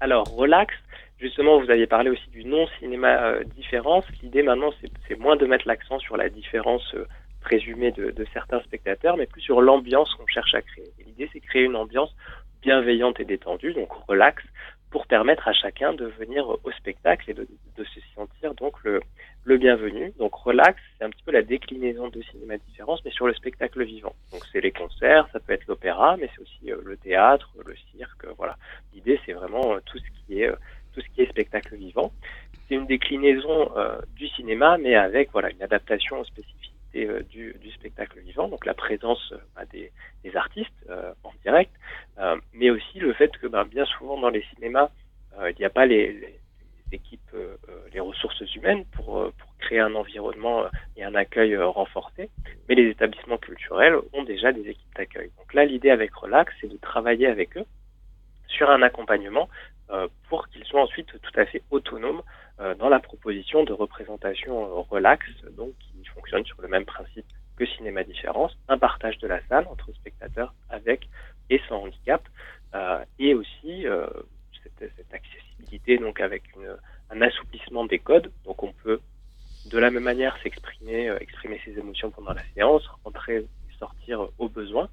Alors, 0.00 0.28
relax, 0.34 0.74
justement, 1.20 1.60
vous 1.60 1.70
aviez 1.70 1.86
parlé 1.86 2.10
aussi 2.10 2.30
du 2.30 2.44
non-cinéma 2.44 3.42
différence. 3.56 4.04
L'idée 4.22 4.42
maintenant, 4.42 4.70
c'est 5.08 5.18
moins 5.18 5.36
de 5.36 5.46
mettre 5.46 5.66
l'accent 5.66 5.98
sur 5.98 6.16
la 6.16 6.28
différence 6.28 6.94
présumée 7.40 7.92
de, 7.92 8.10
de, 8.10 8.26
certains 8.32 8.60
spectateurs, 8.60 9.16
mais 9.16 9.26
plus 9.26 9.40
sur 9.40 9.60
l'ambiance 9.60 10.12
qu'on 10.14 10.26
cherche 10.26 10.54
à 10.54 10.62
créer. 10.62 10.90
L'idée, 11.06 11.28
c'est 11.32 11.40
créer 11.40 11.64
une 11.64 11.76
ambiance 11.76 12.14
bienveillante 12.62 13.20
et 13.20 13.24
détendue, 13.24 13.72
donc 13.72 13.88
relax, 14.08 14.42
pour 14.90 15.06
permettre 15.06 15.48
à 15.48 15.52
chacun 15.52 15.92
de 15.92 16.06
venir 16.06 16.48
au 16.48 16.70
spectacle 16.72 17.30
et 17.30 17.34
de, 17.34 17.46
se 17.84 18.00
sentir 18.14 18.54
donc 18.54 18.74
le, 19.48 19.56
bienvenu. 19.56 20.12
Donc 20.18 20.34
relax, 20.34 20.80
c'est 20.96 21.04
un 21.04 21.10
petit 21.10 21.22
peu 21.22 21.32
la 21.32 21.42
déclinaison 21.42 22.08
de 22.08 22.20
cinéma 22.22 22.56
différence, 22.58 23.04
mais 23.04 23.10
sur 23.10 23.26
le 23.26 23.34
spectacle 23.34 23.82
vivant. 23.84 24.14
Donc 24.32 24.42
c'est 24.52 24.60
les 24.60 24.72
concerts, 24.72 25.28
ça 25.32 25.40
peut 25.40 25.52
être 25.52 25.66
l'opéra, 25.66 26.16
mais 26.16 26.28
c'est 26.34 26.42
aussi 26.42 26.70
euh, 26.70 26.80
le 26.84 26.96
théâtre, 26.96 27.50
le 27.64 27.74
cirque. 27.92 28.26
voilà. 28.36 28.56
L'idée 28.94 29.18
c'est 29.24 29.32
vraiment 29.32 29.74
euh, 29.74 29.80
tout 29.86 29.98
ce 29.98 30.26
qui 30.26 30.40
est 30.40 30.48
euh, 30.48 30.56
tout 30.94 31.00
ce 31.00 31.08
qui 31.14 31.22
est 31.22 31.30
spectacle 31.30 31.74
vivant. 31.76 32.12
C'est 32.68 32.74
une 32.74 32.86
déclinaison 32.86 33.70
du 34.14 34.28
cinéma, 34.28 34.76
mais 34.76 34.94
avec 34.94 35.30
voilà 35.32 35.50
une 35.50 35.62
adaptation 35.62 36.22
spécifique 36.24 36.58
euh, 36.96 37.22
du, 37.30 37.54
spectacle 37.74 38.18
vivant, 38.20 38.48
donc 38.48 38.66
la 38.66 38.74
présence 38.74 39.32
bah, 39.54 39.62
des, 39.72 39.90
artistes 40.34 40.90
en 41.22 41.30
direct, 41.42 41.70
mais 42.52 42.70
aussi 42.70 42.98
le 42.98 43.12
fait 43.12 43.30
que 43.38 43.46
bah, 43.46 43.64
bien 43.64 43.84
souvent 43.84 44.20
dans 44.20 44.30
les 44.30 44.42
cinémas, 44.54 44.90
il 45.48 45.54
n'y 45.58 45.64
a 45.64 45.70
pas 45.70 45.86
les, 45.86 46.38
équipes, 46.92 47.36
les 47.92 48.00
ressources 48.00 48.40
humaines 48.54 48.84
pour, 48.92 49.32
créer 49.58 49.80
un 49.80 49.94
environnement 49.96 50.64
et 50.96 51.04
un 51.04 51.14
accueil 51.14 51.56
renforcé, 51.56 52.30
mais 52.68 52.74
les 52.76 52.88
établissements 52.90 53.38
culturels 53.38 53.96
ont 54.12 54.22
déjà 54.22 54.52
des 54.52 54.60
équipes 54.60 54.94
d'accueil. 54.96 55.30
Donc 55.36 55.52
là, 55.52 55.64
l'idée 55.64 55.90
avec 55.90 56.14
Relax, 56.14 56.54
c'est 56.60 56.68
de 56.68 56.76
travailler 56.76 57.26
avec 57.26 57.56
eux 57.56 57.66
sur 58.46 58.70
un 58.70 58.82
accompagnement 58.82 59.48
pour 60.28 60.48
qu'ils 60.48 60.64
soient 60.64 60.82
ensuite 60.82 61.08
tout 61.08 61.40
à 61.40 61.44
fait 61.44 61.62
autonomes 61.70 62.22
dans 62.78 62.88
la 62.88 63.00
proposition 63.00 63.64
de 63.64 63.72
représentation 63.72 64.82
relax, 64.82 65.26
donc 65.56 65.74
fonctionne 66.18 66.44
sur 66.44 66.60
le 66.60 66.68
même 66.68 66.84
principe 66.84 67.26
que 67.56 67.66
Cinéma 67.66 68.04
Différence, 68.04 68.56
un 68.68 68.78
partage 68.78 69.18
de 69.18 69.26
la 69.26 69.40
salle 69.48 69.66
entre 69.70 69.92
spectateurs 69.92 70.54
avec 70.68 71.08
et 71.50 71.60
sans 71.68 71.84
handicap, 71.84 72.22
euh, 72.74 73.04
et 73.18 73.34
aussi 73.34 73.86
euh, 74.82 74.88
cette, 74.96 75.12
accessibilité 75.12 75.98
donc 75.98 76.20
avec 76.20 76.42
un 77.10 77.22
assouplissement 77.22 77.84
des 77.84 77.98
codes. 77.98 78.30
Donc 78.44 78.62
on 78.62 78.72
peut 78.72 79.00
de 79.66 79.78
la 79.78 79.90
même 79.90 80.04
manière 80.04 80.36
s'exprimer, 80.42 81.08
euh, 81.08 81.18
exprimer 81.20 81.60
ses 81.64 81.78
émotions 81.78 82.10
pendant 82.10 82.32
la 82.32 82.42
séance, 82.54 82.82
rentrer 83.04 83.38
et 83.38 83.46
sortir 83.78 84.28
au 84.38 84.48
besoin, 84.48 84.88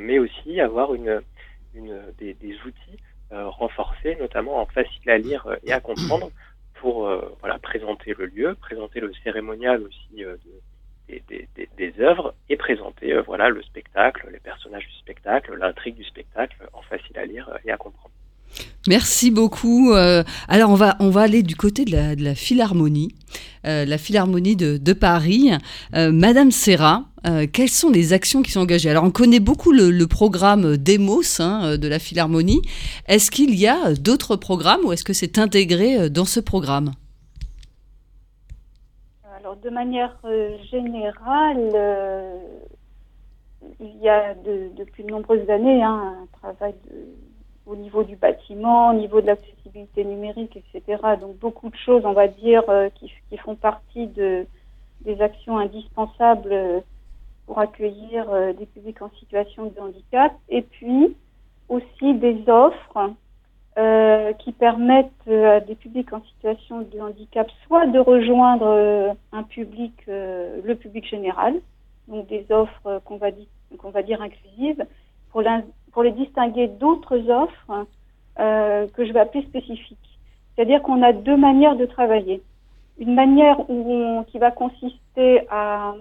mais 0.00 0.18
aussi 0.18 0.60
avoir 0.60 0.92
des, 0.92 2.58
outils 2.66 2.98
renforcés, 3.30 4.16
notamment 4.16 4.60
en 4.60 4.66
facile 4.66 5.10
à 5.10 5.18
lire 5.18 5.46
et 5.62 5.72
à 5.72 5.78
comprendre 5.80 6.30
pour 6.80 7.08
euh, 7.08 7.36
voilà, 7.40 7.58
présenter 7.58 8.14
le 8.16 8.26
lieu, 8.26 8.54
présenter 8.54 9.00
le 9.00 9.12
cérémonial 9.24 9.82
aussi 9.82 10.24
euh, 10.24 10.36
des, 11.08 12.00
œuvres 12.00 12.34
et 12.48 12.56
présenter 12.56 13.12
euh, 13.12 13.22
voilà, 13.22 13.48
le 13.48 13.62
spectacle, 13.62 14.28
les 14.32 14.40
personnages 14.40 14.86
du 14.86 14.94
spectacle, 14.94 15.54
l'intrigue 15.56 15.96
du 15.96 16.04
spectacle 16.04 16.56
en 16.72 16.82
facile 16.82 17.18
à 17.18 17.24
lire 17.24 17.50
et 17.64 17.70
à 17.70 17.76
comprendre. 17.76 18.14
Merci 18.88 19.30
beaucoup. 19.30 19.92
alors 20.48 20.70
on 20.70 20.76
va, 20.76 20.96
on 21.00 21.10
va 21.10 21.22
aller 21.22 21.42
du 21.42 21.56
côté 21.56 21.84
de 21.84 21.90
la, 21.90 22.14
de 22.14 22.22
la 22.22 22.36
Philharmonie, 22.36 23.14
la 23.64 23.98
Philharmonie 23.98 24.54
de, 24.54 24.76
de 24.76 24.92
Paris. 24.92 25.50
Madame 25.92 26.52
Serra, 26.52 27.06
euh, 27.26 27.46
quelles 27.52 27.68
sont 27.68 27.90
les 27.90 28.12
actions 28.12 28.42
qui 28.42 28.52
sont 28.52 28.60
engagées? 28.60 28.88
Alors, 28.88 29.02
on 29.02 29.10
connaît 29.10 29.40
beaucoup 29.40 29.72
le, 29.72 30.06
programme 30.06 30.76
Demos 30.76 31.40
hein, 31.40 31.72
euh, 31.72 31.76
de 31.76 31.88
la 31.88 31.98
Philharmonie. 31.98 32.62
Est-ce 33.08 33.30
qu'il 33.30 33.54
y 33.58 33.66
a 33.66 33.94
d'autres 33.94 34.36
programmes 34.36 34.84
ou 34.84 34.92
est-ce 34.92 35.02
que 35.02 35.12
c'est 35.12 35.38
intégré 35.38 35.98
euh, 35.98 36.08
dans 36.08 36.24
ce 36.24 36.38
programme? 36.38 36.92
Alors, 39.38 39.56
de 39.56 39.70
manière 39.70 40.16
générale, 40.70 41.72
il 43.80 43.96
y 44.00 44.08
a 44.08 44.34
depuis 44.76 45.02
de 45.02 45.10
nombreuses 45.10 45.48
années 45.50 45.82
hein, 45.82 46.14
un 46.22 46.26
travail 46.38 46.74
au 47.66 47.76
niveau 47.76 48.04
du 48.04 48.16
bâtiment, 48.16 48.90
au 48.90 48.94
niveau 48.94 49.20
de 49.20 49.26
l'accessibilité 49.26 50.04
numérique, 50.04 50.56
etc. 50.56 51.02
Donc, 51.20 51.36
beaucoup 51.38 51.68
de 51.68 51.76
choses, 51.76 52.02
on 52.04 52.12
va 52.12 52.28
dire, 52.28 52.64
qui, 52.94 53.12
qui 53.28 53.36
font 53.38 53.56
partie 53.56 54.06
de, 54.06 54.46
des 55.00 55.20
actions 55.20 55.58
indispensables 55.58 56.82
pour 57.46 57.58
accueillir 57.58 58.28
euh, 58.30 58.52
des 58.52 58.66
publics 58.66 59.00
en 59.00 59.10
situation 59.18 59.66
de 59.66 59.80
handicap 59.80 60.32
et 60.48 60.62
puis 60.62 61.16
aussi 61.68 62.14
des 62.14 62.42
offres 62.48 63.12
euh, 63.78 64.32
qui 64.34 64.52
permettent 64.52 65.28
à 65.28 65.60
des 65.60 65.74
publics 65.74 66.12
en 66.12 66.22
situation 66.22 66.80
de 66.80 67.00
handicap 67.00 67.48
soit 67.66 67.86
de 67.86 67.98
rejoindre 67.98 69.14
un 69.32 69.42
public, 69.42 69.92
le 70.06 70.74
public 70.74 71.06
général, 71.06 71.54
donc 72.08 72.26
des 72.28 72.46
offres 72.50 73.00
qu'on 73.04 73.16
va, 73.16 73.28
qu'on 73.78 73.90
va 73.90 74.02
dire 74.02 74.22
inclusives, 74.22 74.86
pour, 75.30 75.42
pour 75.96 76.02
les 76.02 76.12
distinguer 76.12 76.68
d'autres 76.68 77.30
offres 77.30 77.86
que 78.36 79.06
je 79.06 79.12
vais 79.14 79.20
appeler 79.20 79.44
spécifiques. 79.44 80.18
C'est-à-dire 80.54 80.82
qu'on 80.82 81.02
a 81.02 81.14
deux 81.14 81.38
manières 81.38 81.74
de 81.74 81.86
travailler. 81.86 82.42
Une 82.98 83.14
manière 83.14 83.56
qui 84.26 84.38
va 84.38 84.50
consister 84.50 85.40
à 85.50 85.94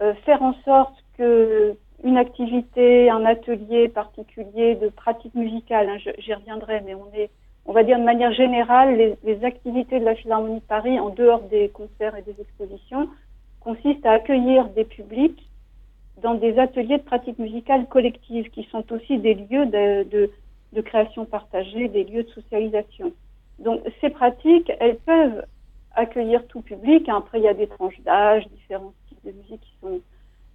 euh, 0.00 0.14
faire 0.24 0.42
en 0.42 0.54
sorte 0.64 0.94
que 1.18 1.76
une 2.02 2.16
activité, 2.16 3.10
un 3.10 3.26
atelier 3.26 3.88
particulier 3.88 4.76
de 4.76 4.88
pratique 4.88 5.34
musicale, 5.34 5.90
hein, 5.90 6.12
j'y 6.18 6.32
reviendrai, 6.32 6.80
mais 6.86 6.94
on 6.94 7.12
est, 7.12 7.28
on 7.66 7.72
va 7.72 7.82
dire 7.82 7.98
de 7.98 8.04
manière 8.04 8.32
générale, 8.32 9.16
les, 9.22 9.44
activités 9.44 10.00
de 10.00 10.06
la 10.06 10.14
Philharmonie 10.14 10.60
de 10.60 10.64
Paris, 10.64 10.98
en 10.98 11.10
dehors 11.10 11.42
des 11.42 11.68
concerts 11.68 12.16
et 12.16 12.22
des 12.22 12.40
expositions, 12.40 13.10
consistent 13.60 14.06
à 14.06 14.12
accueillir 14.12 14.68
des 14.70 14.84
publics 14.84 15.47
dans 16.22 16.34
des 16.34 16.58
ateliers 16.58 16.98
de 16.98 17.02
pratique 17.02 17.38
musicale 17.38 17.86
collective, 17.86 18.50
qui 18.50 18.64
sont 18.70 18.84
aussi 18.92 19.18
des 19.18 19.34
lieux 19.34 19.66
de, 19.66 20.30
création 20.82 21.24
partagée, 21.24 21.88
des 21.88 22.04
lieux 22.04 22.24
de 22.24 22.30
socialisation. 22.30 23.12
Donc 23.58 23.80
ces 24.00 24.10
pratiques, 24.10 24.70
elles 24.80 24.98
peuvent 24.98 25.44
accueillir 25.94 26.46
tout 26.46 26.60
public. 26.60 27.08
Après, 27.08 27.38
il 27.38 27.44
y 27.44 27.48
a 27.48 27.54
des 27.54 27.66
tranches 27.66 28.00
d'âge, 28.02 28.46
différents 28.48 28.92
types 29.08 29.24
de 29.24 29.32
musique 29.32 29.60
qui 29.60 29.74
sont, 29.80 30.00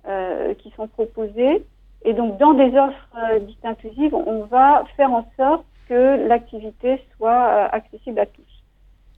euh, 0.08 0.54
qui 0.56 0.72
sont 0.72 0.88
proposées. 0.88 1.66
Et 2.06 2.14
donc, 2.14 2.38
dans 2.38 2.54
des 2.54 2.78
offres 2.78 3.10
euh, 3.18 3.40
dites 3.40 3.64
inclusives, 3.64 4.14
on 4.14 4.44
va 4.44 4.86
faire 4.96 5.12
en 5.12 5.26
sorte 5.38 5.66
que 5.88 6.28
l'activité 6.28 7.02
soit 7.18 7.32
euh, 7.32 7.68
accessible 7.72 8.20
à 8.20 8.26
tous. 8.26 8.53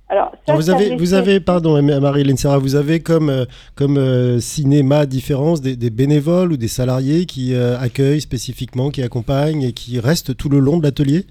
Alors, 0.07 0.31
ça, 0.45 0.53
vous 0.53 0.69
avez, 0.69 0.95
vous 0.95 1.13
avez, 1.15 1.39
pardon, 1.39 1.81
Marie-Hélène 1.81 2.37
Serra, 2.37 2.59
vous 2.59 2.75
avez 2.75 2.99
comme, 2.99 3.29
euh, 3.29 3.45
comme 3.75 3.97
euh, 3.97 4.39
cinéma 4.39 5.07
différence 5.07 5.61
des, 5.61 5.75
des, 5.75 5.89
bénévoles 5.89 6.51
ou 6.51 6.57
des 6.57 6.67
salariés 6.67 7.25
qui 7.25 7.55
accueillent 7.55 8.21
spécifiquement, 8.21 8.89
qui 8.91 9.01
accompagnent 9.01 9.63
et 9.63 9.73
qui 9.73 9.99
restent 9.99 10.37
tout 10.37 10.49
le 10.49 10.59
long 10.59 10.77
de 10.77 10.83
l'atelier? 10.83 11.25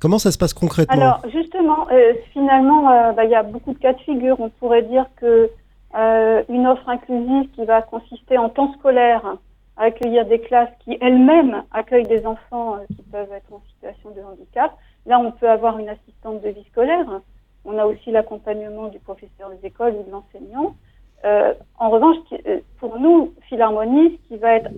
Comment 0.00 0.18
ça 0.18 0.30
se 0.30 0.38
passe 0.38 0.52
concrètement? 0.52 0.94
Alors 0.94 1.22
justement, 1.32 1.88
euh, 1.90 2.12
finalement, 2.32 2.90
euh, 2.90 3.12
bah, 3.12 3.24
il 3.24 3.30
y 3.30 3.34
a 3.34 3.42
beaucoup 3.42 3.72
de 3.72 3.78
cas 3.78 3.94
de 3.94 4.00
figure. 4.00 4.38
On 4.40 4.50
pourrait 4.50 4.82
dire 4.82 5.06
que 5.16 5.50
euh, 5.96 6.42
une 6.48 6.66
offre 6.66 6.88
inclusive 6.88 7.50
qui 7.52 7.64
va 7.64 7.80
consister 7.82 8.36
en 8.36 8.50
temps 8.50 8.72
scolaire 8.74 9.24
à 9.76 9.84
accueillir 9.84 10.26
des 10.26 10.40
classes 10.40 10.70
qui 10.84 10.98
elles-mêmes 11.00 11.62
accueillent 11.72 12.06
des 12.08 12.26
enfants 12.26 12.76
qui 12.94 13.02
peuvent 13.10 13.32
être 13.32 13.52
en 13.52 13.62
situation 13.74 14.10
de 14.10 14.20
handicap. 14.20 14.76
Là, 15.06 15.18
on 15.18 15.32
peut 15.32 15.48
avoir 15.48 15.78
une 15.78 15.88
assistante 15.88 16.42
de 16.42 16.48
vie 16.48 16.64
scolaire. 16.70 17.06
On 17.64 17.78
a 17.78 17.86
aussi 17.86 18.10
l'accompagnement 18.10 18.88
du 18.88 18.98
professeur 18.98 19.50
des 19.50 19.68
écoles 19.68 19.94
ou 19.94 20.02
de 20.04 20.10
l'enseignant. 20.10 20.74
en 21.78 21.90
revanche, 21.90 22.18
pour 22.78 22.98
nous, 22.98 23.32
Philharmonie, 23.48 24.18
ce 24.22 24.28
qui 24.28 24.36
va 24.36 24.54
être 24.54 24.70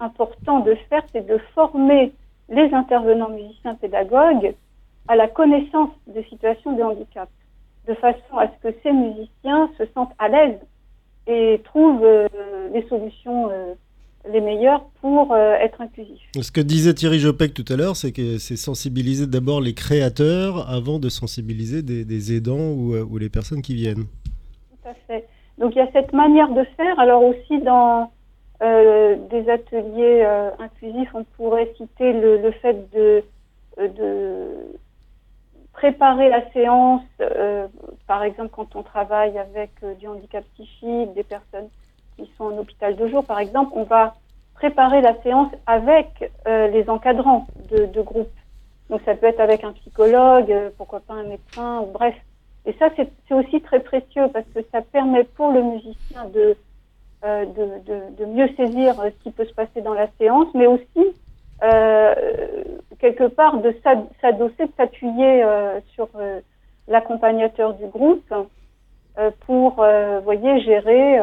important 0.00 0.60
de 0.60 0.74
faire, 0.88 1.02
c'est 1.12 1.26
de 1.26 1.38
former 1.54 2.12
les 2.48 2.72
intervenants 2.72 3.30
musiciens 3.30 3.74
pédagogues 3.74 4.54
à 5.08 5.16
la 5.16 5.26
connaissance 5.26 5.90
des 6.06 6.22
situations 6.24 6.72
de 6.72 6.82
handicap, 6.82 7.28
de 7.86 7.94
façon 7.94 8.36
à 8.36 8.48
ce 8.48 8.68
que 8.68 8.74
ces 8.82 8.92
musiciens 8.92 9.70
se 9.78 9.84
sentent 9.94 10.14
à 10.18 10.28
l'aise 10.28 10.60
et 11.26 11.60
trouvent 11.64 12.04
euh, 12.04 12.28
les 12.72 12.86
solutions 12.88 13.50
euh, 13.50 13.74
les 14.32 14.40
meilleures 14.40 14.84
pour 15.00 15.32
euh, 15.32 15.54
être 15.54 15.80
inclusifs. 15.80 16.20
Ce 16.40 16.52
que 16.52 16.60
disait 16.60 16.94
Thierry 16.94 17.18
Jopek 17.18 17.54
tout 17.54 17.64
à 17.68 17.76
l'heure, 17.76 17.96
c'est 17.96 18.12
que 18.12 18.38
c'est 18.38 18.56
sensibiliser 18.56 19.26
d'abord 19.26 19.60
les 19.60 19.74
créateurs 19.74 20.68
avant 20.70 20.98
de 20.98 21.08
sensibiliser 21.08 21.82
des, 21.82 22.36
aidants 22.36 22.70
ou, 22.70 22.96
ou, 22.96 23.18
les 23.18 23.28
personnes 23.28 23.62
qui 23.62 23.74
viennent. 23.74 24.04
Tout 24.04 24.88
à 24.88 24.94
fait. 25.06 25.26
Donc 25.58 25.74
il 25.74 25.78
y 25.78 25.82
a 25.82 25.90
cette 25.92 26.12
manière 26.12 26.50
de 26.50 26.64
faire. 26.76 26.98
Alors 26.98 27.22
aussi 27.24 27.60
dans 27.60 28.10
euh, 28.60 29.16
des 29.30 29.48
ateliers 29.48 30.24
euh, 30.24 30.50
inclusifs, 30.58 31.10
on 31.14 31.22
pourrait 31.22 31.72
citer 31.76 32.12
le, 32.12 32.38
le 32.38 32.50
fait 32.50 32.90
de, 32.92 33.22
euh, 33.78 33.88
de, 33.88 34.78
préparer 35.72 36.28
la 36.28 36.50
séance, 36.50 37.02
par 38.08 38.24
exemple 38.24 38.48
quand 38.50 38.74
on 38.74 38.82
travaille 38.82 39.38
avec 39.38 39.70
du 40.00 40.08
handicap 40.08 40.42
psychique, 40.54 41.14
des 41.14 41.22
personnes 41.22 41.68
qui 42.18 42.30
sont 42.36 42.44
en 42.44 42.58
hôpital 42.58 42.96
de 42.96 43.08
jour, 43.08 43.24
par 43.24 43.38
exemple, 43.38 43.72
on 43.74 43.84
va 43.84 44.14
préparer 44.54 45.00
la 45.00 45.14
séance 45.22 45.52
avec 45.66 46.32
les 46.46 46.90
encadrants 46.90 47.46
de, 47.70 47.86
de 47.86 48.00
groupe. 48.02 48.30
Donc 48.90 49.00
ça 49.04 49.14
peut 49.14 49.26
être 49.26 49.40
avec 49.40 49.62
un 49.62 49.72
psychologue, 49.72 50.52
pourquoi 50.76 51.00
pas 51.00 51.14
un 51.14 51.22
médecin, 51.22 51.84
bref. 51.92 52.16
Et 52.66 52.72
ça, 52.72 52.88
c'est 52.96 53.34
aussi 53.34 53.60
très 53.60 53.80
précieux 53.80 54.28
parce 54.32 54.46
que 54.52 54.60
ça 54.72 54.82
permet 54.82 55.22
pour 55.22 55.52
le 55.52 55.62
musicien 55.62 56.24
de 56.34 56.56
euh, 57.24 57.44
de, 58.16 58.24
mieux 58.26 58.48
saisir 58.56 58.94
ce 58.94 59.24
qui 59.24 59.32
peut 59.32 59.44
se 59.44 59.52
passer 59.52 59.80
dans 59.80 59.92
la 59.92 60.06
séance, 60.20 60.46
mais 60.54 60.68
aussi 60.68 61.16
euh, 61.64 62.14
quelque 63.00 63.24
part 63.24 63.58
de 63.58 63.74
s'adosser, 64.20 64.66
de 64.66 64.72
s'appuyer 64.76 65.42
euh, 65.42 65.80
sur 65.94 66.08
l'accompagnateur 66.86 67.74
du 67.74 67.86
groupe 67.86 68.32
pour, 69.46 69.84
voyez, 70.22 70.60
gérer 70.60 71.18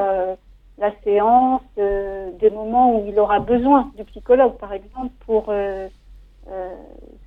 la 0.77 0.91
séance, 1.03 1.61
des 1.77 2.49
moments 2.49 2.95
où 2.95 3.07
il 3.07 3.17
aura 3.19 3.39
besoin 3.39 3.91
du 3.97 4.03
psychologue, 4.05 4.57
par 4.57 4.73
exemple, 4.73 5.13
pour 5.25 5.53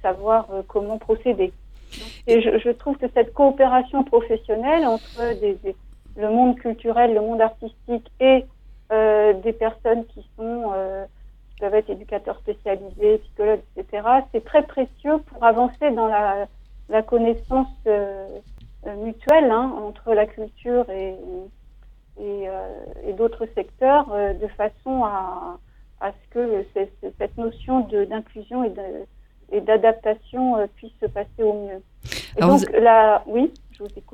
savoir 0.02 0.48
comment 0.66 0.98
procéder. 0.98 1.52
et 2.26 2.42
je, 2.42 2.70
trouve 2.70 2.98
que 2.98 3.06
cette 3.14 3.32
coopération 3.32 4.04
professionnelle 4.04 4.84
entre 4.86 5.22
le 6.18 6.30
monde 6.30 6.56
culturel, 6.56 7.14
le 7.14 7.20
monde 7.20 7.40
artistique 7.40 8.10
et 8.20 8.44
euh, 8.92 9.34
des 9.34 9.52
personnes 9.52 10.04
qui 10.06 10.26
sont 10.36 10.72
euh, 10.74 11.04
qui 11.50 11.60
peuvent 11.60 11.74
être 11.74 11.90
éducateurs 11.90 12.38
spécialisés, 12.38 13.18
psychologues, 13.18 13.60
etc. 13.76 14.02
C'est 14.32 14.44
très 14.44 14.62
précieux 14.62 15.18
pour 15.26 15.44
avancer 15.44 15.90
dans 15.90 16.06
la, 16.06 16.46
la 16.88 17.02
connaissance 17.02 17.68
euh, 17.86 18.26
mutuelle 18.96 19.50
hein, 19.50 19.74
entre 19.78 20.14
la 20.14 20.26
culture 20.26 20.88
et, 20.90 21.14
et, 22.20 22.46
et 23.06 23.12
d'autres 23.12 23.46
secteurs, 23.54 24.08
de 24.08 24.46
façon 24.48 25.04
à, 25.04 25.58
à 26.00 26.12
ce 26.12 26.34
que 26.34 26.64
cette 27.18 27.36
notion 27.36 27.80
d'inclusion 27.80 28.64
et 29.52 29.60
d'adaptation 29.60 30.56
puisse 30.76 30.92
se 31.00 31.06
passer 31.06 31.42
au 31.42 31.66
mieux. 31.66 31.82
Et 32.36 32.40
donc, 32.40 32.70
là, 32.72 33.22
oui 33.26 33.50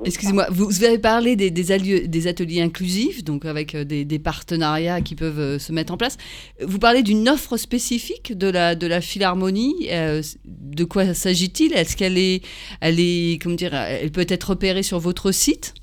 Excusez-moi, 0.03 0.47
vous, 0.51 0.83
avez 0.83 0.99
parlé 0.99 1.35
des, 1.35 1.49
des, 1.49 2.27
ateliers 2.27 2.61
inclusifs, 2.61 3.23
donc 3.23 3.45
avec 3.45 3.73
euh, 3.73 3.83
des, 3.83 4.19
partenariats 4.19 5.01
qui 5.01 5.15
peuvent 5.15 5.39
euh, 5.39 5.59
se 5.59 5.71
mettre 5.71 5.93
en 5.93 5.97
place. 5.97 6.17
Vous 6.61 6.79
parlez 6.79 7.03
d'une 7.03 7.27
offre 7.27 7.57
spécifique 7.57 8.37
de 8.37 8.47
la, 8.47 8.75
de 8.75 8.85
la 8.87 9.01
Philharmonie. 9.01 9.87
Euh, 9.91 10.21
de 10.45 10.83
quoi 10.83 11.13
s'agit-il? 11.13 11.73
Est-ce 11.73 11.97
qu'elle 11.97 12.17
est, 12.17 12.43
elle 12.81 12.99
est, 12.99 13.41
comment 13.41 13.55
dire, 13.55 13.73
elle 13.73 14.11
peut 14.11 14.25
être 14.27 14.51
repérée 14.51 14.83
sur 14.83 14.99
votre 14.99 15.31
site? 15.31 15.73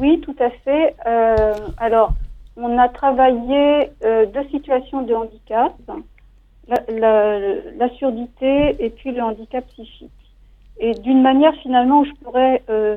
Oui, 0.00 0.20
tout 0.20 0.36
à 0.38 0.50
fait. 0.50 0.96
alors, 1.78 2.12
on 2.56 2.78
a 2.78 2.88
travaillé 2.88 3.90
deux 4.02 4.48
situations 4.50 5.02
de 5.02 5.14
handicap, 5.14 5.72
la, 6.88 7.88
surdité 7.98 8.76
et 8.78 8.90
puis 8.90 9.12
le 9.12 9.22
handicap 9.22 9.66
psychique. 9.68 10.10
Et 10.78 10.94
d'une 10.94 11.22
manière 11.22 11.54
finalement 11.56 12.00
où 12.00 12.04
je 12.04 12.12
pourrais 12.24 12.62
euh, 12.70 12.96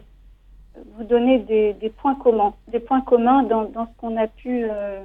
vous 0.95 1.03
donner 1.03 1.39
des, 1.39 1.89
points 1.97 2.15
communs, 2.15 2.53
des 2.69 2.79
points 2.79 3.01
communs 3.01 3.43
dans, 3.43 3.67
ce 3.67 3.97
qu'on 3.99 4.15
a 4.17 4.27
pu 4.27 4.63
euh, 4.63 5.01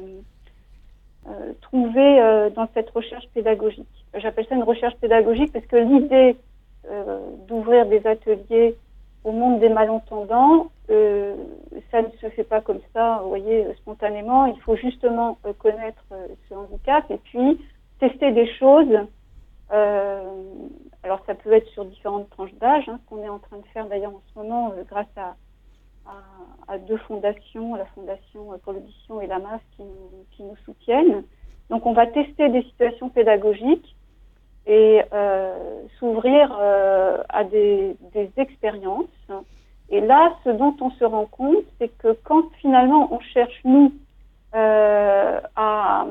euh, 1.28 1.52
trouver 1.60 2.20
euh, 2.20 2.48
dans 2.50 2.68
cette 2.72 2.88
recherche 2.90 3.26
pédagogique. 3.34 3.86
J'appelle 4.14 4.46
ça 4.48 4.54
une 4.54 4.62
recherche 4.62 4.94
pédagogique 4.96 5.52
parce 5.52 5.66
que 5.66 5.76
l'idée 5.76 6.36
euh, 6.90 7.18
d'ouvrir 7.46 7.84
des 7.86 8.06
ateliers 8.06 8.76
au 9.24 9.32
monde 9.32 9.60
des 9.60 9.68
malentendants, 9.68 10.70
ça 10.88 12.02
ne 12.02 12.08
se 12.20 12.28
fait 12.30 12.44
pas 12.44 12.60
comme 12.60 12.80
ça, 12.94 13.20
vous 13.22 13.28
voyez, 13.28 13.66
spontanément. 13.76 14.46
Il 14.46 14.60
faut 14.62 14.76
justement 14.76 15.38
connaître 15.58 16.04
ce 16.48 16.54
handicap 16.54 17.10
et 17.10 17.18
puis 17.18 17.60
tester 18.00 18.32
des 18.32 18.46
choses 18.54 18.98
euh, 19.72 20.20
alors 21.02 21.22
ça 21.26 21.34
peut 21.34 21.52
être 21.52 21.68
sur 21.68 21.84
différentes 21.84 22.30
tranches 22.30 22.54
d'âge, 22.54 22.88
hein, 22.88 22.98
ce 23.02 23.08
qu'on 23.08 23.22
est 23.22 23.28
en 23.28 23.38
train 23.38 23.58
de 23.58 23.66
faire 23.72 23.86
d'ailleurs 23.86 24.12
en 24.12 24.22
ce 24.32 24.38
moment 24.38 24.72
euh, 24.72 24.82
grâce 24.88 25.06
à, 25.16 25.34
deux 26.86 26.96
fondations, 26.98 27.74
la 27.74 27.84
Fondation 27.86 28.58
pour 28.62 28.72
l'audition 28.72 29.20
et 29.20 29.26
la 29.26 29.38
MAS 29.38 29.60
qui 29.76 30.42
nous, 30.42 30.56
soutiennent. 30.64 31.22
Donc 31.68 31.84
on 31.84 31.92
va 31.92 32.06
tester 32.06 32.48
des 32.48 32.62
situations 32.62 33.10
pédagogiques 33.10 33.94
et 34.66 35.02
euh, 35.12 35.82
s'ouvrir 35.98 36.56
euh, 36.58 37.22
à 37.28 37.44
des 37.44 37.96
expériences. 38.38 39.06
Et 39.90 40.00
là, 40.00 40.34
ce 40.44 40.50
dont 40.50 40.74
on 40.80 40.90
se 40.90 41.04
rend 41.04 41.26
compte, 41.26 41.64
c'est 41.78 41.88
que 41.88 42.16
quand 42.24 42.42
finalement 42.60 43.12
on 43.12 43.20
cherche, 43.20 43.60
nous, 43.64 43.92
euh, 44.54 45.40
à 45.56 46.06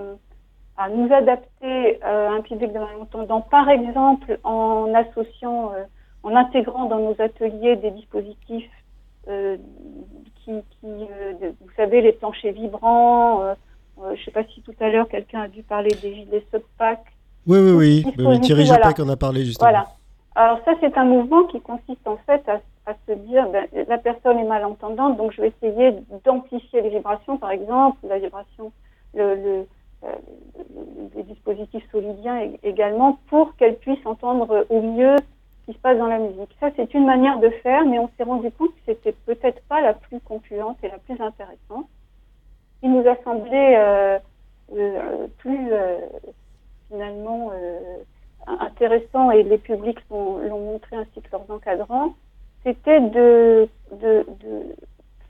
à 0.79 0.89
nous 0.89 1.11
adapter 1.11 1.99
à 2.03 2.29
un 2.29 2.41
public 2.41 2.71
de 2.71 2.77
malentendants, 2.77 3.41
par 3.41 3.67
exemple 3.67 4.39
en 4.43 4.93
associant, 4.93 5.71
en 6.21 6.35
intégrant 6.35 6.85
dans 6.85 6.99
nos 6.99 7.15
ateliers 7.19 7.77
des 7.77 7.89
dispositifs 7.89 8.69
qui, 9.25 10.51
qui 10.79 10.85
vous 10.85 11.71
savez, 11.75 12.01
les 12.01 12.11
planchers 12.11 12.53
vibrants. 12.53 13.55
je 13.97 14.11
ne 14.11 14.17
sais 14.17 14.29
pas 14.29 14.43
si 14.43 14.61
tout 14.61 14.75
à 14.79 14.89
l'heure 14.89 15.07
quelqu'un 15.07 15.41
a 15.41 15.47
dû 15.47 15.63
parler 15.63 15.89
des 15.99 16.13
gilets 16.13 16.45
subpack. 16.53 16.99
Oui, 17.47 17.57
oui, 17.59 18.03
oui. 18.15 18.39
Thierry 18.41 18.65
voilà. 18.65 18.93
en 18.99 19.09
a 19.09 19.15
parlé 19.15 19.45
justement. 19.45 19.71
Voilà. 19.71 19.87
Alors 20.37 20.59
ça, 20.65 20.73
c'est 20.79 20.95
un 20.99 21.03
mouvement 21.03 21.45
qui 21.45 21.59
consiste 21.61 22.05
en 22.07 22.17
fait 22.27 22.47
à, 22.47 22.93
se 23.07 23.13
dire, 23.13 23.49
ben, 23.49 23.67
la 23.87 23.97
personne 23.97 24.37
est 24.37 24.43
malentendante, 24.43 25.17
donc 25.17 25.31
je 25.31 25.41
vais 25.41 25.47
essayer 25.47 25.95
d'amplifier 26.25 26.81
les 26.81 26.89
vibrations, 26.89 27.39
par 27.39 27.49
exemple, 27.49 27.97
la 28.07 28.19
vibration, 28.19 28.71
le, 29.15 29.65
euh, 30.03 30.07
les 31.15 31.23
dispositifs 31.23 31.83
solidiens 31.91 32.51
également, 32.61 33.17
pour 33.29 33.55
qu'elle 33.55 33.77
puisse 33.77 34.05
entendre 34.05 34.67
au 34.69 34.79
mieux 34.79 35.15
ce 35.17 35.71
qui 35.71 35.73
se 35.73 35.81
passe 35.81 35.97
dans 35.97 36.05
la 36.05 36.19
musique. 36.19 36.55
Ça, 36.59 36.69
c'est 36.75 36.93
une 36.93 37.07
manière 37.07 37.39
de 37.39 37.49
faire, 37.49 37.83
mais 37.87 37.97
on 37.97 38.09
s'est 38.15 38.23
rendu 38.23 38.51
compte 38.51 38.69
que 38.75 38.81
c'était 38.93 39.15
peut-être 39.25 39.63
pas 39.63 39.81
la 39.81 39.95
plus 39.95 40.19
concluante 40.19 40.77
et 40.83 40.89
la 40.89 40.99
plus 40.99 41.19
intéressante. 41.19 41.87
Il 42.83 42.93
nous 42.93 43.09
a 43.09 43.15
semblé 43.23 43.75
euh, 43.75 44.19
euh, 44.75 45.27
plus 45.39 45.71
finalement 46.89 47.51
intéressant 48.47 49.31
et 49.31 49.43
les 49.43 49.57
publics 49.57 49.99
l'ont 50.09 50.59
montré 50.59 50.95
ainsi 50.95 51.21
que 51.21 51.31
leurs 51.31 51.49
encadrants, 51.49 52.13
c'était 52.63 52.99
de, 52.99 53.67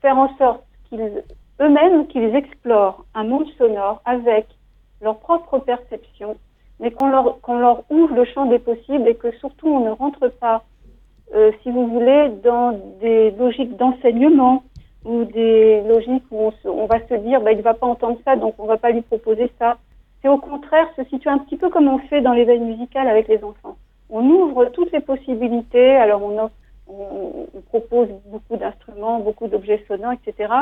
faire 0.00 0.18
en 0.18 0.36
sorte 0.36 0.64
qu'ils 0.88 1.22
eux-mêmes 1.60 2.06
qu'ils 2.06 2.34
explorent 2.36 3.04
un 3.14 3.24
monde 3.24 3.48
sonore 3.58 4.00
avec 4.04 4.46
leur 5.00 5.18
propre 5.18 5.58
perception, 5.58 6.36
mais 6.80 6.92
qu'on 6.92 7.08
leur, 7.08 7.40
qu'on 7.40 7.58
leur 7.58 7.82
ouvre 7.90 8.14
le 8.14 8.24
champ 8.24 8.46
des 8.46 8.60
possibles 8.60 9.08
et 9.08 9.16
que 9.16 9.32
surtout 9.38 9.68
on 9.68 9.80
ne 9.80 9.90
rentre 9.90 10.28
pas, 10.28 10.62
euh, 11.34 11.50
si 11.62 11.70
vous 11.70 11.88
voulez, 11.88 12.30
dans 12.44 12.78
des 13.00 13.32
logiques 13.32 13.76
d'enseignement 13.76 14.62
ou 15.04 15.24
des 15.24 15.82
logiques 15.82 16.24
où 16.30 16.50
on, 16.64 16.70
on 16.70 16.86
va 16.86 17.00
se 17.06 17.14
dire 17.14 17.40
bah, 17.40 17.52
il 17.52 17.58
ne 17.58 17.62
va 17.62 17.74
pas 17.74 17.86
entendre 17.86 18.18
ça 18.24 18.36
donc 18.36 18.54
on 18.58 18.64
ne 18.64 18.68
va 18.68 18.76
pas 18.76 18.90
lui 18.90 19.02
proposer 19.02 19.50
ça 19.58 19.78
c'est 20.22 20.28
au 20.28 20.38
contraire 20.38 20.88
se 20.96 21.04
situer 21.04 21.30
un 21.30 21.38
petit 21.38 21.56
peu 21.56 21.70
comme 21.70 21.88
on 21.88 21.98
fait 21.98 22.20
dans 22.20 22.32
l'éveil 22.32 22.60
musical 22.60 23.08
avec 23.08 23.28
les 23.28 23.42
enfants. 23.44 23.76
On 24.10 24.24
ouvre 24.24 24.66
toutes 24.66 24.92
les 24.92 25.00
possibilités, 25.00 25.96
alors 25.96 26.22
on, 26.22 26.50
on, 26.88 27.46
propose 27.68 28.08
beaucoup 28.26 28.56
d'instruments, 28.56 29.20
beaucoup 29.20 29.46
d'objets 29.46 29.84
sonores, 29.86 30.14
etc. 30.14 30.52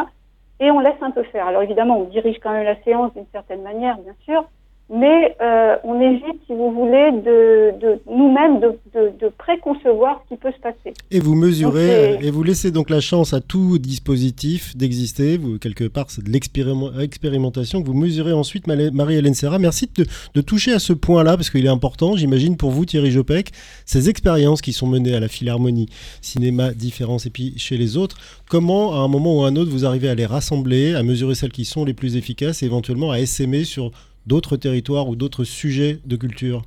Et 0.58 0.70
on 0.70 0.80
laisse 0.80 1.00
un 1.00 1.10
peu 1.10 1.22
faire. 1.22 1.46
Alors 1.46 1.62
évidemment, 1.62 1.98
on 1.98 2.04
dirige 2.04 2.38
quand 2.40 2.52
même 2.52 2.64
la 2.64 2.82
séance 2.82 3.12
d'une 3.14 3.26
certaine 3.32 3.62
manière, 3.62 3.98
bien 3.98 4.14
sûr, 4.24 4.44
mais 4.88 5.36
euh, 5.42 5.74
on 5.82 6.00
évite, 6.00 6.40
si 6.46 6.52
vous 6.52 6.70
voulez, 6.70 7.10
de, 7.10 7.76
de 7.80 8.00
nous-mêmes 8.08 8.60
de, 8.60 8.78
de, 8.94 9.12
de, 9.18 9.32
préconcevoir 9.36 10.22
ce 10.24 10.34
qui 10.34 10.40
peut 10.40 10.52
se 10.52 10.60
passer. 10.60 10.94
Et 11.10 11.18
vous 11.18 11.34
mesurez, 11.34 12.18
et 12.22 12.30
vous 12.30 12.44
laissez 12.44 12.70
donc 12.70 12.88
la 12.88 13.00
chance 13.00 13.34
à 13.34 13.40
tout 13.40 13.78
dispositif 13.78 14.76
d'exister. 14.76 15.38
Vous 15.38 15.58
quelque 15.58 15.88
part, 15.88 16.06
c'est 16.08 16.22
de 16.22 16.30
l'expérimentation 16.30 17.82
que 17.82 17.86
vous 17.86 17.94
mesurez 17.94 18.32
ensuite, 18.32 18.68
Marie-Hélène 18.68 19.34
Serra. 19.34 19.58
Merci 19.58 19.90
de, 20.34 20.40
toucher 20.40 20.72
à 20.72 20.78
ce 20.78 20.92
point-là 20.92 21.36
parce 21.36 21.50
qu'il 21.50 21.66
est 21.66 21.70
important, 21.70 22.16
j'imagine, 22.16 22.56
pour 22.56 22.70
vous, 22.70 22.84
Thierry 22.84 23.10
Jopek, 23.10 23.50
ces 23.86 24.08
expériences 24.08 24.60
qui 24.60 24.72
sont 24.72 24.86
menées 24.86 25.16
à 25.16 25.20
la 25.20 25.28
Philharmonie, 25.28 25.88
cinéma, 26.20 26.72
différence, 26.72 27.26
et 27.26 27.30
puis 27.30 27.54
chez 27.56 27.76
les 27.76 27.96
autres. 27.96 28.16
Comment, 28.48 28.94
à 28.94 28.98
un 28.98 29.08
moment 29.08 29.40
ou 29.40 29.44
à 29.44 29.48
un 29.48 29.56
autre, 29.56 29.72
vous 29.72 29.84
arrivez 29.84 30.08
à 30.08 30.14
les 30.14 30.26
rassembler, 30.26 30.94
à 30.94 31.02
mesurer 31.02 31.34
celles 31.34 31.50
qui 31.50 31.64
sont 31.64 31.84
les 31.84 31.94
plus 31.94 32.16
efficaces, 32.16 32.62
et 32.62 32.66
éventuellement 32.66 33.10
à 33.10 33.18
essaimer 33.18 33.64
sur 33.64 33.90
d'autres 34.26 34.56
territoires 34.56 35.08
ou 35.08 35.16
d'autres 35.16 35.44
sujets 35.44 36.00
de 36.04 36.16
culture 36.16 36.62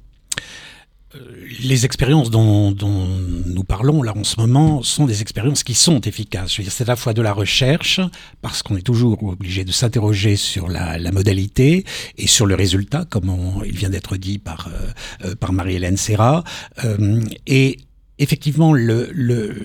euh, 1.15 1.19
les 1.63 1.85
expériences 1.85 2.29
dont, 2.29 2.75
nous 2.75 3.63
parlons 3.63 4.03
là 4.03 4.13
en 4.15 4.23
ce 4.23 4.39
moment 4.39 4.83
sont 4.83 5.07
des 5.07 5.23
expériences 5.23 5.63
qui 5.63 5.73
sont 5.73 6.01
efficaces. 6.01 6.61
C'est 6.69 6.83
à 6.83 6.85
la 6.85 6.95
fois 6.95 7.15
de 7.15 7.23
la 7.23 7.33
recherche, 7.33 7.99
parce 8.43 8.61
qu'on 8.61 8.77
est 8.77 8.83
toujours 8.83 9.23
obligé 9.23 9.65
de 9.65 9.71
s'interroger 9.71 10.35
sur 10.35 10.67
la, 10.67 10.99
modalité 11.11 11.83
et 12.17 12.27
sur 12.27 12.45
le 12.45 12.53
résultat, 12.53 13.05
comme 13.09 13.31
il 13.65 13.75
vient 13.75 13.89
d'être 13.89 14.17
dit 14.17 14.37
par, 14.37 14.67
euh, 14.67 15.29
euh, 15.29 15.35
par 15.35 15.51
Marie-Hélène 15.51 15.97
Serra, 15.97 16.43
effectivement, 18.19 18.73
le, 18.73 19.09
le, 19.13 19.55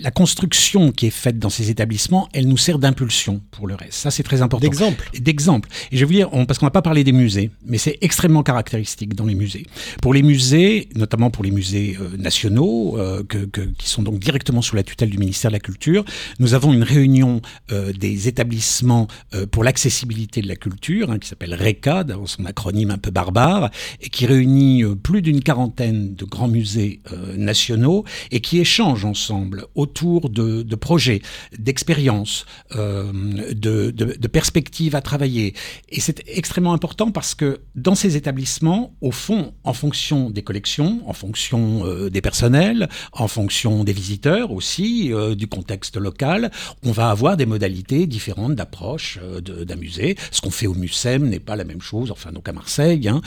la 0.00 0.10
construction 0.10 0.90
qui 0.90 1.06
est 1.06 1.10
faite 1.10 1.38
dans 1.38 1.48
ces 1.50 1.70
établissements, 1.70 2.28
elle 2.32 2.48
nous 2.48 2.56
sert 2.56 2.78
d'impulsion 2.78 3.40
pour 3.52 3.68
le 3.68 3.76
reste. 3.76 3.94
Ça, 3.94 4.10
c'est 4.10 4.24
très 4.24 4.42
important. 4.42 4.66
D'exemple. 4.66 5.08
D'exemple. 5.18 5.68
Et 5.92 5.96
je 5.96 6.04
veux 6.04 6.12
dire, 6.12 6.28
parce 6.46 6.58
qu'on 6.58 6.66
n'a 6.66 6.70
pas 6.70 6.82
parlé 6.82 7.04
des 7.04 7.12
musées, 7.12 7.50
mais 7.64 7.78
c'est 7.78 7.98
extrêmement 8.00 8.42
caractéristique 8.42 9.14
dans 9.14 9.24
les 9.24 9.36
musées. 9.36 9.66
Pour 10.02 10.12
les 10.12 10.22
musées, 10.22 10.88
notamment 10.96 11.30
pour 11.30 11.44
les 11.44 11.52
musées 11.52 11.96
euh, 12.00 12.16
nationaux, 12.16 12.98
euh, 12.98 13.22
que, 13.22 13.38
que, 13.38 13.60
qui 13.60 13.88
sont 13.88 14.02
donc 14.02 14.18
directement 14.18 14.62
sous 14.62 14.74
la 14.74 14.82
tutelle 14.82 15.10
du 15.10 15.18
ministère 15.18 15.50
de 15.50 15.56
la 15.56 15.60
Culture, 15.60 16.04
nous 16.40 16.54
avons 16.54 16.72
une 16.72 16.82
réunion 16.82 17.40
euh, 17.70 17.92
des 17.92 18.26
établissements 18.26 19.06
pour 19.52 19.62
l'accessibilité 19.62 20.42
de 20.42 20.48
la 20.48 20.56
culture, 20.56 21.10
hein, 21.10 21.18
qui 21.18 21.28
s'appelle 21.28 21.54
RECA, 21.54 22.02
dans 22.02 22.26
son 22.26 22.44
acronyme 22.46 22.90
un 22.90 22.98
peu 22.98 23.10
barbare, 23.10 23.70
et 24.00 24.08
qui 24.08 24.26
réunit 24.26 24.82
plus 25.02 25.22
d'une 25.22 25.42
quarantaine 25.42 26.14
de 26.14 26.24
grands 26.24 26.48
musées 26.48 27.00
nationaux 27.36 27.91
et 28.30 28.40
qui 28.40 28.58
échangent 28.58 29.04
ensemble 29.04 29.66
autour 29.74 30.30
de, 30.30 30.74
projets, 30.74 31.22
d'expériences, 31.58 32.46
euh, 32.76 33.12
de, 33.52 34.26
perspectives 34.28 34.96
à 34.96 35.02
travailler. 35.02 35.54
Et 35.90 36.00
c'est 36.00 36.22
extrêmement 36.26 36.72
important 36.72 37.10
parce 37.10 37.34
que 37.34 37.60
dans 37.74 37.94
ces 37.94 38.16
établissements, 38.16 38.94
au 39.00 39.10
fond, 39.10 39.52
en 39.64 39.74
fonction 39.74 40.30
des 40.30 40.42
collections, 40.42 41.02
en 41.06 41.12
fonction 41.12 41.86
euh, 41.86 42.08
des 42.08 42.22
personnels, 42.22 42.88
en 43.12 43.28
fonction 43.28 43.84
des 43.84 43.92
visiteurs 43.92 44.52
aussi, 44.52 45.12
euh, 45.12 45.34
du 45.34 45.46
contexte 45.46 45.96
local, 45.96 46.50
on 46.82 46.92
va 46.92 47.10
avoir 47.10 47.36
des 47.36 47.46
modalités 47.46 48.06
différentes 48.06 48.54
d'approche 48.54 49.18
d'un 49.42 49.76
musée. 49.76 50.16
Ce 50.30 50.40
qu'on 50.40 50.50
fait 50.50 50.66
au 50.66 50.74
MUSEM 50.74 51.28
n'est 51.28 51.40
pas 51.40 51.56
la 51.56 51.64
même 51.64 51.82
chose, 51.82 52.10
enfin 52.10 52.32
donc 52.32 52.48
à 52.48 52.52
Marseille, 52.52 53.08
hein, 53.08 53.20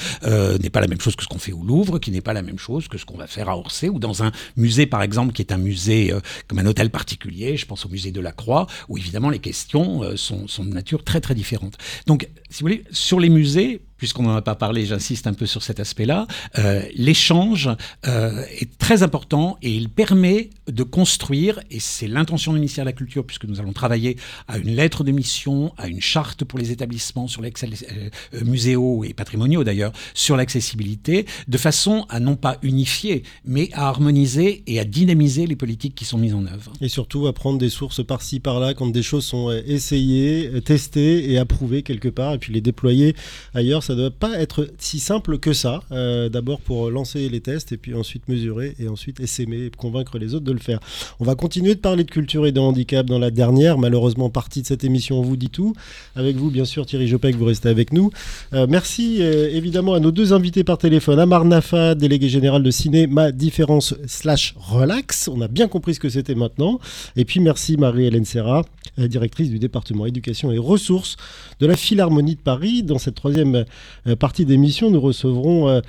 n'est 0.61 0.69
pas 0.69 0.81
la 0.81 0.87
même 0.87 1.01
chose 1.01 1.15
que 1.15 1.23
ce 1.23 1.27
qu'on 1.27 1.39
fait 1.39 1.53
au 1.53 1.63
Louvre, 1.63 1.99
qui 1.99 2.11
n'est 2.11 2.21
pas 2.21 2.33
la 2.33 2.41
même 2.41 2.59
chose 2.59 2.87
que 2.87 2.97
ce 2.97 3.05
qu'on 3.05 3.17
va 3.17 3.27
faire 3.27 3.49
à 3.49 3.57
Orsay 3.57 3.89
ou 3.89 3.99
dans 3.99 4.23
un 4.23 4.31
musée, 4.57 4.85
par 4.85 5.01
exemple, 5.03 5.33
qui 5.33 5.41
est 5.41 5.51
un 5.51 5.57
musée 5.57 6.11
euh, 6.11 6.19
comme 6.47 6.59
un 6.59 6.65
hôtel 6.65 6.89
particulier, 6.89 7.57
je 7.57 7.65
pense 7.65 7.85
au 7.85 7.89
musée 7.89 8.11
de 8.11 8.21
la 8.21 8.31
Croix, 8.31 8.67
où 8.89 8.97
évidemment 8.97 9.29
les 9.29 9.39
questions 9.39 10.03
euh, 10.03 10.15
sont, 10.15 10.47
sont 10.47 10.63
de 10.63 10.73
nature 10.73 11.03
très 11.03 11.21
très 11.21 11.35
différente. 11.35 11.77
Donc, 12.07 12.27
si 12.55 12.63
vous 12.63 12.69
voulez, 12.69 12.85
sur 12.89 13.19
les 13.19 13.27
musées, 13.27 13.81
puisqu'on 13.97 14.23
n'en 14.23 14.35
a 14.35 14.41
pas 14.41 14.55
parlé, 14.55 14.85
j'insiste 14.85 15.27
un 15.27 15.33
peu 15.33 15.45
sur 15.45 15.63
cet 15.63 15.79
aspect-là, 15.79 16.27
euh, 16.57 16.81
l'échange 16.95 17.69
euh, 18.07 18.43
est 18.59 18.77
très 18.77 19.03
important 19.03 19.57
et 19.61 19.73
il 19.73 19.89
permet 19.89 20.49
de 20.67 20.83
construire, 20.83 21.59
et 21.71 21.79
c'est 21.79 22.07
l'intention 22.07 22.51
du 22.53 22.59
ministère 22.59 22.85
de 22.85 22.89
la 22.89 22.93
Culture, 22.93 23.25
puisque 23.25 23.45
nous 23.45 23.59
allons 23.59 23.73
travailler 23.73 24.17
à 24.47 24.57
une 24.57 24.75
lettre 24.75 25.03
de 25.03 25.11
mission, 25.11 25.73
à 25.77 25.87
une 25.87 26.01
charte 26.01 26.43
pour 26.43 26.59
les 26.59 26.71
établissements 26.71 27.27
sur 27.27 27.41
euh, 27.41 28.09
muséaux 28.45 29.03
et 29.03 29.13
patrimoniaux 29.13 29.63
d'ailleurs, 29.63 29.91
sur 30.13 30.37
l'accessibilité, 30.37 31.25
de 31.47 31.57
façon 31.57 32.05
à 32.09 32.19
non 32.19 32.35
pas 32.35 32.57
unifier, 32.63 33.23
mais 33.45 33.69
à 33.73 33.87
harmoniser 33.87 34.63
et 34.67 34.79
à 34.79 34.85
dynamiser 34.85 35.47
les 35.47 35.55
politiques 35.55 35.95
qui 35.95 36.05
sont 36.05 36.17
mises 36.17 36.33
en 36.33 36.45
œuvre. 36.45 36.71
Et 36.81 36.89
surtout 36.89 37.27
à 37.27 37.33
prendre 37.33 37.57
des 37.57 37.69
sources 37.69 38.05
par-ci 38.05 38.39
par-là 38.39 38.73
quand 38.73 38.87
des 38.87 39.03
choses 39.03 39.25
sont 39.25 39.51
essayées, 39.51 40.61
testées 40.61 41.31
et 41.31 41.37
approuvées 41.37 41.83
quelque 41.83 42.09
part, 42.09 42.33
les 42.51 42.61
déployer 42.61 43.15
ailleurs 43.53 43.83
ça 43.83 43.93
ne 43.93 43.99
doit 43.99 44.11
pas 44.11 44.39
être 44.39 44.67
si 44.77 44.99
simple 44.99 45.37
que 45.37 45.53
ça. 45.53 45.81
Euh, 45.91 46.29
d'abord 46.29 46.59
pour 46.59 46.89
lancer 46.89 47.29
les 47.29 47.41
tests 47.41 47.71
et 47.71 47.77
puis 47.77 47.93
ensuite 47.93 48.27
mesurer 48.27 48.75
et 48.79 48.87
ensuite 48.87 49.19
essaimer 49.19 49.65
et 49.65 49.71
convaincre 49.71 50.17
les 50.17 50.33
autres 50.33 50.45
de 50.45 50.51
le 50.51 50.59
faire. 50.59 50.79
On 51.19 51.23
va 51.23 51.35
continuer 51.35 51.75
de 51.75 51.79
parler 51.79 52.03
de 52.03 52.11
culture 52.11 52.45
et 52.45 52.51
de 52.51 52.59
handicap 52.59 53.05
dans 53.05 53.19
la 53.19 53.31
dernière, 53.31 53.77
malheureusement, 53.77 54.29
partie 54.29 54.61
de 54.61 54.67
cette 54.67 54.83
émission. 54.83 55.19
On 55.19 55.21
vous 55.21 55.37
dit 55.37 55.49
tout. 55.49 55.73
Avec 56.15 56.35
vous, 56.35 56.49
bien 56.49 56.65
sûr, 56.65 56.85
Thierry 56.85 57.07
Jopek, 57.07 57.35
vous 57.35 57.45
restez 57.45 57.69
avec 57.69 57.93
nous. 57.93 58.11
Euh, 58.53 58.67
merci 58.69 59.17
euh, 59.21 59.49
évidemment 59.51 59.93
à 59.93 59.99
nos 59.99 60.11
deux 60.11 60.33
invités 60.33 60.63
par 60.63 60.77
téléphone. 60.77 61.19
Amar 61.19 61.45
Nafa, 61.45 61.95
délégué 61.95 62.29
général 62.29 62.63
de 62.63 62.71
Cinéma 62.71 63.31
Différence 63.31 63.95
slash 64.07 64.55
Relax. 64.57 65.27
On 65.27 65.41
a 65.41 65.47
bien 65.47 65.67
compris 65.67 65.95
ce 65.95 65.99
que 65.99 66.09
c'était 66.09 66.35
maintenant. 66.35 66.79
Et 67.15 67.25
puis 67.25 67.39
merci 67.39 67.77
Marie-Hélène 67.77 68.25
Serra, 68.25 68.63
directrice 68.97 69.49
du 69.49 69.59
département 69.59 70.05
éducation 70.05 70.51
et 70.51 70.57
ressources 70.57 71.17
de 71.59 71.67
la 71.67 71.75
Philharmonie 71.75 72.34
de 72.35 72.41
Paris. 72.41 72.83
Dans 72.83 72.99
cette 72.99 73.15
troisième 73.15 73.65
euh, 74.07 74.15
partie 74.15 74.45
d'émission, 74.45 74.91
nous 74.91 75.01
recevrons 75.01 75.69
euh, 75.69 75.81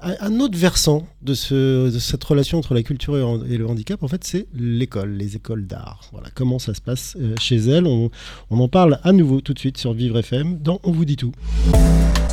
un 0.00 0.40
autre 0.40 0.58
versant 0.58 1.06
de, 1.22 1.34
cette 1.34 2.24
relation 2.24 2.58
entre 2.58 2.74
la 2.74 2.82
culture 2.82 3.16
et 3.16 3.56
le 3.56 3.66
handicap, 3.66 4.02
en 4.02 4.08
fait, 4.08 4.24
c'est 4.24 4.46
l'école, 4.54 5.12
les 5.12 5.36
écoles 5.36 5.66
d'art. 5.66 6.00
Voilà 6.12 6.28
comment 6.34 6.58
ça 6.58 6.74
se 6.74 6.80
passe 6.80 7.16
euh, 7.20 7.34
chez 7.40 7.56
elles. 7.56 7.86
On, 7.86 8.10
on, 8.50 8.60
en 8.60 8.68
parle 8.68 8.98
à 9.04 9.12
nouveau 9.12 9.40
tout 9.40 9.54
de 9.54 9.58
suite 9.58 9.78
sur 9.78 9.92
Vivre 9.92 10.18
FM 10.18 10.58
dans 10.58 10.80
On 10.84 10.92
vous 10.92 11.04
dit 11.04 11.16
tout. 11.16 11.32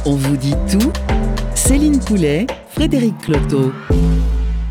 On 0.05 0.15
vous 0.15 0.37
dit 0.37 0.55
tout. 0.69 0.91
Céline 1.55 1.99
Poulet, 1.99 2.45
Frédéric 2.69 3.17
Cloteau. 3.19 3.71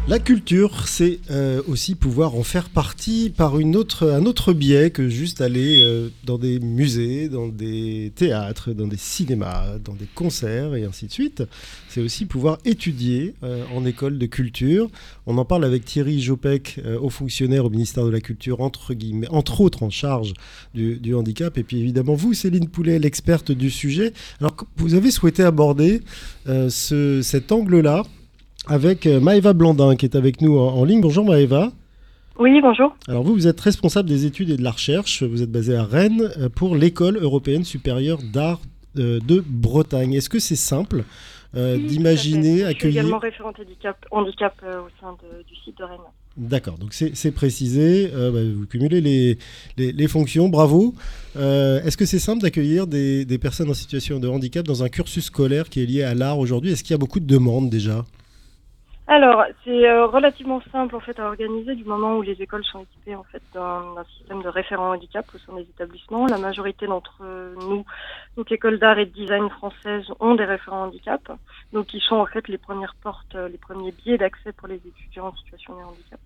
La 0.09 0.19
culture, 0.19 0.89
c'est 0.89 1.21
euh, 1.31 1.63
aussi 1.69 1.95
pouvoir 1.95 2.35
en 2.35 2.43
faire 2.43 2.71
partie 2.71 3.31
par 3.31 3.61
une 3.61 3.77
autre, 3.77 4.11
un 4.11 4.27
autre 4.27 4.53
biais 4.53 4.91
que 4.91 5.09
juste 5.09 5.41
aller 5.41 5.81
euh, 5.81 6.09
dans 6.25 6.39
des 6.39 6.59
musées, 6.59 7.29
dans 7.29 7.47
des 7.47 8.13
théâtres, 8.17 8.73
dans 8.73 8.89
des 8.89 8.97
cinémas, 8.97 9.79
dans 9.79 9.95
des 9.95 10.09
concerts 10.13 10.75
et 10.75 10.85
ainsi 10.85 11.07
de 11.07 11.13
suite. 11.13 11.45
C'est 11.89 12.01
aussi 12.01 12.27
pouvoir 12.27 12.59
étudier 12.65 13.35
euh, 13.45 13.65
en 13.73 13.87
école 13.87 14.19
de 14.19 14.27
culture. 14.27 14.91
On 15.27 15.39
en 15.39 15.45
parle 15.45 15.65
avec 15.65 15.85
Thierry 15.85 16.21
Jopek, 16.21 16.81
haut 17.01 17.09
fonctionnaire 17.09 17.65
au 17.65 17.71
ministère 17.71 18.05
de 18.05 18.11
la 18.11 18.21
Culture, 18.21 18.61
entre, 18.61 18.95
guillemets, 18.95 19.29
entre 19.31 19.61
autres 19.61 19.85
en 19.85 19.91
charge 19.91 20.35
du, 20.75 20.97
du 20.97 21.15
handicap. 21.15 21.57
Et 21.59 21.63
puis 21.63 21.79
évidemment, 21.79 22.15
vous, 22.15 22.35
Céline 22.35 22.69
Poulet, 22.69 22.99
l'experte 22.99 23.53
du 23.53 23.71
sujet. 23.71 24.13
Alors, 24.41 24.57
vous 24.77 24.95
avez 24.95 25.13
souhaité 25.13 25.45
aborder 25.45 26.01
ce, 26.45 27.21
cet 27.23 27.53
angle-là 27.53 28.03
avec 28.69 29.07
euh, 29.07 29.21
Maëva 29.21 29.53
Blandin 29.53 29.97
qui 29.97 30.07
est 30.07 30.17
avec 30.17 30.41
nous 30.41 30.59
en, 30.59 30.85
ligne. 30.85 31.01
Bonjour 31.01 31.25
Maëva. 31.25 31.71
Oui, 32.39 32.61
bonjour. 32.63 32.95
Alors 33.09 33.23
vous, 33.23 33.35
vous 33.35 33.47
êtes 33.47 33.61
responsable 33.61 34.09
des 34.09 34.25
études 34.25 34.51
et 34.51 34.57
de 34.57 34.63
la 34.63 34.71
recherche. 34.71 35.23
Vous 35.23 35.43
êtes 35.43 35.51
basé 35.51 35.77
à 35.77 35.85
Rennes 35.85 36.31
euh, 36.39 36.49
pour 36.49 36.77
l'École 36.77 37.19
européenne 37.19 37.65
supérieure 37.65 38.19
d'art 38.33 38.61
euh, 38.99 39.21
de 39.21 39.43
Bretagne. 39.47 40.15
Est-ce 40.15 40.31
que 40.31 40.39
c'est 40.39 40.57
simple 40.57 41.05
d'imaginer 41.55 42.65
accueillir... 42.65 42.75
Je 42.75 42.79
suis 42.79 42.89
également 42.89 43.19
référente 43.19 43.61
handicap, 43.61 44.07
handicap 44.11 44.55
au 44.63 44.89
sein 44.99 45.15
du 45.47 45.55
site 45.55 45.77
de 45.77 45.85
Rennes. 45.85 45.99
D'accord, 46.39 46.79
donc 46.79 46.95
c'est 46.95 47.31
précisé, 47.31 48.09
bah, 48.11 48.31
vous 48.31 48.67
cumulez 48.67 49.03
les, 49.03 49.37
les, 49.77 50.09
fonctions, 50.09 50.49
bravo. 50.49 50.95
Est-ce 51.37 51.99
que 51.99 52.07
c'est 52.07 52.19
simple 52.19 52.41
d'accueillir 52.41 52.87
des, 52.87 53.27
des, 53.27 53.37
personnes 53.37 53.69
en 53.69 53.75
situation 53.75 54.19
de 54.19 54.29
handicap 54.29 54.65
dans 54.65 54.83
un 54.83 54.89
cursus 54.89 55.27
scolaire 55.27 55.69
qui 55.69 55.83
est 55.83 55.87
lié 55.87 56.05
à 56.05 56.15
l'art 56.15 56.39
aujourd'hui? 56.39 56.73
Est-ce 56.73 56.83
qu'il 56.83 56.93
y 56.93 56.95
a 56.95 56.99
beaucoup 56.99 57.21
de 57.21 57.27
demandes 57.27 57.69
déjà? 57.69 58.07
Alors, 59.13 59.45
c'est 59.63 59.87
euh, 59.87 60.07
relativement 60.07 60.63
simple 60.73 60.97
en 60.97 61.01
fait 61.01 61.19
à 61.21 61.27
organiser 61.27 61.75
du 61.75 61.85
moment 61.85 62.17
où 62.17 62.23
les 62.23 62.41
écoles 62.41 62.65
sont 62.65 62.81
équipées 62.81 63.15
en 63.15 63.25
fait 63.25 63.43
d'un 63.53 64.03
système 64.17 64.43
de 64.43 64.49
référent 64.49 64.93
handicap 64.93 65.27
au 65.35 65.39
sein 65.39 65.55
des 65.55 65.69
établissements. 65.69 66.27
La 66.27 66.39
majorité 66.39 66.87
d'entre 66.87 67.23
nous, 67.67 67.85
donc 68.39 68.51
écoles 68.51 68.79
d'art 68.79 68.99
et 68.99 69.05
de 69.05 69.11
design 69.13 69.51
françaises, 69.51 70.07
ont 70.19 70.35
des 70.35 70.47
référents 70.47 70.85
handicap, 70.85 71.31
donc 71.75 71.93
ils 71.93 72.01
sont 72.01 72.17
en 72.17 72.27
fait 72.27 72.49
les 72.49 72.57
premières 72.57 72.95
portes, 73.03 73.35
les 73.35 73.59
premiers 73.59 73.93
biais 73.93 74.17
d'accès 74.17 74.53
pour 74.53 74.67
les 74.67 74.77
étudiants 74.77 75.27
en 75.27 75.37
situation 75.37 75.77
de 75.77 75.85
handicap. 75.85 76.21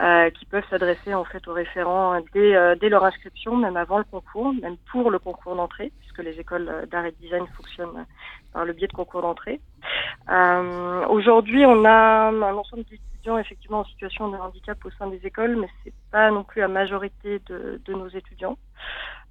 Euh, 0.00 0.30
qui 0.30 0.44
peuvent 0.44 0.64
s'adresser 0.70 1.12
en 1.12 1.24
fait 1.24 1.48
aux 1.48 1.52
référents 1.52 2.20
dès, 2.32 2.54
euh, 2.54 2.76
dès, 2.76 2.88
leur 2.88 3.04
inscription, 3.04 3.56
même 3.56 3.76
avant 3.76 3.98
le 3.98 4.04
concours, 4.04 4.52
même 4.54 4.76
pour 4.92 5.10
le 5.10 5.18
concours 5.18 5.56
d'entrée, 5.56 5.90
puisque 5.98 6.18
les 6.18 6.38
écoles 6.38 6.86
d'art 6.90 7.04
et 7.04 7.10
de 7.10 7.16
design 7.16 7.44
fonctionnent 7.56 8.06
par 8.52 8.64
le 8.64 8.74
biais 8.74 8.86
de 8.86 8.92
concours 8.92 9.22
d'entrée. 9.22 9.60
Euh, 10.30 11.06
Aujourd'hui, 11.08 11.66
on 11.66 11.84
a 11.84 12.28
un 12.30 12.56
ensemble 12.56 12.84
d'étudiants 12.84 13.38
effectivement 13.38 13.80
en 13.80 13.84
situation 13.84 14.28
de 14.28 14.36
handicap 14.36 14.78
au 14.84 14.90
sein 14.90 15.08
des 15.08 15.24
écoles, 15.26 15.56
mais 15.56 15.68
c'est 15.82 15.94
pas 16.12 16.30
non 16.30 16.44
plus 16.44 16.60
la 16.60 16.68
majorité 16.68 17.40
de, 17.46 17.80
de 17.84 17.92
nos 17.92 18.08
étudiants. 18.08 18.56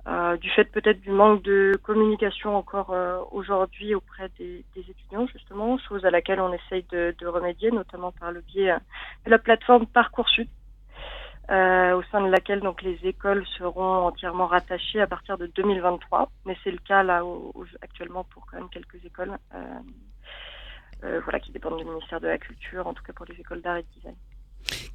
Euh, 0.07 0.37
du 0.37 0.49
fait 0.51 0.63
peut-être 0.63 1.01
du 1.01 1.11
manque 1.11 1.43
de 1.43 1.77
communication 1.83 2.55
encore 2.55 2.91
euh, 2.91 3.19
aujourd'hui 3.31 3.93
auprès 3.93 4.29
des, 4.39 4.63
des, 4.73 4.81
étudiants 4.89 5.27
justement, 5.27 5.77
chose 5.79 6.05
à 6.05 6.11
laquelle 6.11 6.39
on 6.39 6.53
essaye 6.53 6.85
de, 6.91 7.13
de 7.19 7.27
remédier, 7.27 7.71
notamment 7.71 8.13
par 8.13 8.31
le 8.31 8.39
biais 8.39 8.71
euh, 8.71 8.77
de 9.25 9.31
la 9.31 9.37
plateforme 9.37 9.85
Parcoursup, 9.85 10.47
euh, 11.51 11.93
au 11.93 12.03
sein 12.03 12.21
de 12.21 12.29
laquelle 12.29 12.61
donc 12.61 12.83
les 12.83 12.97
écoles 13.03 13.45
seront 13.57 14.07
entièrement 14.07 14.47
rattachées 14.47 15.01
à 15.01 15.07
partir 15.07 15.37
de 15.37 15.47
2023, 15.47 16.31
mais 16.45 16.55
c'est 16.63 16.71
le 16.71 16.77
cas 16.77 17.03
là 17.03 17.21
actuellement 17.81 18.23
pour 18.23 18.45
quand 18.45 18.59
même 18.59 18.69
quelques 18.69 19.03
écoles, 19.03 19.37
voilà 21.01 21.39
qui 21.41 21.51
dépendent 21.51 21.79
du 21.79 21.85
ministère 21.85 22.21
de 22.21 22.27
la 22.27 22.37
Culture, 22.37 22.87
en 22.87 22.93
tout 22.93 23.03
cas 23.03 23.11
pour 23.11 23.25
les 23.25 23.35
écoles 23.35 23.61
d'art 23.61 23.75
et 23.77 23.83
de 23.83 23.87
design. 23.93 24.15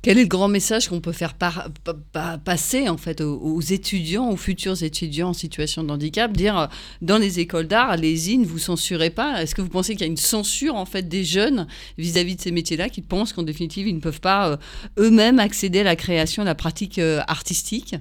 Quel 0.03 0.18
est 0.18 0.23
le 0.23 0.29
grand 0.29 0.49
message 0.49 0.89
qu'on 0.89 1.01
peut 1.01 1.12
faire 1.12 1.35
passer 1.35 2.89
en 2.89 2.97
fait 2.97 3.20
aux, 3.20 3.61
étudiants, 3.61 4.31
aux 4.31 4.37
futurs 4.37 4.83
étudiants 4.83 5.29
en 5.29 5.33
situation 5.33 5.85
de 5.85 5.91
handicap, 5.93 6.33
dire 6.33 6.59
euh, 6.59 6.66
dans 7.01 7.18
les 7.18 7.41
écoles 7.41 7.68
d'art, 7.68 7.91
allez-y, 7.91 8.37
ne 8.39 8.45
vous 8.45 8.59
censurez 8.59 9.11
pas. 9.11 9.43
Est-ce 9.43 9.55
que 9.55 9.62
vous 9.62 9.68
pensez 9.68 9.93
qu'il 9.93 10.03
y 10.03 10.05
a 10.05 10.09
une 10.09 10.16
censure 10.16 10.75
en 10.75 10.87
fait 10.87 11.09
des 11.09 11.25
jeunes 11.25 11.66
vis-à-vis 11.99 12.37
de 12.37 12.41
ces 12.41 12.51
métiers-là, 12.51 12.89
qui 12.89 13.01
pensent 13.01 13.33
qu'en 13.33 13.45
définitive 13.45 13.87
ils 13.87 13.95
ne 13.95 14.01
peuvent 14.01 14.20
pas 14.20 14.51
euh, 14.51 14.57
eux-mêmes 14.99 15.39
accéder 15.39 15.81
à 15.81 15.85
la 15.85 15.97
création, 15.97 16.43
à 16.43 16.47
la 16.47 16.55
pratique 16.55 16.99
euh, 16.99 17.20
artistique? 17.29 17.95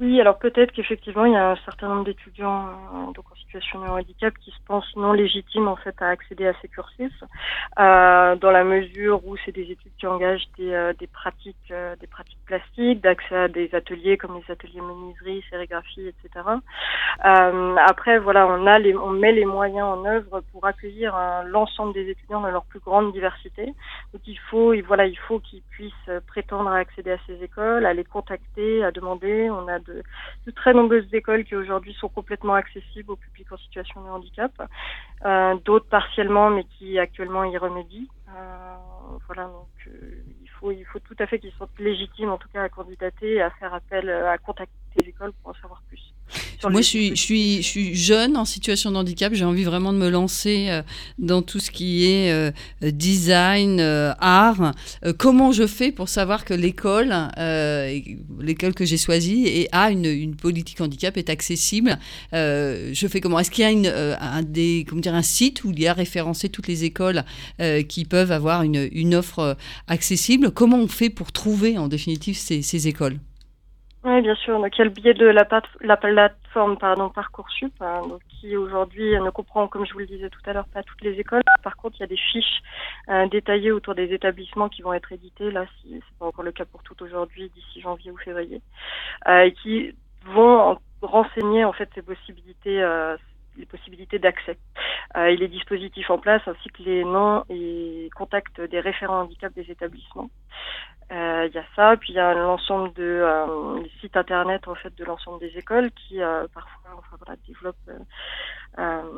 Oui, 0.00 0.20
alors 0.20 0.38
peut-être 0.38 0.72
qu'effectivement 0.72 1.26
il 1.26 1.32
y 1.32 1.36
a 1.36 1.50
un 1.50 1.58
certain 1.64 1.88
nombre 1.88 2.04
d'étudiants 2.06 2.68
situation 3.54 3.80
de 3.80 4.30
qui 4.42 4.50
se 4.50 4.56
pensent 4.66 4.96
non 4.96 5.12
légitimes 5.12 5.68
en 5.68 5.76
fait 5.76 5.94
à 6.00 6.08
accéder 6.08 6.46
à 6.46 6.54
ces 6.60 6.68
cursus, 6.68 7.12
euh, 7.78 8.36
dans 8.36 8.50
la 8.50 8.64
mesure 8.64 9.26
où 9.26 9.36
c'est 9.44 9.52
des 9.52 9.70
études 9.70 9.92
qui 9.98 10.06
engagent 10.06 10.48
des, 10.58 10.72
euh, 10.72 10.92
pratiques, 11.12 11.56
euh, 11.70 11.94
des 12.00 12.06
pratiques 12.06 12.38
plastiques, 12.46 13.00
d'accès 13.00 13.36
à 13.36 13.48
des 13.48 13.70
ateliers 13.74 14.16
comme 14.16 14.36
les 14.36 14.52
ateliers 14.52 14.80
menuiserie, 14.80 15.44
sérigraphie, 15.50 16.08
etc. 16.08 16.44
Après, 17.20 18.18
voilà, 18.18 18.46
on 18.46 18.66
a 18.66 18.80
on 18.80 19.10
met 19.10 19.32
les 19.32 19.44
moyens 19.44 19.86
en 19.86 20.04
œuvre 20.04 20.42
pour 20.52 20.66
accueillir 20.66 21.16
l'ensemble 21.46 21.94
des 21.94 22.10
étudiants 22.10 22.40
dans 22.40 22.50
leur 22.50 22.64
plus 22.64 22.80
grande 22.80 23.12
diversité. 23.12 23.66
Donc 24.12 24.22
il 24.26 24.38
faut, 24.50 24.74
voilà, 24.86 25.06
il 25.06 25.16
faut 25.16 25.38
qu'ils 25.38 25.62
puissent 25.70 26.10
prétendre 26.26 26.70
à 26.70 26.78
accéder 26.78 27.12
à 27.12 27.18
ces 27.26 27.42
écoles, 27.42 27.86
à 27.86 27.94
les 27.94 28.04
contacter, 28.04 28.84
à 28.84 28.90
demander. 28.90 29.48
On 29.50 29.68
a 29.68 29.78
de, 29.78 30.02
de 30.46 30.50
très 30.50 30.74
nombreuses 30.74 31.06
écoles 31.12 31.44
qui 31.44 31.54
aujourd'hui 31.54 31.94
sont 31.94 32.08
complètement 32.08 32.54
accessibles 32.54 33.12
au 33.12 33.16
public 33.16 33.43
en 33.52 33.56
situation 33.56 34.02
de 34.02 34.08
handicap, 34.08 34.52
euh, 35.24 35.54
d'autres 35.64 35.88
partiellement, 35.88 36.50
mais 36.50 36.64
qui 36.64 36.98
actuellement 36.98 37.44
y 37.44 37.56
remédient. 37.56 38.06
Euh, 38.28 38.76
voilà, 39.26 39.44
donc 39.44 39.68
euh, 39.86 40.24
il 40.42 40.48
faut 40.50 40.70
il 40.72 40.84
faut 40.84 41.00
tout 41.00 41.16
à 41.18 41.26
fait 41.26 41.38
qu'ils 41.38 41.52
soient 41.52 41.68
légitimes 41.78 42.30
en 42.30 42.38
tout 42.38 42.48
cas 42.48 42.62
à 42.62 42.68
candidater 42.68 43.34
et 43.34 43.42
à 43.42 43.50
faire 43.50 43.74
appel 43.74 44.08
à 44.10 44.38
contacter 44.38 44.74
les 45.00 45.08
écoles 45.08 45.32
pour 45.42 45.50
en 45.50 45.54
savoir 45.54 45.82
plus. 45.88 46.13
Moi, 46.70 46.80
je 46.80 46.86
suis, 46.86 47.10
je, 47.10 47.20
suis, 47.20 47.56
je 47.62 47.68
suis 47.68 47.94
jeune 47.94 48.36
en 48.36 48.44
situation 48.44 48.90
de 48.90 48.96
handicap. 48.96 49.34
J'ai 49.34 49.44
envie 49.44 49.64
vraiment 49.64 49.92
de 49.92 49.98
me 49.98 50.08
lancer 50.08 50.66
euh, 50.68 50.82
dans 51.18 51.42
tout 51.42 51.60
ce 51.60 51.70
qui 51.70 52.06
est 52.06 52.30
euh, 52.30 52.50
design, 52.82 53.80
euh, 53.80 54.12
art. 54.18 54.74
comment 55.18 55.52
je 55.52 55.66
fais 55.66 55.92
pour 55.92 56.08
savoir 56.08 56.44
que 56.44 56.54
l'école, 56.54 57.14
l'école 58.40 58.74
que 58.74 58.84
j'ai 58.84 58.96
choisie, 58.96 59.68
a 59.72 59.90
une, 59.90 60.06
une, 60.06 60.36
politique 60.36 60.80
handicap, 60.80 61.16
est 61.16 61.30
accessible 61.30 61.98
Je 62.32 63.06
fais 63.08 63.20
comment? 63.20 63.38
Est-ce 63.38 63.50
qu'il 63.50 63.62
y 63.62 63.66
a 63.66 63.70
une, 63.70 63.86
un, 63.86 64.42
des, 64.42 64.84
comment 64.88 65.00
dire, 65.00 65.14
un 65.14 65.22
site 65.22 65.64
où 65.64 65.70
il 65.70 65.80
y 65.80 65.86
a 65.86 65.92
référencé 65.92 66.48
toutes 66.48 66.68
les 66.68 66.84
écoles 66.84 67.24
qui 67.88 68.04
peuvent 68.04 68.32
avoir 68.32 68.62
une, 68.62 68.88
une 68.92 69.14
offre 69.14 69.56
accessible? 69.88 70.50
Comment 70.50 70.78
on 70.78 70.88
fait 70.88 71.10
pour 71.10 71.32
trouver 71.32 71.78
en 71.78 71.88
définitive 71.88 72.36
ces, 72.36 72.62
ces 72.62 72.88
écoles? 72.88 73.18
Oui, 74.04 74.20
bien 74.20 74.34
sûr. 74.34 74.60
Donc, 74.60 74.76
il 74.76 74.78
y 74.78 74.82
a 74.82 74.84
le 74.84 74.90
biais 74.90 75.14
de 75.14 75.26
la, 75.26 75.46
la 75.80 75.96
plateforme 75.96 76.76
pardon, 76.76 77.08
Parcoursup, 77.08 77.72
hein, 77.80 78.02
donc, 78.06 78.20
qui 78.28 78.56
aujourd'hui 78.56 79.18
ne 79.18 79.30
comprend, 79.30 79.66
comme 79.66 79.86
je 79.86 79.92
vous 79.94 80.00
le 80.00 80.06
disais 80.06 80.28
tout 80.28 80.40
à 80.44 80.52
l'heure, 80.52 80.68
pas 80.68 80.82
toutes 80.82 81.00
les 81.02 81.18
écoles. 81.18 81.42
Par 81.62 81.76
contre, 81.76 81.96
il 81.98 82.00
y 82.00 82.04
a 82.04 82.08
des 82.08 82.16
fiches 82.16 82.62
euh, 83.08 83.26
détaillées 83.28 83.72
autour 83.72 83.94
des 83.94 84.12
établissements 84.12 84.68
qui 84.68 84.82
vont 84.82 84.92
être 84.92 85.10
éditées. 85.12 85.50
Là, 85.50 85.64
si 85.80 85.94
c'est 85.94 86.18
pas 86.18 86.26
encore 86.26 86.44
le 86.44 86.52
cas 86.52 86.66
pour 86.66 86.82
tout 86.82 87.02
aujourd'hui, 87.02 87.50
d'ici 87.54 87.80
janvier 87.80 88.10
ou 88.10 88.18
février, 88.18 88.60
euh, 89.26 89.44
et 89.44 89.52
qui 89.52 89.94
vont 90.26 90.78
renseigner 91.02 91.64
en 91.64 91.72
fait 91.72 91.88
ces 91.94 92.02
possibilités, 92.02 92.82
euh, 92.82 93.16
les 93.56 93.66
possibilités 93.66 94.18
d'accès 94.18 94.58
euh, 95.16 95.26
et 95.26 95.36
les 95.36 95.48
dispositifs 95.48 96.10
en 96.10 96.18
place, 96.18 96.42
ainsi 96.46 96.68
que 96.70 96.82
les 96.82 97.04
noms 97.04 97.44
et 97.48 98.10
contacts 98.16 98.60
des 98.60 98.80
référents 98.80 99.22
handicap 99.22 99.52
des 99.54 99.70
établissements. 99.70 100.30
Euh, 101.12 101.48
il 101.48 101.54
y 101.54 101.58
a 101.58 101.64
ça, 101.76 101.96
puis 101.98 102.12
il 102.12 102.16
y 102.16 102.18
a 102.18 102.32
l'ensemble 102.32 102.92
de 102.94 103.02
euh, 103.02 103.82
les 103.82 103.90
sites 104.00 104.16
internet 104.16 104.66
en 104.66 104.74
fait 104.74 104.94
de 104.96 105.04
l'ensemble 105.04 105.38
des 105.38 105.52
écoles 105.58 105.90
qui 105.92 106.22
euh, 106.22 106.46
parfois 106.52 107.02
voilà, 107.18 107.38
développent 107.46 107.76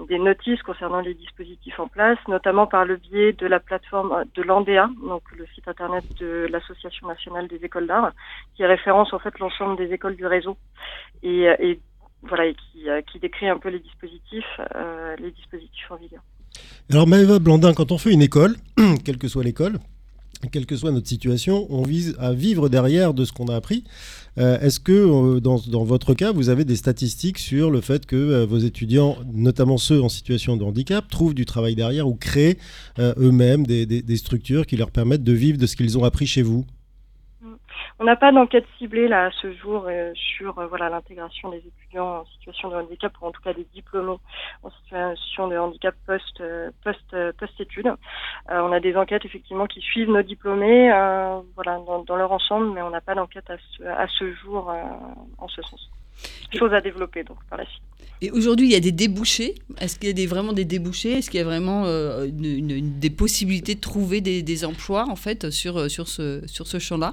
des 0.09 0.19
notices 0.19 0.63
concernant 0.63 1.01
les 1.01 1.15
dispositifs 1.15 1.79
en 1.81 1.89
place, 1.89 2.19
notamment 2.29 2.67
par 2.67 2.85
le 2.85 2.97
biais 2.97 3.33
de 3.33 3.47
la 3.47 3.59
plateforme 3.59 4.25
de 4.35 4.43
l'ANDEA, 4.43 4.91
donc 5.07 5.23
le 5.35 5.47
site 5.55 5.67
internet 5.67 6.05
de 6.21 6.47
l'Association 6.51 7.09
nationale 7.09 7.49
des 7.49 7.65
écoles 7.65 7.87
d'art, 7.87 8.13
qui 8.55 8.67
référence 8.67 9.15
en 9.15 9.19
fait 9.19 9.39
l'ensemble 9.39 9.79
des 9.79 9.95
écoles 9.95 10.17
du 10.17 10.27
réseau 10.27 10.59
et, 11.23 11.81
voilà 12.23 12.47
et 12.47 12.55
qui, 12.55 12.87
qui 13.11 13.19
décrit 13.19 13.49
un 13.49 13.57
peu 13.57 13.71
les 13.71 13.79
dispositifs 13.81 14.61
les 15.19 15.31
dispositifs 15.31 15.91
en 15.91 15.97
vigueur. 15.97 16.21
Alors 16.91 17.07
Maëva 17.07 17.39
Blandin, 17.39 17.73
quand 17.73 17.93
on 17.93 17.99
fait 17.99 18.13
une 18.13 18.23
école, 18.23 18.57
quelle 19.05 19.17
que 19.17 19.29
soit 19.29 19.45
l'école, 19.45 19.79
quelle 20.51 20.67
que 20.67 20.77
soit 20.77 20.93
notre 20.93 21.09
situation, 21.09 21.67
on 21.71 21.83
vise 21.83 22.15
à 22.19 22.33
vivre 22.33 22.69
derrière 22.69 23.15
de 23.15 23.25
ce 23.25 23.33
qu'on 23.33 23.47
a 23.47 23.55
appris. 23.55 23.85
Euh, 24.39 24.61
est-ce 24.61 24.81
que 24.81 24.93
euh, 24.93 25.41
dans, 25.41 25.85
votre 25.85 26.15
cas, 26.15 26.33
vous 26.33 26.49
avez 26.49 26.65
des 26.65 26.77
statistiques 26.77 27.39
sur 27.39 27.71
le 27.71 27.81
fait 27.81 28.07
que 28.07 28.17
euh, 28.17 28.47
vos 28.47 28.59
étudiants, 28.59 29.17
notamment 29.33 29.79
ceux 29.79 30.03
en 30.03 30.09
situation 30.09 30.57
de 30.57 30.65
handicap, 30.65 31.09
trouvent 31.09 31.35
du 31.35 31.47
travail 31.47 31.75
derrière 31.75 32.07
ou 32.07 32.15
créent 32.15 32.59
eux-mêmes 32.99 33.67
des, 33.67 34.17
structures 34.17 34.67
qui 34.67 34.77
leur 34.77 34.91
permettent 34.91 35.25
de 35.25 35.33
vivre 35.33 35.59
de 35.59 35.67
ce 35.67 35.77
qu'ils 35.77 35.99
ont 35.99 36.05
appris 36.05 36.27
chez 36.27 36.43
vous? 36.43 36.65
On 37.99 38.05
n'a 38.05 38.17
pas 38.17 38.31
d'enquête 38.31 38.67
ciblée 38.79 39.09
là 39.09 39.27
à 39.27 39.31
ce 39.31 39.53
jour 39.55 39.89
sur 40.15 40.53
voilà 40.69 40.91
l'intégration 40.91 41.51
des 41.51 41.59
étudiants 41.59 42.21
en 42.21 42.25
situation 42.27 42.69
de 42.69 42.77
handicap, 42.77 43.13
ou 43.21 43.27
en 43.27 43.33
tout 43.33 43.41
cas 43.41 43.55
des 43.55 43.67
diplômés 43.73 44.19
en 44.63 44.71
situation 44.83 45.49
de 45.49 45.57
handicap 45.57 45.95
post 46.07 46.43
post 46.85 47.17
post 47.39 47.61
études. 47.61 47.91
on 48.51 48.73
a 48.73 48.81
des 48.81 48.97
enquêtes 48.97 49.25
effectivement 49.25 49.67
qui 49.67 49.81
suivent 49.81 50.11
nos 50.11 50.23
diplômés, 50.23 50.91
voilà 51.55 51.81
dans, 52.07 52.17
leur 52.17 52.33
ensemble, 52.33 52.73
mais 52.75 52.83
on 52.83 52.91
n'a 52.91 53.01
pas 53.01 53.15
d'enquête 53.15 53.49
à 53.49 53.57
ce, 53.57 53.85
à 53.85 54.07
ce 54.09 54.31
jour 54.35 54.71
en 55.39 55.49
ce 55.49 55.63
sens. 55.63 55.91
Chose 56.55 56.73
à 56.73 56.81
développer 56.81 57.25
donc 57.25 57.39
par 57.49 57.59
la 57.59 57.65
suite. 57.65 57.83
Et 58.23 58.31
aujourd'hui, 58.31 58.67
il 58.67 58.73
y 58.73 58.77
a 58.77 58.81
des 58.81 58.93
débouchés? 58.93 59.57
Est-ce 59.79 59.99
qu'il 59.99 60.09
y 60.09 60.11
a 60.11 60.15
des, 60.15 60.27
vraiment 60.27 60.53
des 60.53 60.65
débouchés? 60.65 61.19
Est-ce 61.19 61.31
qu'il 61.31 61.39
y 61.39 61.43
a 61.43 61.47
vraiment 61.47 61.85
euh, 61.85 62.29
des 62.31 63.11
possibilités 63.11 63.75
de 63.75 63.81
trouver 63.81 64.21
des, 64.21 64.43
des, 64.43 64.65
emplois 64.65 65.07
en 65.09 65.17
fait 65.17 65.51
sur, 65.51 65.77
euh, 65.77 65.89
sur 65.89 66.09
ce, 66.09 66.43
sur 66.47 66.67
ce 66.67 66.79
champ-là? 66.79 67.11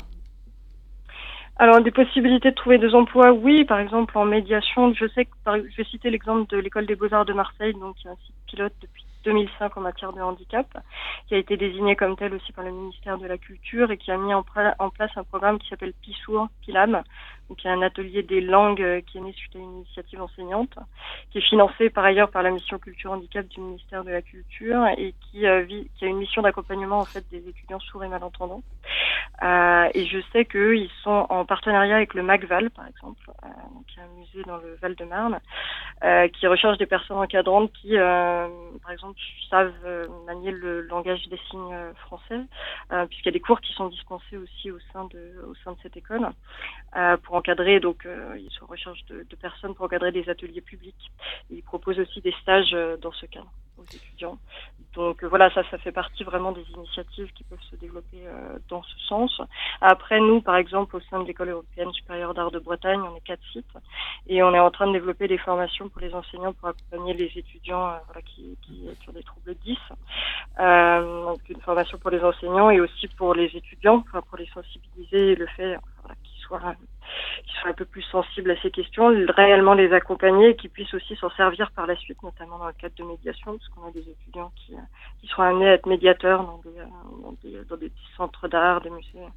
Alors, 1.58 1.82
des 1.82 1.92
possibilités 1.92 2.50
de 2.50 2.56
trouver 2.56 2.80
des 2.80 2.96
emplois, 2.96 3.32
oui. 3.32 3.64
Par 3.64 3.80
exemple, 3.80 4.18
en 4.18 4.26
médiation, 4.26 4.94
je 4.94 5.08
sais 5.10 5.26
que, 5.26 5.32
je 5.46 5.78
vais 5.78 5.84
citer 5.84 6.10
l'exemple 6.10 6.50
de 6.50 6.58
l'école 6.58 6.88
des 6.88 6.96
beaux-arts 6.96 7.26
de 7.26 7.34
Marseille, 7.34 7.74
donc 7.74 7.96
qui 7.96 8.08
est 8.08 8.12
un 8.12 8.16
site 8.26 8.36
pilote 8.48 8.74
depuis 8.82 9.06
2005 9.24 9.78
en 9.78 9.82
matière 9.82 10.14
de 10.14 10.22
handicap, 10.22 10.68
qui 11.28 11.36
a 11.36 11.38
été 11.38 11.56
désigné 11.56 11.96
comme 11.96 12.16
tel 12.16 12.34
aussi 12.34 12.52
par 12.54 12.66
le 12.66 12.72
ministère 12.72 13.18
de 13.18 13.28
la 13.28 13.38
Culture 13.38 13.92
et 13.92 13.98
qui 13.98 14.12
a 14.12 14.18
mis 14.18 14.34
en, 14.34 14.44
en 14.80 14.90
place 14.90 15.12
un 15.16 15.24
programme 15.24 15.60
qui 15.60 15.70
s'appelle 15.70 15.94
PISOUR, 16.02 16.50
PILAM, 16.66 17.04
y 17.64 17.68
a 17.68 17.74
un 17.74 17.82
atelier 17.82 18.24
des 18.24 18.42
langues 18.42 18.82
euh, 18.82 19.02
qui 19.02 19.18
est 19.18 19.22
né 19.22 19.34
suite 19.34 19.56
à 19.56 19.60
une 19.60 19.78
initiative 19.78 20.22
enseignante, 20.22 20.78
qui 21.32 21.40
est 21.40 21.42
financé 21.42 21.90
par 21.90 22.06
ailleurs 22.06 22.30
par 22.30 22.44
la 22.44 22.52
mission 22.52 22.78
culture 22.80 23.12
handicap 23.12 23.48
du 23.48 23.62
ministère 23.62 24.04
de 24.04 24.12
la 24.12 24.22
Culture 24.22 24.88
et 24.98 25.14
qui, 25.22 25.46
euh, 25.46 25.66
qui 25.66 26.06
a 26.06 26.08
une 26.08 26.18
mission 26.18 26.42
d'accompagnement 26.42 27.00
en 27.00 27.06
fait 27.06 27.26
des 27.32 27.48
étudiants 27.48 27.80
sourds 27.80 28.04
et 28.04 28.08
malentendants. 28.08 28.64
Euh, 29.42 29.90
et 29.94 30.06
je 30.06 30.20
sais 30.32 30.46
qu'eux, 30.46 30.78
ils 30.78 30.92
sont 31.04 31.26
en 31.30 31.46
partenariat 31.46 31.96
avec 31.96 32.14
le 32.14 32.24
MACVAL, 32.24 32.70
par 32.70 32.88
exemple, 32.88 33.32
euh, 33.44 33.48
donc 33.74 33.86
un 33.98 34.20
musée 34.20 34.44
dans 34.46 34.58
le 34.58 34.78
Val-de-Marne, 34.82 35.40
qui 36.34 36.48
recherche 36.48 36.78
des 36.78 36.86
personnes 36.86 37.18
encadrantes 37.18 37.72
qui, 37.74 37.96
par 37.96 38.92
exemple, 38.92 39.18
savent 39.50 39.74
manier 40.26 40.52
le 40.52 40.82
langage 40.82 41.26
des 41.30 41.40
signes 41.50 41.76
français, 41.96 42.42
puisqu'il 43.08 43.28
y 43.28 43.30
a 43.30 43.32
des 43.32 43.40
cours 43.40 43.62
qui 43.62 43.72
sont 43.74 43.88
dispensés 43.88 44.38
aussi 44.38 44.70
au 44.70 44.80
sein 44.92 45.06
de, 45.06 45.46
au 45.50 45.56
sein 45.64 45.72
de 45.72 45.78
cette 45.82 45.96
école, 45.96 46.30
pour 47.24 47.36
encadrer, 47.44 47.80
donc 47.80 48.08
ils 48.38 48.50
sont 48.52 48.64
en 48.64 48.68
recherche 48.68 49.04
de, 49.06 49.36
personnes 49.36 49.76
pour 49.76 49.86
encadrer 49.86 50.12
des 50.12 50.30
ateliers 50.30 50.62
publics. 50.62 51.12
ils 51.50 51.64
proposent 51.64 52.00
aussi 52.00 52.22
des 52.22 52.34
stages 52.42 52.76
dans 53.02 53.12
ce 53.12 53.26
cadre 53.26 53.52
aux 53.78 53.84
étudiants. 53.84 54.38
Donc 54.94 55.24
voilà, 55.24 55.50
ça, 55.52 55.64
ça 55.72 55.80
fait 55.80 55.92
partie 55.92 56.24
vraiment 56.24 56.52
des 56.52 56.66
initiatives 56.76 57.32
qui 57.34 57.44
peuvent 57.44 57.64
se 57.72 57.76
développer 57.78 58.28
euh, 58.28 58.60
dans 58.70 58.84
ce 58.84 59.00
sens. 59.08 59.42
Après, 59.82 60.20
nous, 60.20 60.40
par 60.40 60.56
exemple, 60.56 60.96
au 60.96 61.00
sein 61.10 61.20
de 61.20 61.26
l'école 61.26 61.50
européenne 61.50 61.92
supérieure 61.94 62.36
d'art 62.36 62.52
de 62.52 62.60
Bretagne, 62.60 63.02
on 63.02 63.16
est 63.16 63.22
quatre 63.22 63.44
sites 63.52 63.66
et 64.28 64.44
on 64.44 64.54
est 64.54 64.60
en 64.60 64.70
train 64.70 64.88
de 64.88 64.94
développer 64.94 65.28
des 65.28 65.40
formations 65.40 65.90
pour 65.90 66.02
les 66.02 66.14
enseignants 66.14 66.54
pour 66.54 66.70
accompagner 66.70 67.16
les 67.16 67.32
étudiants 67.36 67.90
euh, 67.90 68.20
qui, 68.24 68.56
qui, 68.62 68.88
qui, 69.00 69.10
ont 69.10 69.14
des 69.14 69.24
troubles 69.24 69.56
10. 69.66 69.78
Euh, 70.60 71.24
donc 71.26 71.40
une 71.50 71.62
formation 71.62 71.98
pour 71.98 72.12
les 72.12 72.24
enseignants 72.24 72.70
et 72.70 72.80
aussi 72.80 73.08
pour 73.18 73.34
les 73.34 73.46
étudiants, 73.46 74.02
pour 74.02 74.38
les 74.38 74.48
sensibiliser 74.48 75.32
et 75.32 75.36
le 75.36 75.48
fait 75.48 75.76
voilà, 76.02 76.16
qui 76.60 77.54
soient 77.60 77.70
un 77.70 77.74
peu 77.74 77.86
plus 77.86 78.02
sensibles 78.04 78.52
à 78.52 78.62
ces 78.62 78.72
questions, 78.72 79.14
réellement 79.30 79.74
les 79.74 79.92
accompagner 79.94 80.50
et 80.50 80.56
qui 80.56 80.70
puissent 80.70 80.94
aussi 80.94 81.16
s'en 81.16 81.30
servir 81.32 81.72
par 81.72 81.88
la 81.88 81.96
suite, 81.96 82.22
notamment 82.24 82.58
dans 82.58 82.68
le 82.68 82.74
cadre 82.74 82.96
de 82.96 83.04
médiation, 83.04 83.58
parce 83.58 83.68
qu'on 83.70 83.88
a 83.88 83.92
des 83.92 84.08
étudiants 84.10 84.52
qui, 84.56 84.76
qui 85.20 85.28
seront 85.28 85.44
amenés 85.44 85.70
à 85.70 85.74
être 85.74 85.88
médiateurs 85.88 86.44
dans 86.44 86.62
des, 86.64 86.72
dans 87.22 87.36
des, 87.44 87.66
dans 87.66 87.78
des 87.78 87.92
centres 88.18 88.48
d'art, 88.48 88.82
des 88.82 88.90
musées. 88.90 89.28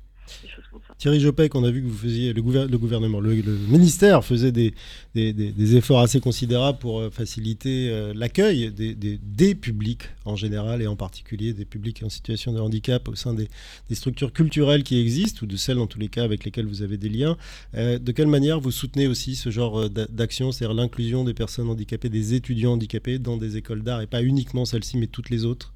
Thierry 0.99 1.20
Jopek, 1.20 1.55
on 1.55 1.64
a 1.64 1.70
vu 1.70 1.83
que 1.83 1.89
vous 1.89 1.97
faisiez, 1.97 2.33
le, 2.33 2.43
gouvernement, 2.43 3.20
le, 3.20 3.35
ministère 3.68 4.24
faisait 4.24 4.53
des, 4.53 4.74
des, 5.14 5.77
efforts 5.77 6.01
assez 6.01 6.20
considérables 6.20 6.79
pour 6.79 7.01
euh, 7.01 7.11
faciliter 7.11 7.91
euh, 7.91 8.12
l'accueil 8.14 8.70
des, 8.72 9.55
publics 9.55 10.03
en 10.24 10.37
général 10.37 10.83
et 10.83 10.87
en 10.87 10.97
particulier 10.97 11.53
des 11.53 11.64
publics 11.64 12.03
en 12.03 12.09
situation 12.09 12.53
de 12.53 12.61
handicap 12.61 13.09
au 13.09 13.14
sein 13.14 13.35
des, 13.35 13.49
structures 13.95 14.33
culturelles 14.33 14.83
qui 14.85 14.99
existent 14.99 15.41
ou 15.43 15.47
de 15.47 15.57
celles 15.57 15.79
en 15.79 15.87
tous 15.87 15.99
les 15.99 16.09
cas 16.09 16.24
avec 16.24 16.45
lesquelles 16.45 16.66
vous 16.66 16.83
avez 16.83 16.97
des 16.97 17.09
liens. 17.09 17.37
Euh, 17.74 17.99
de 17.99 18.12
quelle 18.12 18.27
manière 18.27 18.61
vous 18.61 18.70
soutenez 18.70 19.07
aussi 19.07 19.37
ce 19.37 19.51
genre 19.51 19.91
d'action, 19.91 20.53
c'est-à-dire 20.53 20.74
l'inclusion 20.74 21.24
des 21.24 21.35
personnes 21.35 21.68
handicapées, 21.68 22.09
des 22.09 22.35
étudiants 22.35 22.72
handicapés 22.72 23.18
dans 23.18 23.37
des 23.37 23.57
écoles 23.57 23.83
d'art 23.83 24.01
et 24.01 24.07
pas 24.07 24.22
uniquement 24.22 24.64
celles-ci 24.64 24.97
mais 24.99 25.07
toutes 25.07 25.31
les 25.31 25.45
autres? 25.45 25.72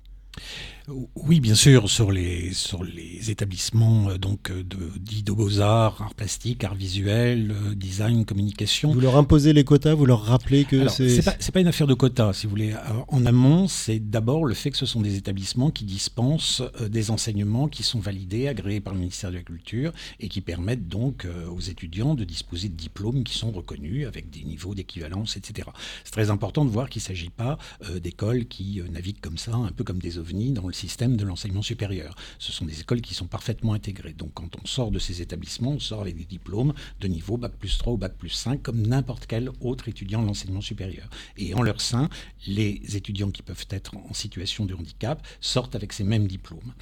Oui, 1.15 1.41
bien 1.41 1.55
sûr, 1.55 1.89
sur 1.89 2.11
les, 2.11 2.53
sur 2.53 2.83
les 2.83 3.31
établissements 3.31 4.11
euh, 4.11 4.19
donc 4.19 4.51
euh, 4.51 4.63
de, 4.65 4.99
dits 4.99 5.23
de 5.23 5.33
beaux-arts, 5.33 6.01
arts 6.03 6.15
plastiques, 6.15 6.65
arts 6.65 6.75
visuels, 6.75 7.53
euh, 7.53 7.75
design, 7.75 8.25
communication. 8.25 8.93
Vous 8.93 9.01
leur 9.01 9.17
imposez 9.17 9.53
les 9.53 9.65
quotas, 9.65 9.95
vous 9.95 10.07
leur 10.07 10.25
rappelez 10.25 10.65
que 10.65 10.89
c'est... 10.89 11.09
C'est 11.09 11.23
pas, 11.23 11.53
pas 11.53 11.61
une 11.61 11.69
affaire 11.69 11.87
de 11.87 11.95
quotas, 11.95 12.33
si 12.33 12.47
vous 12.47 12.51
voulez. 12.51 12.75
En 13.09 13.27
amont, 13.27 13.69
c'est 13.69 13.99
d'abord 13.99 14.45
le 14.45 14.55
fait 14.55 14.71
que 14.71 14.77
ce 14.77 14.87
sont 14.87 15.01
des 15.01 15.17
établissements 15.17 15.71
qui 15.71 15.85
dispensent 15.85 16.63
des 16.89 17.11
enseignements 17.11 17.69
qui 17.69 17.83
sont 17.83 18.01
validés, 18.01 18.49
agréés 18.49 18.81
par 18.81 18.95
le 18.95 19.01
ministère 19.01 19.31
de 19.31 19.37
la 19.37 19.43
Culture 19.43 19.93
et 20.19 20.29
qui 20.29 20.41
permettent 20.41 20.89
donc 20.89 21.27
aux 21.51 21.61
étudiants 21.61 22.15
de 22.15 22.25
disposer 22.25 22.69
de 22.69 22.75
diplômes 22.75 23.25
qui 23.25 23.37
sont 23.37 23.51
reconnus 23.51 24.07
avec 24.07 24.31
des 24.31 24.45
niveaux 24.45 24.75
d'équivalence, 24.75 25.37
etc. 25.37 25.69
C'est 26.05 26.13
très 26.13 26.31
important 26.31 26.65
de 26.65 26.71
voir 26.71 26.89
qu'il 26.89 27.01
ne 27.01 27.07
s'agit 27.07 27.31
pas 27.31 27.59
d'écoles 28.01 28.47
qui 28.47 28.81
naviguent 28.91 29.21
comme 29.21 29.39
ça, 29.39 29.55
un 29.55 29.73
peu 29.73 29.85
comme 29.85 29.99
des 29.99 30.19
ovnis 30.19 30.53
dans 30.53 30.67
le 30.67 30.73
système 30.81 31.17
de 31.17 31.25
l'enseignement 31.25 31.63
supérieur. 31.63 32.15
Ce 32.39 32.53
sont 32.53 32.65
des 32.65 32.81
écoles 32.81 33.01
qui 33.01 33.15
sont 33.15 33.27
parfaitement 33.27 33.75
intégrées. 33.75 34.15
Donc 34.15 34.33
quand 34.35 34.51
on 34.63 34.67
sort 34.67 34.91
de 34.91 34.99
ces 34.99 35.23
établissements, 35.23 35.73
on 35.73 35.79
sort 35.79 36.01
avec 36.01 36.17
des 36.17 36.25
diplômes 36.25 36.73
de 37.01 37.09
niveau 37.09 37.37
Bac 37.37 37.53
plus 37.53 37.79
3 37.79 37.93
ou 37.93 37.97
Bac 37.97 38.15
plus 38.15 38.31
5, 38.31 38.63
comme 38.63 38.87
n'importe 38.87 39.27
quel 39.27 39.51
autre 39.61 39.89
étudiant 39.89 40.23
de 40.23 40.27
l'enseignement 40.27 40.61
supérieur. 40.61 41.09
Et 41.37 41.55
en 41.55 41.63
leur 41.63 41.81
sein, 41.81 42.09
les 42.47 42.81
étudiants 42.97 43.31
qui 43.31 43.43
peuvent 43.43 43.67
être 43.71 43.97
en 43.97 44.15
situation 44.15 44.65
de 44.67 44.75
handicap 44.75 45.27
sortent 45.41 45.75
avec 45.75 45.93
ces 45.93 46.05
mêmes 46.05 46.27
diplômes. 46.27 46.73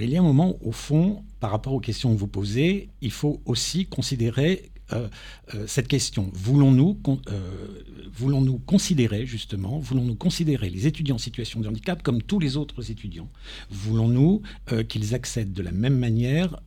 Il 0.00 0.10
y 0.10 0.16
a 0.16 0.20
un 0.20 0.24
moment, 0.24 0.56
au 0.62 0.72
fond, 0.72 1.24
par 1.40 1.50
rapport 1.50 1.72
aux 1.72 1.80
questions 1.80 2.12
que 2.14 2.18
vous 2.18 2.28
posez, 2.28 2.88
il 3.00 3.10
faut 3.10 3.40
aussi 3.44 3.86
considérer 3.86 4.70
euh, 4.92 5.08
euh, 5.54 5.64
cette 5.66 5.88
question. 5.88 6.30
Voulons-nous 6.32 6.98
euh, 7.28 7.66
voulons-nous 8.14 8.58
considérer, 8.58 9.26
justement, 9.26 9.78
voulons-nous 9.78 10.14
considérer 10.14 10.70
les 10.70 10.86
étudiants 10.86 11.16
en 11.16 11.18
situation 11.18 11.60
de 11.60 11.68
handicap 11.68 12.02
comme 12.02 12.22
tous 12.22 12.38
les 12.38 12.56
autres 12.56 12.90
étudiants? 12.90 13.28
Voulons-nous 13.70 14.42
qu'ils 14.88 15.14
accèdent 15.14 15.52
de 15.52 15.62
la 15.62 15.72
même 15.72 15.96
manière 15.96 16.60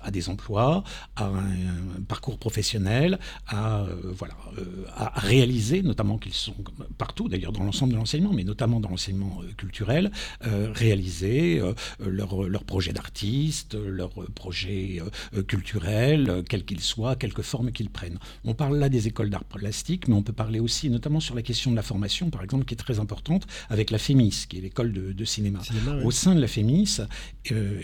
à 0.00 0.10
des 0.10 0.28
emplois, 0.28 0.84
à 1.16 1.26
un, 1.26 2.00
parcours 2.08 2.38
professionnel, 2.38 3.18
à, 3.46 3.86
voilà, 4.04 4.34
à 4.96 5.18
réaliser, 5.20 5.82
notamment 5.82 6.18
qu'ils 6.18 6.34
sont 6.34 6.54
partout, 6.98 7.28
d'ailleurs 7.28 7.52
dans 7.52 7.64
l'ensemble 7.64 7.92
de 7.92 7.98
l'enseignement, 7.98 8.32
mais 8.32 8.44
notamment 8.44 8.80
dans 8.80 8.88
l'enseignement 8.88 9.40
culturel, 9.56 10.10
réaliser 10.42 11.60
leurs 12.00 12.42
leur 12.44 12.64
projets 12.64 12.92
d'artiste, 12.92 13.74
leurs 13.74 14.14
projets 14.34 15.00
culturels, 15.46 16.42
quels 16.48 16.64
qu'ils 16.64 16.80
soient 16.80 16.91
soit, 16.92 17.16
quelque 17.16 17.42
forme 17.42 17.72
qu'ils 17.72 17.90
prennent. 17.90 18.18
On 18.44 18.54
parle 18.54 18.78
là 18.78 18.88
des 18.88 19.06
écoles 19.08 19.30
d'art 19.30 19.44
plastique, 19.44 20.08
mais 20.08 20.14
on 20.14 20.22
peut 20.22 20.32
parler 20.32 20.60
aussi, 20.60 20.90
notamment 20.90 21.20
sur 21.20 21.34
la 21.34 21.42
question 21.42 21.70
de 21.70 21.76
la 21.76 21.82
formation, 21.82 22.30
par 22.30 22.42
exemple, 22.42 22.64
qui 22.64 22.74
est 22.74 22.76
très 22.86 22.98
importante, 22.98 23.46
avec 23.68 23.90
la 23.90 23.98
FEMIS, 23.98 24.46
qui 24.48 24.58
est 24.58 24.60
l'école 24.60 24.92
de, 24.92 25.24
cinéma. 25.24 25.60
Au 26.04 26.10
sein 26.10 26.34
de 26.34 26.40
la 26.40 26.48
FEMIS, 26.48 27.00
euh, 27.52 27.80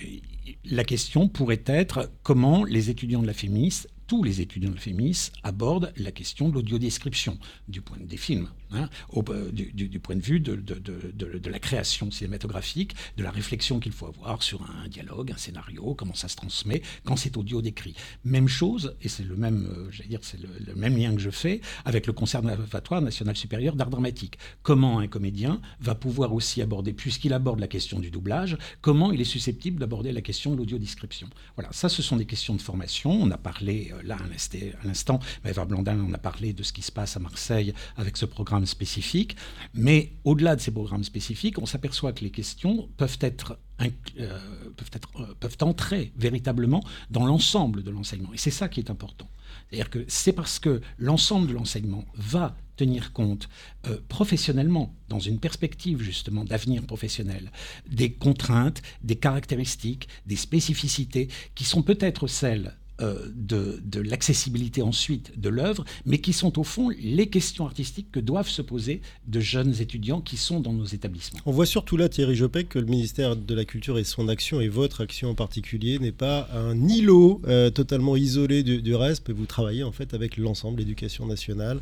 la 0.65 0.85
question 0.85 1.29
pourrait 1.29 1.63
être 1.67 2.11
comment 2.23 2.65
les 2.65 2.91
étudiants 2.91 3.23
de 3.23 3.27
la 3.27 3.35
FEMIS 3.35 3.87
tous 4.09 4.23
les 4.23 4.41
étudiants 4.41 4.71
de 4.71 4.81
FEMIS 4.81 5.31
abordent 5.43 5.93
la 5.99 6.11
question 6.11 6.49
de 6.49 6.55
l'audiodescription 6.55 7.39
du 7.69 7.83
point 7.83 7.99
des 8.01 8.17
films, 8.17 8.49
hein, 8.73 8.89
euh, 9.17 9.51
du, 9.53 10.01
point 10.01 10.17
de 10.17 10.21
vue 10.21 10.41
de, 10.41 11.51
la 11.51 11.59
création 11.59 12.11
cinématographique, 12.11 12.95
de 13.17 13.23
la 13.23 13.31
réflexion 13.31 13.81
qu'il 13.81 13.93
faut 13.93 14.07
avoir 14.07 14.43
sur 14.43 14.63
un 14.63 14.89
dialogue, 14.89 15.33
un 15.33 15.37
scénario, 15.37 15.95
comment 15.95 16.15
ça 16.15 16.29
se 16.29 16.37
transmet 16.37 16.83
quand 17.05 17.17
c'est 17.17 17.37
audio 17.37 17.63
décrit. 17.63 17.95
Même 18.25 18.49
chose, 18.49 18.97
et 19.03 19.09
c'est 19.09 19.25
le 19.25 19.37
même, 19.37 19.67
euh, 19.67 20.09
dire, 20.09 20.21
c'est 20.23 20.41
le, 20.41 20.75
même 20.75 20.97
lien 20.97 21.15
que 21.15 21.21
je 21.21 21.31
fais 21.31 21.61
avec 21.85 22.07
le 22.07 22.13
Conservatoire 22.13 23.03
national 23.03 23.37
supérieur 23.37 23.75
d'art 23.75 23.91
dramatique. 23.91 24.39
Comment 24.63 24.99
un 24.99 25.09
comédien 25.09 25.61
va 25.81 25.95
pouvoir 25.95 26.33
aussi 26.33 26.63
aborder, 26.63 26.93
puisqu'il 26.93 27.33
aborde 27.33 27.61
la 27.61 27.69
question 27.69 27.99
du 27.99 28.11
doublage, 28.11 28.57
comment 28.81 29.13
il 29.13 29.21
est 29.21 29.25
susceptible 29.25 29.81
d'aborder 29.81 30.13
la 30.13 30.21
question 30.21 30.53
de 30.53 30.57
l'audiodescription. 30.57 31.29
Voilà, 31.57 31.73
ça, 31.73 31.89
ce 31.89 32.03
sont 32.03 32.17
des 32.17 32.27
questions 32.27 32.55
de 32.55 32.61
formation. 32.61 33.11
On 33.11 33.31
a 33.31 33.39
parlé 33.39 33.93
euh, 33.93 34.03
là 34.05 34.17
à 34.17 34.87
l'instant, 34.87 35.21
Eva 35.45 35.65
Blandin 35.65 36.01
en 36.01 36.13
a 36.13 36.19
parlé 36.19 36.53
de 36.53 36.63
ce 36.63 36.73
qui 36.73 36.83
se 36.83 36.93
passe 36.93 37.17
à 37.17 37.21
Marseille 37.21 37.75
avec 37.97 38.17
ce 38.17 38.25
programme 38.25 38.58
spécifique. 38.67 39.37
Mais 39.75 40.13
au-delà 40.25 40.57
de 40.57 40.61
ces 40.61 40.71
programmes 40.71 41.05
spécifiques, 41.05 41.59
on 41.59 41.67
s'aperçoit 41.67 42.13
que 42.13 42.25
les 42.25 42.31
questions 42.31 42.89
peuvent 42.97 43.19
être 43.21 43.59
euh, 43.81 43.91
euh, 44.19 45.35
peuvent 45.39 45.57
entrer 45.61 46.13
véritablement 46.17 46.83
dans 47.11 47.25
l'ensemble 47.27 47.85
de 47.85 47.91
l'enseignement. 47.91 48.33
Et 48.33 48.37
c'est 48.39 48.51
ça 48.51 48.69
qui 48.69 48.81
est 48.81 48.91
important. 48.91 49.29
C'est-à-dire 49.69 49.91
que 49.91 50.05
c'est 50.09 50.33
parce 50.33 50.59
que 50.59 50.81
l'ensemble 50.99 51.47
de 51.47 51.53
l'enseignement 51.53 52.05
va 52.15 52.57
tenir 52.77 53.13
compte 53.13 53.49
euh, 53.87 53.99
professionnellement, 54.09 54.95
dans 55.09 55.21
une 55.21 55.39
perspective 55.39 56.03
justement 56.03 56.45
d'avenir 56.45 56.83
professionnel, 56.85 57.53
des 57.89 58.13
contraintes, 58.13 58.83
des 59.03 59.17
caractéristiques, 59.17 60.09
des 60.27 60.37
spécificités 60.37 61.29
qui 61.55 61.65
sont 61.65 61.83
peut-être 61.83 62.27
celles 62.27 62.77
de, 63.01 63.81
de 63.85 64.01
l'accessibilité 64.01 64.83
ensuite 64.83 65.39
de 65.39 65.49
l'œuvre, 65.49 65.85
mais 66.05 66.19
qui 66.19 66.33
sont 66.33 66.59
au 66.59 66.65
fond 66.65 66.91
les 67.01 67.29
questions 67.29 67.65
artistiques 67.65 68.11
que 68.11 68.21
doivent 68.21 68.49
se 68.49 68.63
poser 68.63 69.01
de 69.27 69.41
jeunes 69.41 69.81
étudiants 69.81 70.21
qui 70.21 70.37
sont 70.37 70.61
dans 70.61 70.73
nos 70.73 70.85
établissements. 70.85 71.41
On 71.47 71.53
voit 71.53 71.67
surtout 71.67 71.97
là, 71.97 72.09
Thierry 72.09 72.35
Jopek, 72.35 72.69
que 72.69 72.79
le 72.79 72.87
ministère 72.87 73.37
de 73.37 73.55
la 73.55 73.65
Culture 73.65 73.99
et 73.99 74.05
son 74.05 74.29
action, 74.29 74.61
et 74.61 74.69
votre 74.69 75.01
action 75.03 75.31
en 75.31 75.35
particulier, 75.35 75.99
n'est 75.99 76.13
pas 76.13 76.49
un 76.55 76.89
îlot 76.89 77.41
euh, 77.47 77.71
totalement 77.71 78.17
isolé 78.17 78.63
du, 78.63 78.95
reste, 78.95 79.31
vous 79.31 79.47
travaillez 79.47 79.83
en 79.83 79.93
fait 79.93 80.15
avec 80.15 80.37
l'ensemble, 80.37 80.79
l'éducation 80.79 81.27
nationale, 81.27 81.81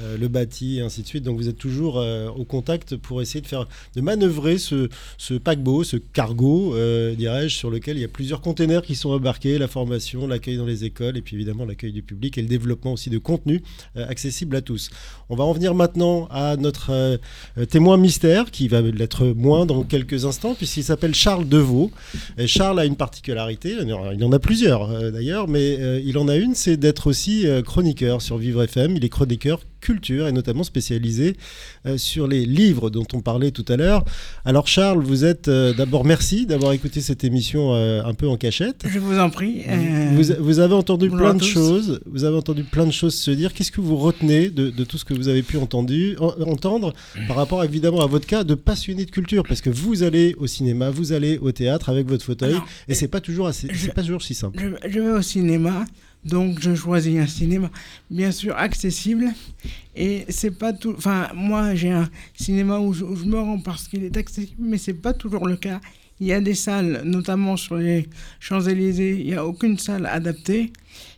euh, 0.00 0.16
le 0.16 0.28
bâti, 0.28 0.78
et 0.78 0.80
ainsi 0.82 1.02
de 1.02 1.06
suite. 1.06 1.24
Donc 1.24 1.36
vous 1.36 1.48
êtes 1.48 1.58
toujours 1.58 1.98
euh, 1.98 2.28
au 2.28 2.44
contact 2.44 2.96
pour 2.96 3.22
essayer 3.22 3.40
de 3.40 3.46
faire, 3.46 3.66
de 3.96 4.00
manœuvrer 4.00 4.58
ce, 4.58 4.88
ce 5.18 5.34
paquebot, 5.34 5.84
ce 5.84 5.96
cargo, 5.96 6.74
euh, 6.74 7.14
dirais-je, 7.14 7.56
sur 7.56 7.70
lequel 7.70 7.96
il 7.96 8.00
y 8.00 8.04
a 8.04 8.08
plusieurs 8.08 8.40
containers 8.40 8.82
qui 8.82 8.94
sont 8.94 9.10
embarqués, 9.10 9.58
la 9.58 9.68
formation, 9.68 10.26
l'accueil 10.26 10.51
dans 10.56 10.66
les 10.66 10.84
écoles 10.84 11.16
et 11.16 11.22
puis 11.22 11.36
évidemment 11.36 11.64
l'accueil 11.64 11.92
du 11.92 12.02
public 12.02 12.38
et 12.38 12.42
le 12.42 12.48
développement 12.48 12.92
aussi 12.92 13.10
de 13.10 13.18
contenu 13.18 13.62
euh, 13.96 14.06
accessible 14.08 14.56
à 14.56 14.60
tous. 14.60 14.90
On 15.28 15.36
va 15.36 15.44
en 15.44 15.52
venir 15.52 15.74
maintenant 15.74 16.26
à 16.30 16.56
notre 16.56 16.90
euh, 16.90 17.18
témoin 17.68 17.96
mystère 17.96 18.50
qui 18.50 18.68
va 18.68 18.80
l'être 18.80 19.26
moins 19.26 19.66
dans 19.66 19.82
quelques 19.84 20.24
instants 20.24 20.54
puisqu'il 20.54 20.84
s'appelle 20.84 21.14
Charles 21.14 21.48
Deveau. 21.48 21.90
Charles 22.46 22.80
a 22.80 22.84
une 22.84 22.96
particularité, 22.96 23.76
il 23.80 24.24
en 24.24 24.32
a 24.32 24.38
plusieurs 24.38 24.90
euh, 24.90 25.10
d'ailleurs, 25.10 25.48
mais 25.48 25.76
euh, 25.80 26.00
il 26.04 26.18
en 26.18 26.28
a 26.28 26.36
une, 26.36 26.54
c'est 26.54 26.76
d'être 26.76 27.06
aussi 27.06 27.46
euh, 27.46 27.62
chroniqueur 27.62 28.22
sur 28.22 28.38
Vivre 28.38 28.62
FM. 28.62 28.96
Il 28.96 29.04
est 29.04 29.08
chroniqueur 29.08 29.60
culture 29.82 30.26
et 30.28 30.32
notamment 30.32 30.64
spécialisé 30.64 31.36
euh, 31.86 31.98
sur 31.98 32.26
les 32.26 32.46
livres 32.46 32.88
dont 32.88 33.06
on 33.12 33.20
parlait 33.20 33.50
tout 33.50 33.64
à 33.68 33.76
l'heure. 33.76 34.04
Alors 34.46 34.66
Charles, 34.66 35.02
vous 35.04 35.24
êtes 35.26 35.48
euh, 35.48 35.74
d'abord 35.74 36.04
merci 36.06 36.46
d'avoir 36.46 36.72
écouté 36.72 37.00
cette 37.02 37.24
émission 37.24 37.74
euh, 37.74 38.02
un 38.04 38.14
peu 38.14 38.26
en 38.28 38.36
cachette. 38.38 38.84
Je 38.88 38.98
vous 38.98 39.18
en 39.18 39.28
prie. 39.28 39.62
Vous, 40.14 40.32
vous 40.40 40.58
avez 40.60 40.74
entendu 40.74 41.08
bonjour 41.10 41.26
plein 41.26 41.34
de 41.34 41.42
choses. 41.44 42.00
Vous 42.06 42.24
avez 42.24 42.36
entendu 42.36 42.64
plein 42.64 42.86
de 42.86 42.92
choses 42.92 43.14
se 43.14 43.30
dire. 43.30 43.52
Qu'est-ce 43.52 43.72
que 43.72 43.80
vous 43.82 43.96
retenez 43.96 44.48
de, 44.48 44.70
de 44.70 44.84
tout 44.84 44.96
ce 44.96 45.04
que 45.04 45.12
vous 45.14 45.28
avez 45.28 45.42
pu 45.42 45.56
entendu, 45.58 46.16
en- 46.18 46.32
entendre 46.48 46.94
par 47.28 47.36
rapport 47.36 47.62
évidemment 47.64 48.00
à 48.00 48.06
votre 48.06 48.26
cas 48.26 48.44
de 48.44 48.54
passionné 48.54 49.04
de 49.04 49.10
culture? 49.10 49.42
Parce 49.46 49.60
que 49.60 49.70
vous 49.70 50.02
allez 50.04 50.34
au 50.38 50.46
cinéma, 50.46 50.90
vous 50.90 51.12
allez 51.12 51.38
au 51.38 51.50
théâtre 51.52 51.88
avec 51.90 52.06
votre 52.08 52.24
fauteuil, 52.24 52.52
Alors, 52.52 52.66
et 52.88 52.94
c'est 52.94 53.08
pas 53.08 53.20
toujours 53.20 53.46
assez, 53.48 53.68
je- 53.72 53.86
c'est 53.86 53.94
pas 53.94 54.02
toujours 54.02 54.22
si 54.22 54.34
simple. 54.34 54.58
je, 54.82 54.88
je 54.90 55.00
vais 55.00 55.10
au 55.10 55.22
cinéma, 55.22 55.84
donc 56.24 56.60
je 56.60 56.74
choisis 56.74 57.18
un 57.18 57.26
cinéma 57.26 57.70
bien 58.10 58.30
sûr 58.32 58.56
accessible. 58.56 59.32
Et 59.94 60.24
c'est 60.28 60.56
pas 60.58 60.72
tout. 60.72 60.94
Enfin, 60.96 61.28
moi 61.34 61.74
j'ai 61.74 61.90
un 61.90 62.08
cinéma 62.34 62.78
où 62.78 62.92
je, 62.92 63.04
me 63.04 63.38
rends 63.38 63.58
parce 63.58 63.88
qu'il 63.88 64.04
est 64.04 64.16
accessible, 64.16 64.62
mais 64.62 64.78
c'est 64.78 64.94
pas 64.94 65.12
toujours 65.12 65.46
le 65.46 65.56
cas. 65.56 65.80
Il 66.20 66.26
y 66.26 66.32
a 66.32 66.40
des 66.40 66.54
salles, 66.54 67.02
notamment 67.04 67.56
sur 67.56 67.76
les 67.76 68.08
Champs-Élysées, 68.38 69.18
il 69.18 69.26
n'y 69.26 69.34
a 69.34 69.44
aucune 69.44 69.76
salle 69.76 70.06
adaptée. 70.06 70.72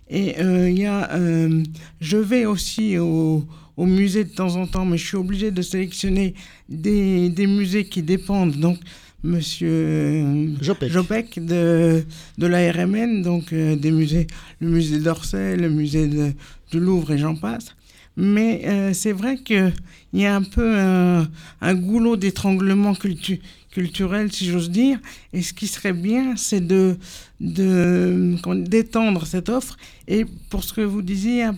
Et 0.08 0.38
euh, 0.38 0.70
il 0.70 0.78
y 0.78 0.86
a. 0.86 1.12
euh, 1.12 1.62
je 2.00 2.16
vais 2.16 2.46
aussi 2.46 2.98
au, 2.98 3.44
au 3.76 3.86
musée 3.86 4.24
de 4.24 4.30
temps 4.30 4.56
en 4.56 4.66
temps, 4.66 4.84
mais 4.84 4.96
je 4.96 5.06
suis 5.06 5.16
obligé 5.16 5.50
de 5.50 5.62
sélectionner 5.62 6.34
des, 6.68 7.28
des 7.28 7.46
musées 7.46 7.84
qui 7.84 8.02
dépendent. 8.02 8.56
Donc, 8.56 8.78
monsieur. 9.24 10.54
Jopek. 10.60 10.90
Jopek 10.92 11.44
de, 11.44 12.04
de 12.38 12.46
la 12.46 12.70
RMN, 12.70 13.22
donc 13.22 13.52
euh, 13.52 13.74
des 13.76 13.90
musées, 13.90 14.26
le 14.60 14.68
musée 14.68 15.00
d'Orsay, 15.00 15.56
le 15.56 15.68
musée 15.70 16.06
de, 16.06 16.32
du 16.70 16.78
Louvre 16.80 17.12
et 17.12 17.18
j'en 17.18 17.34
passe. 17.34 17.74
Mais 18.16 18.62
euh, 18.66 18.92
c'est 18.92 19.10
vrai 19.12 19.38
qu'il 19.38 19.72
y 20.12 20.24
a 20.24 20.36
un 20.36 20.42
peu 20.42 20.78
un, 20.78 21.28
un 21.60 21.74
goulot 21.74 22.16
d'étranglement 22.16 22.92
cultu- 22.94 23.40
culturel, 23.72 24.30
si 24.30 24.46
j'ose 24.46 24.70
dire. 24.70 25.00
Et 25.32 25.42
ce 25.42 25.52
qui 25.52 25.66
serait 25.66 25.92
bien, 25.92 26.36
c'est 26.36 26.64
de, 26.64 26.96
d'étendre 27.40 29.26
cette 29.26 29.48
offre. 29.48 29.76
Et 30.06 30.26
pour 30.48 30.62
ce 30.62 30.72
que 30.74 30.80
vous 30.82 31.02
disiez, 31.02 31.42
hein, 31.42 31.56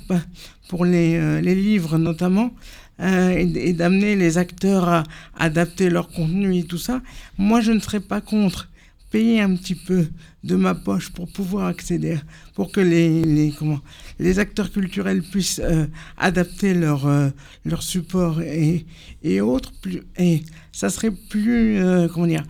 pour 0.68 0.86
les, 0.86 1.16
euh, 1.16 1.40
les 1.42 1.54
livres 1.54 1.98
notamment, 1.98 2.52
euh, 3.00 3.30
et, 3.36 3.72
d'amener 3.72 4.16
les 4.16 4.38
acteurs 4.38 4.88
à 4.88 5.04
adapter 5.38 5.90
leur 5.90 6.08
contenu 6.08 6.56
et 6.56 6.64
tout 6.64 6.78
ça, 6.78 7.02
moi 7.38 7.60
je 7.60 7.72
ne 7.72 7.80
serais 7.80 8.00
pas 8.00 8.20
contre 8.20 8.68
payer 9.10 9.40
un 9.40 9.54
petit 9.54 9.74
peu 9.74 10.08
de 10.44 10.56
ma 10.56 10.74
poche 10.74 11.10
pour 11.10 11.28
pouvoir 11.28 11.66
accéder, 11.66 12.18
pour 12.54 12.70
que 12.70 12.80
les, 12.80 13.22
les, 13.24 13.52
comment, 13.52 13.80
les 14.18 14.38
acteurs 14.38 14.70
culturels 14.70 15.22
puissent 15.22 15.60
euh, 15.62 15.86
adapter 16.16 16.74
leur, 16.74 17.06
euh, 17.06 17.30
leur 17.64 17.82
support 17.82 18.40
et, 18.42 18.86
et 19.22 19.40
autres. 19.40 19.72
Plus, 19.80 20.02
et 20.18 20.42
ça 20.72 20.90
serait 20.90 21.10
plus, 21.10 21.78
euh, 21.78 22.08
comment 22.08 22.26
dire, 22.26 22.44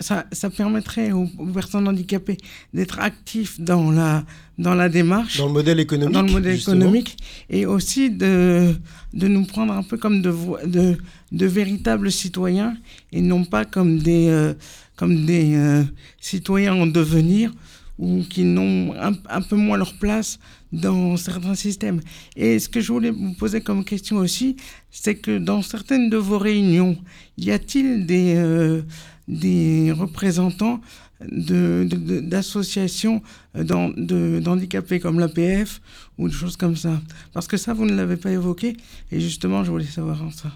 ça, 0.00 0.26
ça 0.32 0.50
permettrait 0.50 1.12
aux, 1.12 1.28
aux 1.38 1.46
personnes 1.46 1.88
handicapées 1.88 2.38
d'être 2.74 3.00
actifs 3.00 3.60
dans 3.60 3.90
la, 3.90 4.24
dans 4.58 4.74
la 4.74 4.88
démarche 4.88 5.38
Dans 5.38 5.46
le 5.46 5.52
modèle 5.52 5.80
économique. 5.80 6.14
dans 6.14 6.22
le 6.22 6.32
modèle 6.32 6.56
justement. 6.56 6.76
économique 6.76 7.16
et 7.48 7.64
aussi 7.66 8.10
de, 8.10 8.74
de 9.14 9.28
nous 9.28 9.44
prendre 9.44 9.72
un 9.72 9.82
peu 9.84 9.96
comme 9.96 10.20
de, 10.20 10.34
de, 10.66 10.96
de 11.32 11.46
véritables 11.46 12.10
citoyens 12.10 12.76
et 13.12 13.20
non 13.20 13.44
pas 13.44 13.64
comme 13.64 13.98
des, 13.98 14.28
euh, 14.28 14.54
comme 14.96 15.24
des 15.26 15.54
euh, 15.54 15.84
citoyens 16.20 16.74
en 16.74 16.86
devenir 16.86 17.52
ou 17.98 18.22
qui 18.28 18.44
n'ont 18.44 18.94
un, 19.00 19.12
un 19.28 19.42
peu 19.42 19.56
moins 19.56 19.76
leur 19.76 19.94
place 19.98 20.38
dans 20.72 21.16
certains 21.16 21.54
systèmes. 21.56 22.00
Et 22.36 22.58
ce 22.58 22.68
que 22.68 22.80
je 22.80 22.92
voulais 22.92 23.10
vous 23.10 23.32
poser 23.34 23.60
comme 23.60 23.84
question 23.84 24.16
aussi, 24.18 24.54
c'est 24.90 25.16
que 25.16 25.38
dans 25.38 25.62
certaines 25.62 26.08
de 26.10 26.16
vos 26.16 26.38
réunions, 26.38 26.96
y 27.38 27.50
a-t-il 27.50 28.06
des, 28.06 28.34
euh, 28.36 28.82
des 29.26 29.90
représentants 29.92 30.80
d'associations 31.20 33.22
euh, 33.56 34.40
d'handicapés 34.40 35.00
comme 35.00 35.18
l'APF 35.18 35.80
ou 36.16 36.28
des 36.28 36.34
choses 36.34 36.56
comme 36.56 36.76
ça 36.76 37.00
Parce 37.32 37.46
que 37.46 37.56
ça, 37.56 37.74
vous 37.74 37.86
ne 37.86 37.94
l'avez 37.94 38.16
pas 38.16 38.30
évoqué 38.30 38.76
et 39.10 39.20
justement, 39.20 39.64
je 39.64 39.70
voulais 39.70 39.84
savoir 39.84 40.18
ça. 40.32 40.52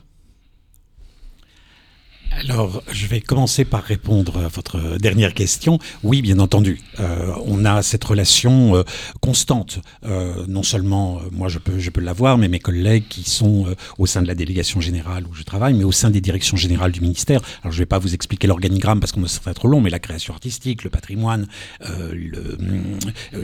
Alors, 2.40 2.82
je 2.90 3.06
vais 3.06 3.20
commencer 3.20 3.64
par 3.64 3.82
répondre 3.84 4.38
à 4.38 4.48
votre 4.48 4.98
dernière 4.98 5.32
question. 5.34 5.78
Oui, 6.02 6.22
bien 6.22 6.38
entendu, 6.38 6.80
euh, 6.98 7.32
on 7.44 7.64
a 7.64 7.82
cette 7.82 8.02
relation 8.02 8.74
euh, 8.74 8.82
constante. 9.20 9.80
Euh, 10.04 10.44
non 10.48 10.62
seulement 10.62 11.18
euh, 11.18 11.28
moi, 11.30 11.48
je 11.48 11.58
peux, 11.58 11.78
je 11.78 11.90
peux 11.90 12.00
l'avoir, 12.00 12.38
mais 12.38 12.48
mes 12.48 12.58
collègues 12.58 13.04
qui 13.08 13.22
sont 13.28 13.66
euh, 13.68 13.74
au 13.98 14.06
sein 14.06 14.22
de 14.22 14.26
la 14.26 14.34
délégation 14.34 14.80
générale 14.80 15.24
où 15.30 15.34
je 15.34 15.42
travaille, 15.44 15.74
mais 15.74 15.84
au 15.84 15.92
sein 15.92 16.10
des 16.10 16.20
directions 16.20 16.56
générales 16.56 16.90
du 16.90 17.00
ministère. 17.00 17.40
Alors, 17.62 17.70
je 17.72 17.76
ne 17.78 17.82
vais 17.82 17.86
pas 17.86 17.98
vous 17.98 18.14
expliquer 18.14 18.46
l'organigramme 18.48 18.98
parce 18.98 19.12
qu'on 19.12 19.24
serait 19.26 19.54
trop 19.54 19.68
long, 19.68 19.80
mais 19.80 19.90
la 19.90 20.00
création 20.00 20.32
artistique, 20.34 20.82
le 20.84 20.90
patrimoine, 20.90 21.46
euh, 21.88 22.12
le, 22.12 22.58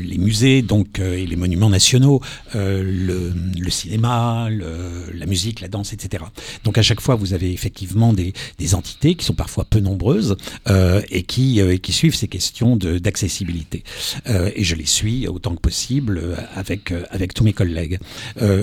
les 0.00 0.18
musées, 0.18 0.62
donc 0.62 0.98
et 0.98 1.26
les 1.26 1.36
monuments 1.36 1.70
nationaux, 1.70 2.20
le, 2.54 3.32
le 3.58 3.70
cinéma, 3.70 4.48
le- 4.50 5.04
la 5.14 5.26
musique, 5.26 5.60
la 5.60 5.68
danse, 5.68 5.92
etc. 5.92 6.24
Donc, 6.64 6.78
à 6.78 6.82
chaque 6.82 7.00
fois, 7.00 7.14
vous 7.14 7.32
avez 7.32 7.52
effectivement 7.52 8.12
des, 8.12 8.32
des 8.58 8.74
qui 8.82 9.24
sont 9.24 9.34
parfois 9.34 9.64
peu 9.64 9.80
nombreuses 9.80 10.36
euh, 10.68 11.00
et, 11.10 11.22
qui, 11.22 11.60
euh, 11.60 11.74
et 11.74 11.78
qui 11.78 11.92
suivent 11.92 12.14
ces 12.14 12.28
questions 12.28 12.76
d'accessibilité. 12.76 13.82
Euh, 14.28 14.50
et 14.54 14.64
je 14.64 14.74
les 14.74 14.86
suis 14.86 15.26
autant 15.28 15.54
que 15.54 15.60
possible 15.60 16.36
avec, 16.54 16.92
tous 17.34 17.44
mes 17.44 17.52
collègues. 17.52 17.98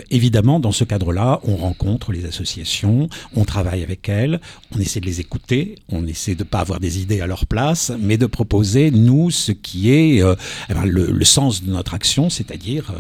Évidemment, 0.10 0.60
dans 0.60 0.72
ce 0.72 0.84
cadre-là, 0.84 1.40
on 1.44 1.56
rencontre 1.56 2.12
les 2.12 2.26
associations, 2.26 3.10
on 3.36 3.46
travaille 3.46 3.84
avec 3.84 4.10
elles, 4.10 4.40
on 4.76 4.80
essaie 4.80 5.00
de 5.00 5.06
les 5.06 5.20
écouter, 5.20 5.76
on 5.90 6.08
essaie 6.08 6.36
de 6.36 6.44
ne 6.44 6.48
pas 6.48 6.60
avoir 6.60 6.80
des 6.80 7.00
idées 7.00 7.22
à 7.22 7.28
leur 7.28 7.46
place, 7.46 7.92
mais 8.00 8.18
de 8.18 8.26
proposer, 8.26 8.92
nous, 8.92 9.32
ce 9.32 9.52
qui 9.52 9.92
est 9.92 10.22
eh 10.70 10.74
ben, 10.74 10.86
le, 10.86 11.12
le 11.12 11.26
sens 11.26 11.64
de 11.64 11.72
notre 11.72 11.94
action, 11.94 12.30
c'est-à-dire 12.30 12.94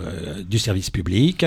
du 0.47 0.59
service 0.59 0.89
public 0.89 1.45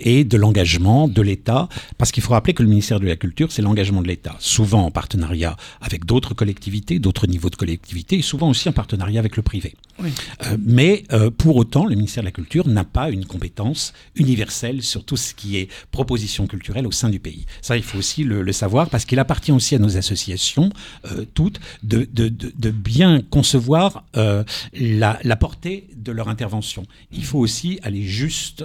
et 0.00 0.24
de 0.24 0.36
l'engagement 0.36 1.08
de 1.08 1.22
l'État, 1.22 1.68
parce 1.96 2.12
qu'il 2.12 2.22
faut 2.22 2.32
rappeler 2.32 2.54
que 2.54 2.62
le 2.62 2.68
ministère 2.68 3.00
de 3.00 3.06
la 3.06 3.16
Culture, 3.16 3.52
c'est 3.52 3.62
l'engagement 3.62 4.02
de 4.02 4.08
l'État, 4.08 4.36
souvent 4.38 4.77
en 4.86 4.90
partenariat 4.90 5.56
avec 5.80 6.04
d'autres 6.04 6.34
collectivités, 6.34 6.98
d'autres 6.98 7.26
niveaux 7.26 7.50
de 7.50 7.56
collectivités, 7.56 8.16
et 8.18 8.22
souvent 8.22 8.48
aussi 8.50 8.68
en 8.68 8.72
partenariat 8.72 9.20
avec 9.20 9.36
le 9.36 9.42
privé. 9.42 9.74
Oui. 10.02 10.10
Euh, 10.46 10.56
mais 10.64 11.04
euh, 11.12 11.30
pour 11.30 11.56
autant, 11.56 11.84
le 11.86 11.94
ministère 11.96 12.22
de 12.22 12.26
la 12.28 12.32
Culture 12.32 12.68
n'a 12.68 12.84
pas 12.84 13.10
une 13.10 13.24
compétence 13.24 13.92
universelle 14.14 14.82
sur 14.82 15.04
tout 15.04 15.16
ce 15.16 15.34
qui 15.34 15.56
est 15.56 15.68
proposition 15.90 16.46
culturelle 16.46 16.86
au 16.86 16.92
sein 16.92 17.10
du 17.10 17.18
pays. 17.18 17.46
Ça, 17.62 17.76
il 17.76 17.82
faut 17.82 17.98
aussi 17.98 18.22
le, 18.24 18.42
le 18.42 18.52
savoir 18.52 18.90
parce 18.90 19.04
qu'il 19.04 19.18
appartient 19.18 19.52
aussi 19.52 19.74
à 19.74 19.78
nos 19.78 19.96
associations, 19.96 20.70
euh, 21.10 21.24
toutes, 21.34 21.60
de, 21.82 22.06
de, 22.12 22.28
de, 22.28 22.52
de 22.56 22.70
bien 22.70 23.22
concevoir 23.22 24.04
la, 24.14 25.18
la 25.22 25.36
portée 25.36 25.88
de 25.96 26.12
leur 26.12 26.28
intervention. 26.28 26.84
Il 27.12 27.24
faut 27.24 27.38
aussi 27.38 27.78
aller 27.82 28.04
juste 28.04 28.64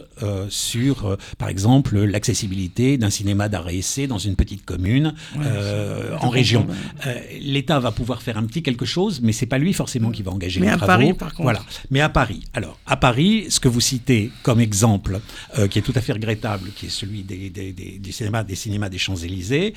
sur, 0.50 1.18
par 1.38 1.50
exemple, 1.50 2.00
l'accessibilité 2.04 2.98
d'un 2.98 3.10
cinéma 3.10 3.50
d'art 3.50 3.70
et 3.70 3.78
essai 3.78 4.08
dans 4.08 4.18
une 4.18 4.36
petite 4.36 4.66
commune. 4.66 5.14
Ouais, 5.36 5.42
Euh, 5.46 6.03
euh, 6.04 6.18
en 6.20 6.30
région. 6.30 6.68
Euh, 7.06 7.20
L'État 7.40 7.80
va 7.80 7.92
pouvoir 7.92 8.22
faire 8.22 8.38
un 8.38 8.46
petit 8.46 8.64
quelque 8.64 8.86
chose, 8.86 9.22
mais 9.22 9.32
c'est 9.32 9.46
pas 9.46 9.58
lui 9.58 9.74
forcément 9.74 10.12
qui 10.12 10.24
va 10.24 10.32
engager 10.32 10.60
Mais 10.60 10.68
les 10.68 10.74
à 10.74 10.78
travaux. 10.78 10.92
Paris, 10.94 11.14
par 11.14 11.30
contre. 11.30 11.44
Voilà. 11.44 11.64
Mais 11.92 12.02
à 12.02 12.10
Paris. 12.10 12.42
Alors, 12.54 12.78
à 12.86 12.98
Paris, 12.98 13.48
ce 13.50 13.60
que 13.60 13.68
vous 13.68 13.82
citez 13.82 14.32
comme 14.44 14.60
exemple, 14.60 15.20
euh, 15.58 15.68
qui 15.68 15.80
est 15.80 15.82
tout 15.82 15.94
à 15.96 16.02
fait 16.02 16.14
regrettable, 16.14 16.70
qui 16.76 16.88
est 16.88 16.90
celui 16.90 17.24
des, 17.24 17.50
des, 17.50 17.74
des, 17.74 18.00
des 18.00 18.12
cinémas, 18.12 18.44
des 18.44 18.56
cinémas 18.56 18.90
des 18.90 18.98
Champs-Élysées, 18.98 19.74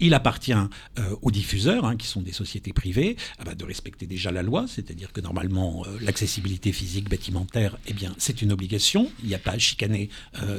il 0.00 0.14
appartient 0.14 0.52
aux 1.22 1.30
diffuseurs, 1.30 1.84
hein, 1.84 1.96
qui 1.96 2.06
sont 2.06 2.20
des 2.20 2.32
sociétés 2.32 2.72
privées, 2.72 3.16
ah 3.38 3.44
bah, 3.44 3.54
de 3.54 3.64
respecter 3.64 4.06
déjà 4.06 4.30
la 4.30 4.42
loi, 4.42 4.66
c'est-à-dire 4.68 5.12
que 5.12 5.20
normalement, 5.20 5.84
l'accessibilité 6.00 6.72
physique 6.72 7.08
bâtimentaire, 7.08 7.76
eh 7.86 7.92
bien, 7.92 8.12
c'est 8.18 8.42
une 8.42 8.52
obligation. 8.52 9.10
Il 9.22 9.28
n'y 9.28 9.34
a 9.34 9.38
pas 9.38 9.52
à 9.52 9.58
chicaner 9.58 10.08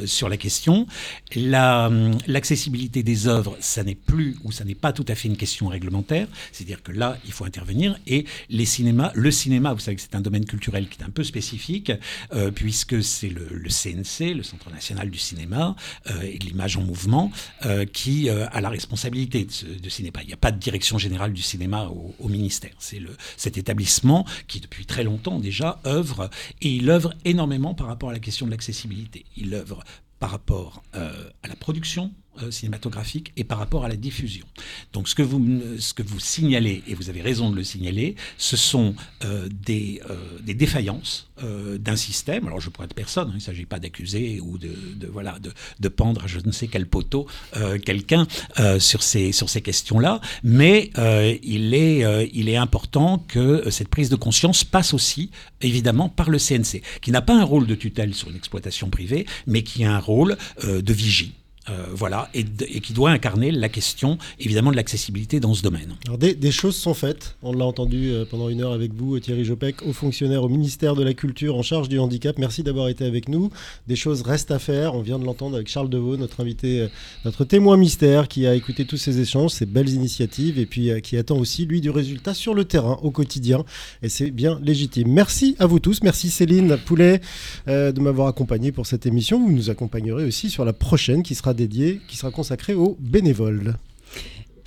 sur 0.05 0.29
la 0.29 0.38
question. 0.38 0.88
La, 1.36 1.88
hum, 1.88 2.17
L'accessibilité 2.27 3.03
des 3.03 3.27
œuvres, 3.27 3.57
ça 3.59 3.84
n'est 3.84 3.95
plus 3.95 4.38
ou 4.43 4.51
ça 4.51 4.63
n'est 4.63 4.70
pas 4.76 4.93
tout 4.93 5.05
à 5.07 5.15
fait 5.15 5.28
une 5.28 5.38
question 5.38 5.67
réglementaire. 5.67 6.28
C'est-à-dire 6.51 6.84
que 6.84 6.91
là, 6.91 7.17
il 7.26 7.32
faut 7.32 7.45
intervenir. 7.45 7.97
Et 8.07 8.26
les 8.49 8.65
cinémas, 8.65 9.11
le 9.15 9.32
cinéma, 9.32 9.74
vous 9.74 9.80
savez 9.80 9.95
que 9.95 10.01
c'est 10.01 10.15
un 10.15 10.22
domaine 10.22 10.45
culturel 10.45 10.88
qui 10.88 10.99
est 10.99 11.03
un 11.03 11.09
peu 11.09 11.24
spécifique, 11.24 11.91
euh, 12.34 12.51
puisque 12.51 13.03
c'est 13.03 13.30
le, 13.30 13.47
CNC, 13.69 14.34
le 14.36 14.43
Centre 14.43 14.69
national 14.72 15.09
du 15.09 15.17
cinéma 15.17 15.76
euh, 16.09 16.22
et 16.22 16.38
de 16.38 16.45
l'image 16.45 16.78
en 16.78 16.82
mouvement, 16.82 17.32
euh, 17.65 17.86
qui 17.86 18.30
a 18.30 18.61
la 18.61 18.69
responsabilité 18.69 19.45
de 19.45 19.51
ce 19.51 19.89
cinéma. 19.89 20.19
Il 20.22 20.28
n'y 20.28 20.34
a 20.34 20.38
pas 20.38 20.51
de 20.51 20.59
direction 20.59 20.97
générale 20.97 21.34
du 21.34 21.41
cinéma 21.41 21.89
au, 22.19 22.30
ministère. 22.30 22.72
C'est 22.80 23.01
cet 23.36 23.57
établissement 23.57 24.26
qui, 24.47 24.61
depuis 24.61 24.86
très 24.86 25.03
longtemps 25.03 25.39
déjà, 25.39 25.82
œuvre 25.86 26.30
et 26.61 26.69
il 26.69 26.89
œuvre 26.89 27.13
énormément 27.26 27.74
par 27.74 27.88
rapport 27.88 28.09
à 28.09 28.13
la 28.13 28.19
question 28.19 28.45
de 28.45 28.51
l'accessibilité. 28.51 29.26
Il 29.36 29.53
œuvre 29.53 29.84
par 30.19 30.32
rapport 30.32 30.84
à 30.93 31.47
la 31.47 31.55
production 31.55 32.13
cinématographique 32.49 33.32
et 33.38 33.43
par 33.43 33.57
rapport 33.57 33.86
à 33.86 33.89
la 33.89 33.95
diffusion. 33.95 34.45
Donc 34.93 35.07
ce 35.07 35.15
que 35.15 35.21
vous, 35.23 35.39
me- 35.39 35.79
ce 35.79 35.93
que 35.93 36.03
vous 36.03 36.19
signalez, 36.19 36.84
et 36.88 36.93
vous 36.95 37.09
avez 37.09 37.21
raison 37.21 37.49
de 37.49 37.55
le 37.55 37.63
signaler, 37.63 38.15
ce 38.38 38.57
sont 38.57 38.95
euh, 39.23 39.47
des, 39.65 40.01
euh, 40.09 40.15
des 40.41 40.53
défaillances 40.53 41.29
euh, 41.43 41.77
d'un 41.77 41.95
système. 41.95 42.47
Alors 42.47 42.59
je 42.59 42.69
être 42.84 42.93
personne, 42.93 43.27
hein, 43.27 43.34
il 43.34 43.38
ne 43.38 43.41
s'agit 43.41 43.65
pas 43.65 43.79
d'accuser 43.79 44.39
ou 44.39 44.57
de, 44.57 44.71
de, 44.95 45.07
voilà, 45.07 45.38
de, 45.39 45.51
de 45.79 45.88
pendre 45.89 46.23
à 46.23 46.27
je 46.27 46.39
ne 46.43 46.51
sais 46.51 46.67
quel 46.67 46.86
poteau 46.88 47.27
euh, 47.57 47.77
quelqu'un 47.77 48.27
euh, 48.59 48.79
sur 48.79 49.03
ces, 49.03 49.32
sur 49.32 49.49
ces 49.49 49.61
questions-là, 49.61 50.21
mais 50.43 50.89
euh, 50.97 51.36
il, 51.43 51.73
est, 51.73 52.03
euh, 52.03 52.25
il 52.34 52.49
est 52.49 52.55
important 52.55 53.19
que 53.19 53.39
euh, 53.39 53.69
cette 53.71 53.89
prise 53.89 54.09
de 54.09 54.15
conscience 54.15 54.63
passe 54.63 54.93
aussi, 54.93 55.32
évidemment, 55.61 56.09
par 56.09 56.29
le 56.29 56.38
CNC, 56.39 56.82
qui 57.01 57.11
n'a 57.11 57.21
pas 57.21 57.36
un 57.36 57.43
rôle 57.43 57.67
de 57.67 57.75
tutelle 57.75 58.13
sur 58.15 58.29
une 58.29 58.36
exploitation 58.36 58.89
privée, 58.89 59.25
mais 59.47 59.63
qui 59.63 59.84
a 59.84 59.93
un 59.93 59.99
rôle 59.99 60.38
euh, 60.63 60.82
de 60.82 60.93
vigie. 60.93 61.34
Euh, 61.70 61.86
voilà, 61.93 62.28
et, 62.34 62.43
qui 62.43 62.91
doit 62.91 63.12
incarner 63.12 63.51
la 63.51 63.70
question, 63.70 64.18
évidemment, 64.39 64.72
de 64.72 64.76
l'accessibilité 64.76 65.39
dans 65.39 65.53
ce 65.53 65.62
domaine. 65.62 65.93
Alors 66.07 66.18
des, 66.18 66.51
choses 66.51 66.76
sont 66.76 66.95
faites. 66.95 67.36
On 67.43 67.53
l'a 67.53 67.66
entendu 67.66 68.09
euh, 68.09 68.26
pendant 68.26 68.49
une 68.49 68.62
heure 68.62 68.72
avec 68.72 68.95
vous, 68.95 69.20
Thierry 69.20 69.45
Jopek, 69.45 69.84
haut 69.86 69.93
fonctionnaire 69.93 70.43
au 70.43 70.49
ministère 70.49 70.95
de 70.95 71.03
la 71.03 71.14
Culture 71.14 71.55
en 71.55 71.62
charge 71.62 71.88
du 71.88 71.99
handicap. 71.99 72.39
Merci 72.39 72.64
d'avoir 72.64 72.88
été 72.88 73.05
avec 73.05 73.30
nous. 73.30 73.51
Des 73.88 73.95
choses 73.95 74.24
restent 74.24 74.49
à 74.49 74.57
faire. 74.57 74.95
On 74.95 75.01
vient 75.01 75.20
de 75.20 75.24
l'entendre 75.24 75.55
avec 75.55 75.68
Charles 75.68 75.89
Deveau, 75.89 76.18
notre 76.18 76.41
invité, 76.41 76.82
euh, 76.82 76.88
notre 77.26 77.45
témoin 77.45 77.78
mystère, 77.78 78.28
qui 78.28 78.47
a 78.47 78.55
écouté 78.55 78.86
tous 78.86 78.97
ces 78.97 79.20
échanges, 79.20 79.51
ces 79.51 79.68
belles 79.68 79.89
initiatives, 79.89 80.57
et 80.57 80.66
puis 80.66 80.89
qui 81.03 81.16
attend 81.16 81.38
aussi 81.38 81.68
lui 81.68 81.80
du 81.80 81.91
résultat 81.91 82.34
sur 82.34 82.55
le 82.55 82.66
terrain 82.66 82.97
au 83.03 83.12
quotidien. 83.12 83.64
Et 84.01 84.09
c'est 84.09 84.32
bien 84.32 84.59
légitime. 84.64 85.09
Merci 85.09 85.55
à 85.59 85.68
vous 85.68 85.80
tous. 85.80 86.01
Merci 86.01 86.32
Céline 86.32 86.78
Poulet 86.78 87.22
de 87.68 87.99
m'avoir 87.99 88.28
accompagné 88.28 88.72
pour 88.72 88.88
cette 88.88 89.05
émission. 89.05 89.39
Vous 89.39 89.51
nous 89.51 89.70
accompagnerez 89.70 90.26
aussi 90.26 90.49
sur 90.49 90.66
la 90.66 90.74
prochaine 90.74 91.22
qui 91.22 91.36
sera 91.36 91.51
dédiée, 91.54 92.02
qui 92.08 92.18
sera 92.18 92.32
consacrée 92.32 92.74
aux 92.74 92.97
bénévoles. 92.99 93.76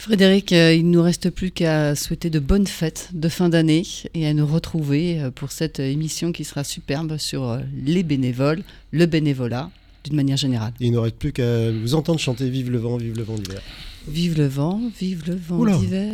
Frédéric, 0.04 0.52
euh, 0.52 0.74
il 0.74 0.86
ne 0.86 0.96
nous 0.96 1.02
reste 1.02 1.30
plus 1.30 1.50
qu'à 1.50 1.94
souhaiter 1.94 2.28
de 2.28 2.38
bonnes 2.38 2.66
fêtes 2.66 3.08
de 3.14 3.26
fin 3.30 3.48
d'année 3.48 3.86
et 4.12 4.26
à 4.26 4.34
nous 4.34 4.46
retrouver 4.46 5.18
euh, 5.18 5.30
pour 5.30 5.50
cette 5.50 5.80
euh, 5.80 5.90
émission 5.90 6.30
qui 6.30 6.44
sera 6.44 6.62
superbe 6.62 7.16
sur 7.16 7.58
les 7.82 8.02
bénévoles, 8.02 8.62
le 8.90 9.06
bénévolat 9.06 9.70
d'une 10.04 10.14
manière 10.14 10.36
générale. 10.36 10.74
Il 10.78 10.92
ne 10.92 10.98
reste 10.98 11.16
plus 11.16 11.32
qu'à 11.32 11.70
vous 11.70 11.94
entendre 11.94 12.20
chanter 12.20 12.50
Vive 12.50 12.70
le 12.70 12.76
vent, 12.76 12.98
vive 12.98 13.16
le 13.16 13.22
vent 13.22 13.36
d'hiver. 13.36 13.62
Vive 14.06 14.36
le 14.36 14.46
vent, 14.46 14.82
vive 15.00 15.22
le 15.26 15.36
vent 15.36 15.64
d'hiver. 15.78 16.12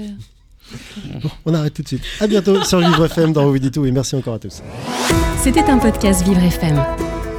Bon, 1.21 1.31
on 1.47 1.55
arrête 1.55 1.75
tout 1.75 1.83
de 1.83 1.89
suite. 1.89 2.03
À 2.21 2.29
bientôt 2.29 2.63
sur 2.63 2.79
Vivre 2.79 3.07
FM 3.07 3.33
dans 3.33 3.51
Vous 3.51 3.59
dit 3.59 3.73
tout 3.73 3.85
et 3.87 3.91
merci 3.91 4.15
encore 4.15 4.35
à 4.35 4.39
tous. 4.39 4.63
C'était 5.43 5.65
un 5.65 5.79
podcast 5.79 6.25
Vivre 6.25 6.45
FM. 6.45 7.20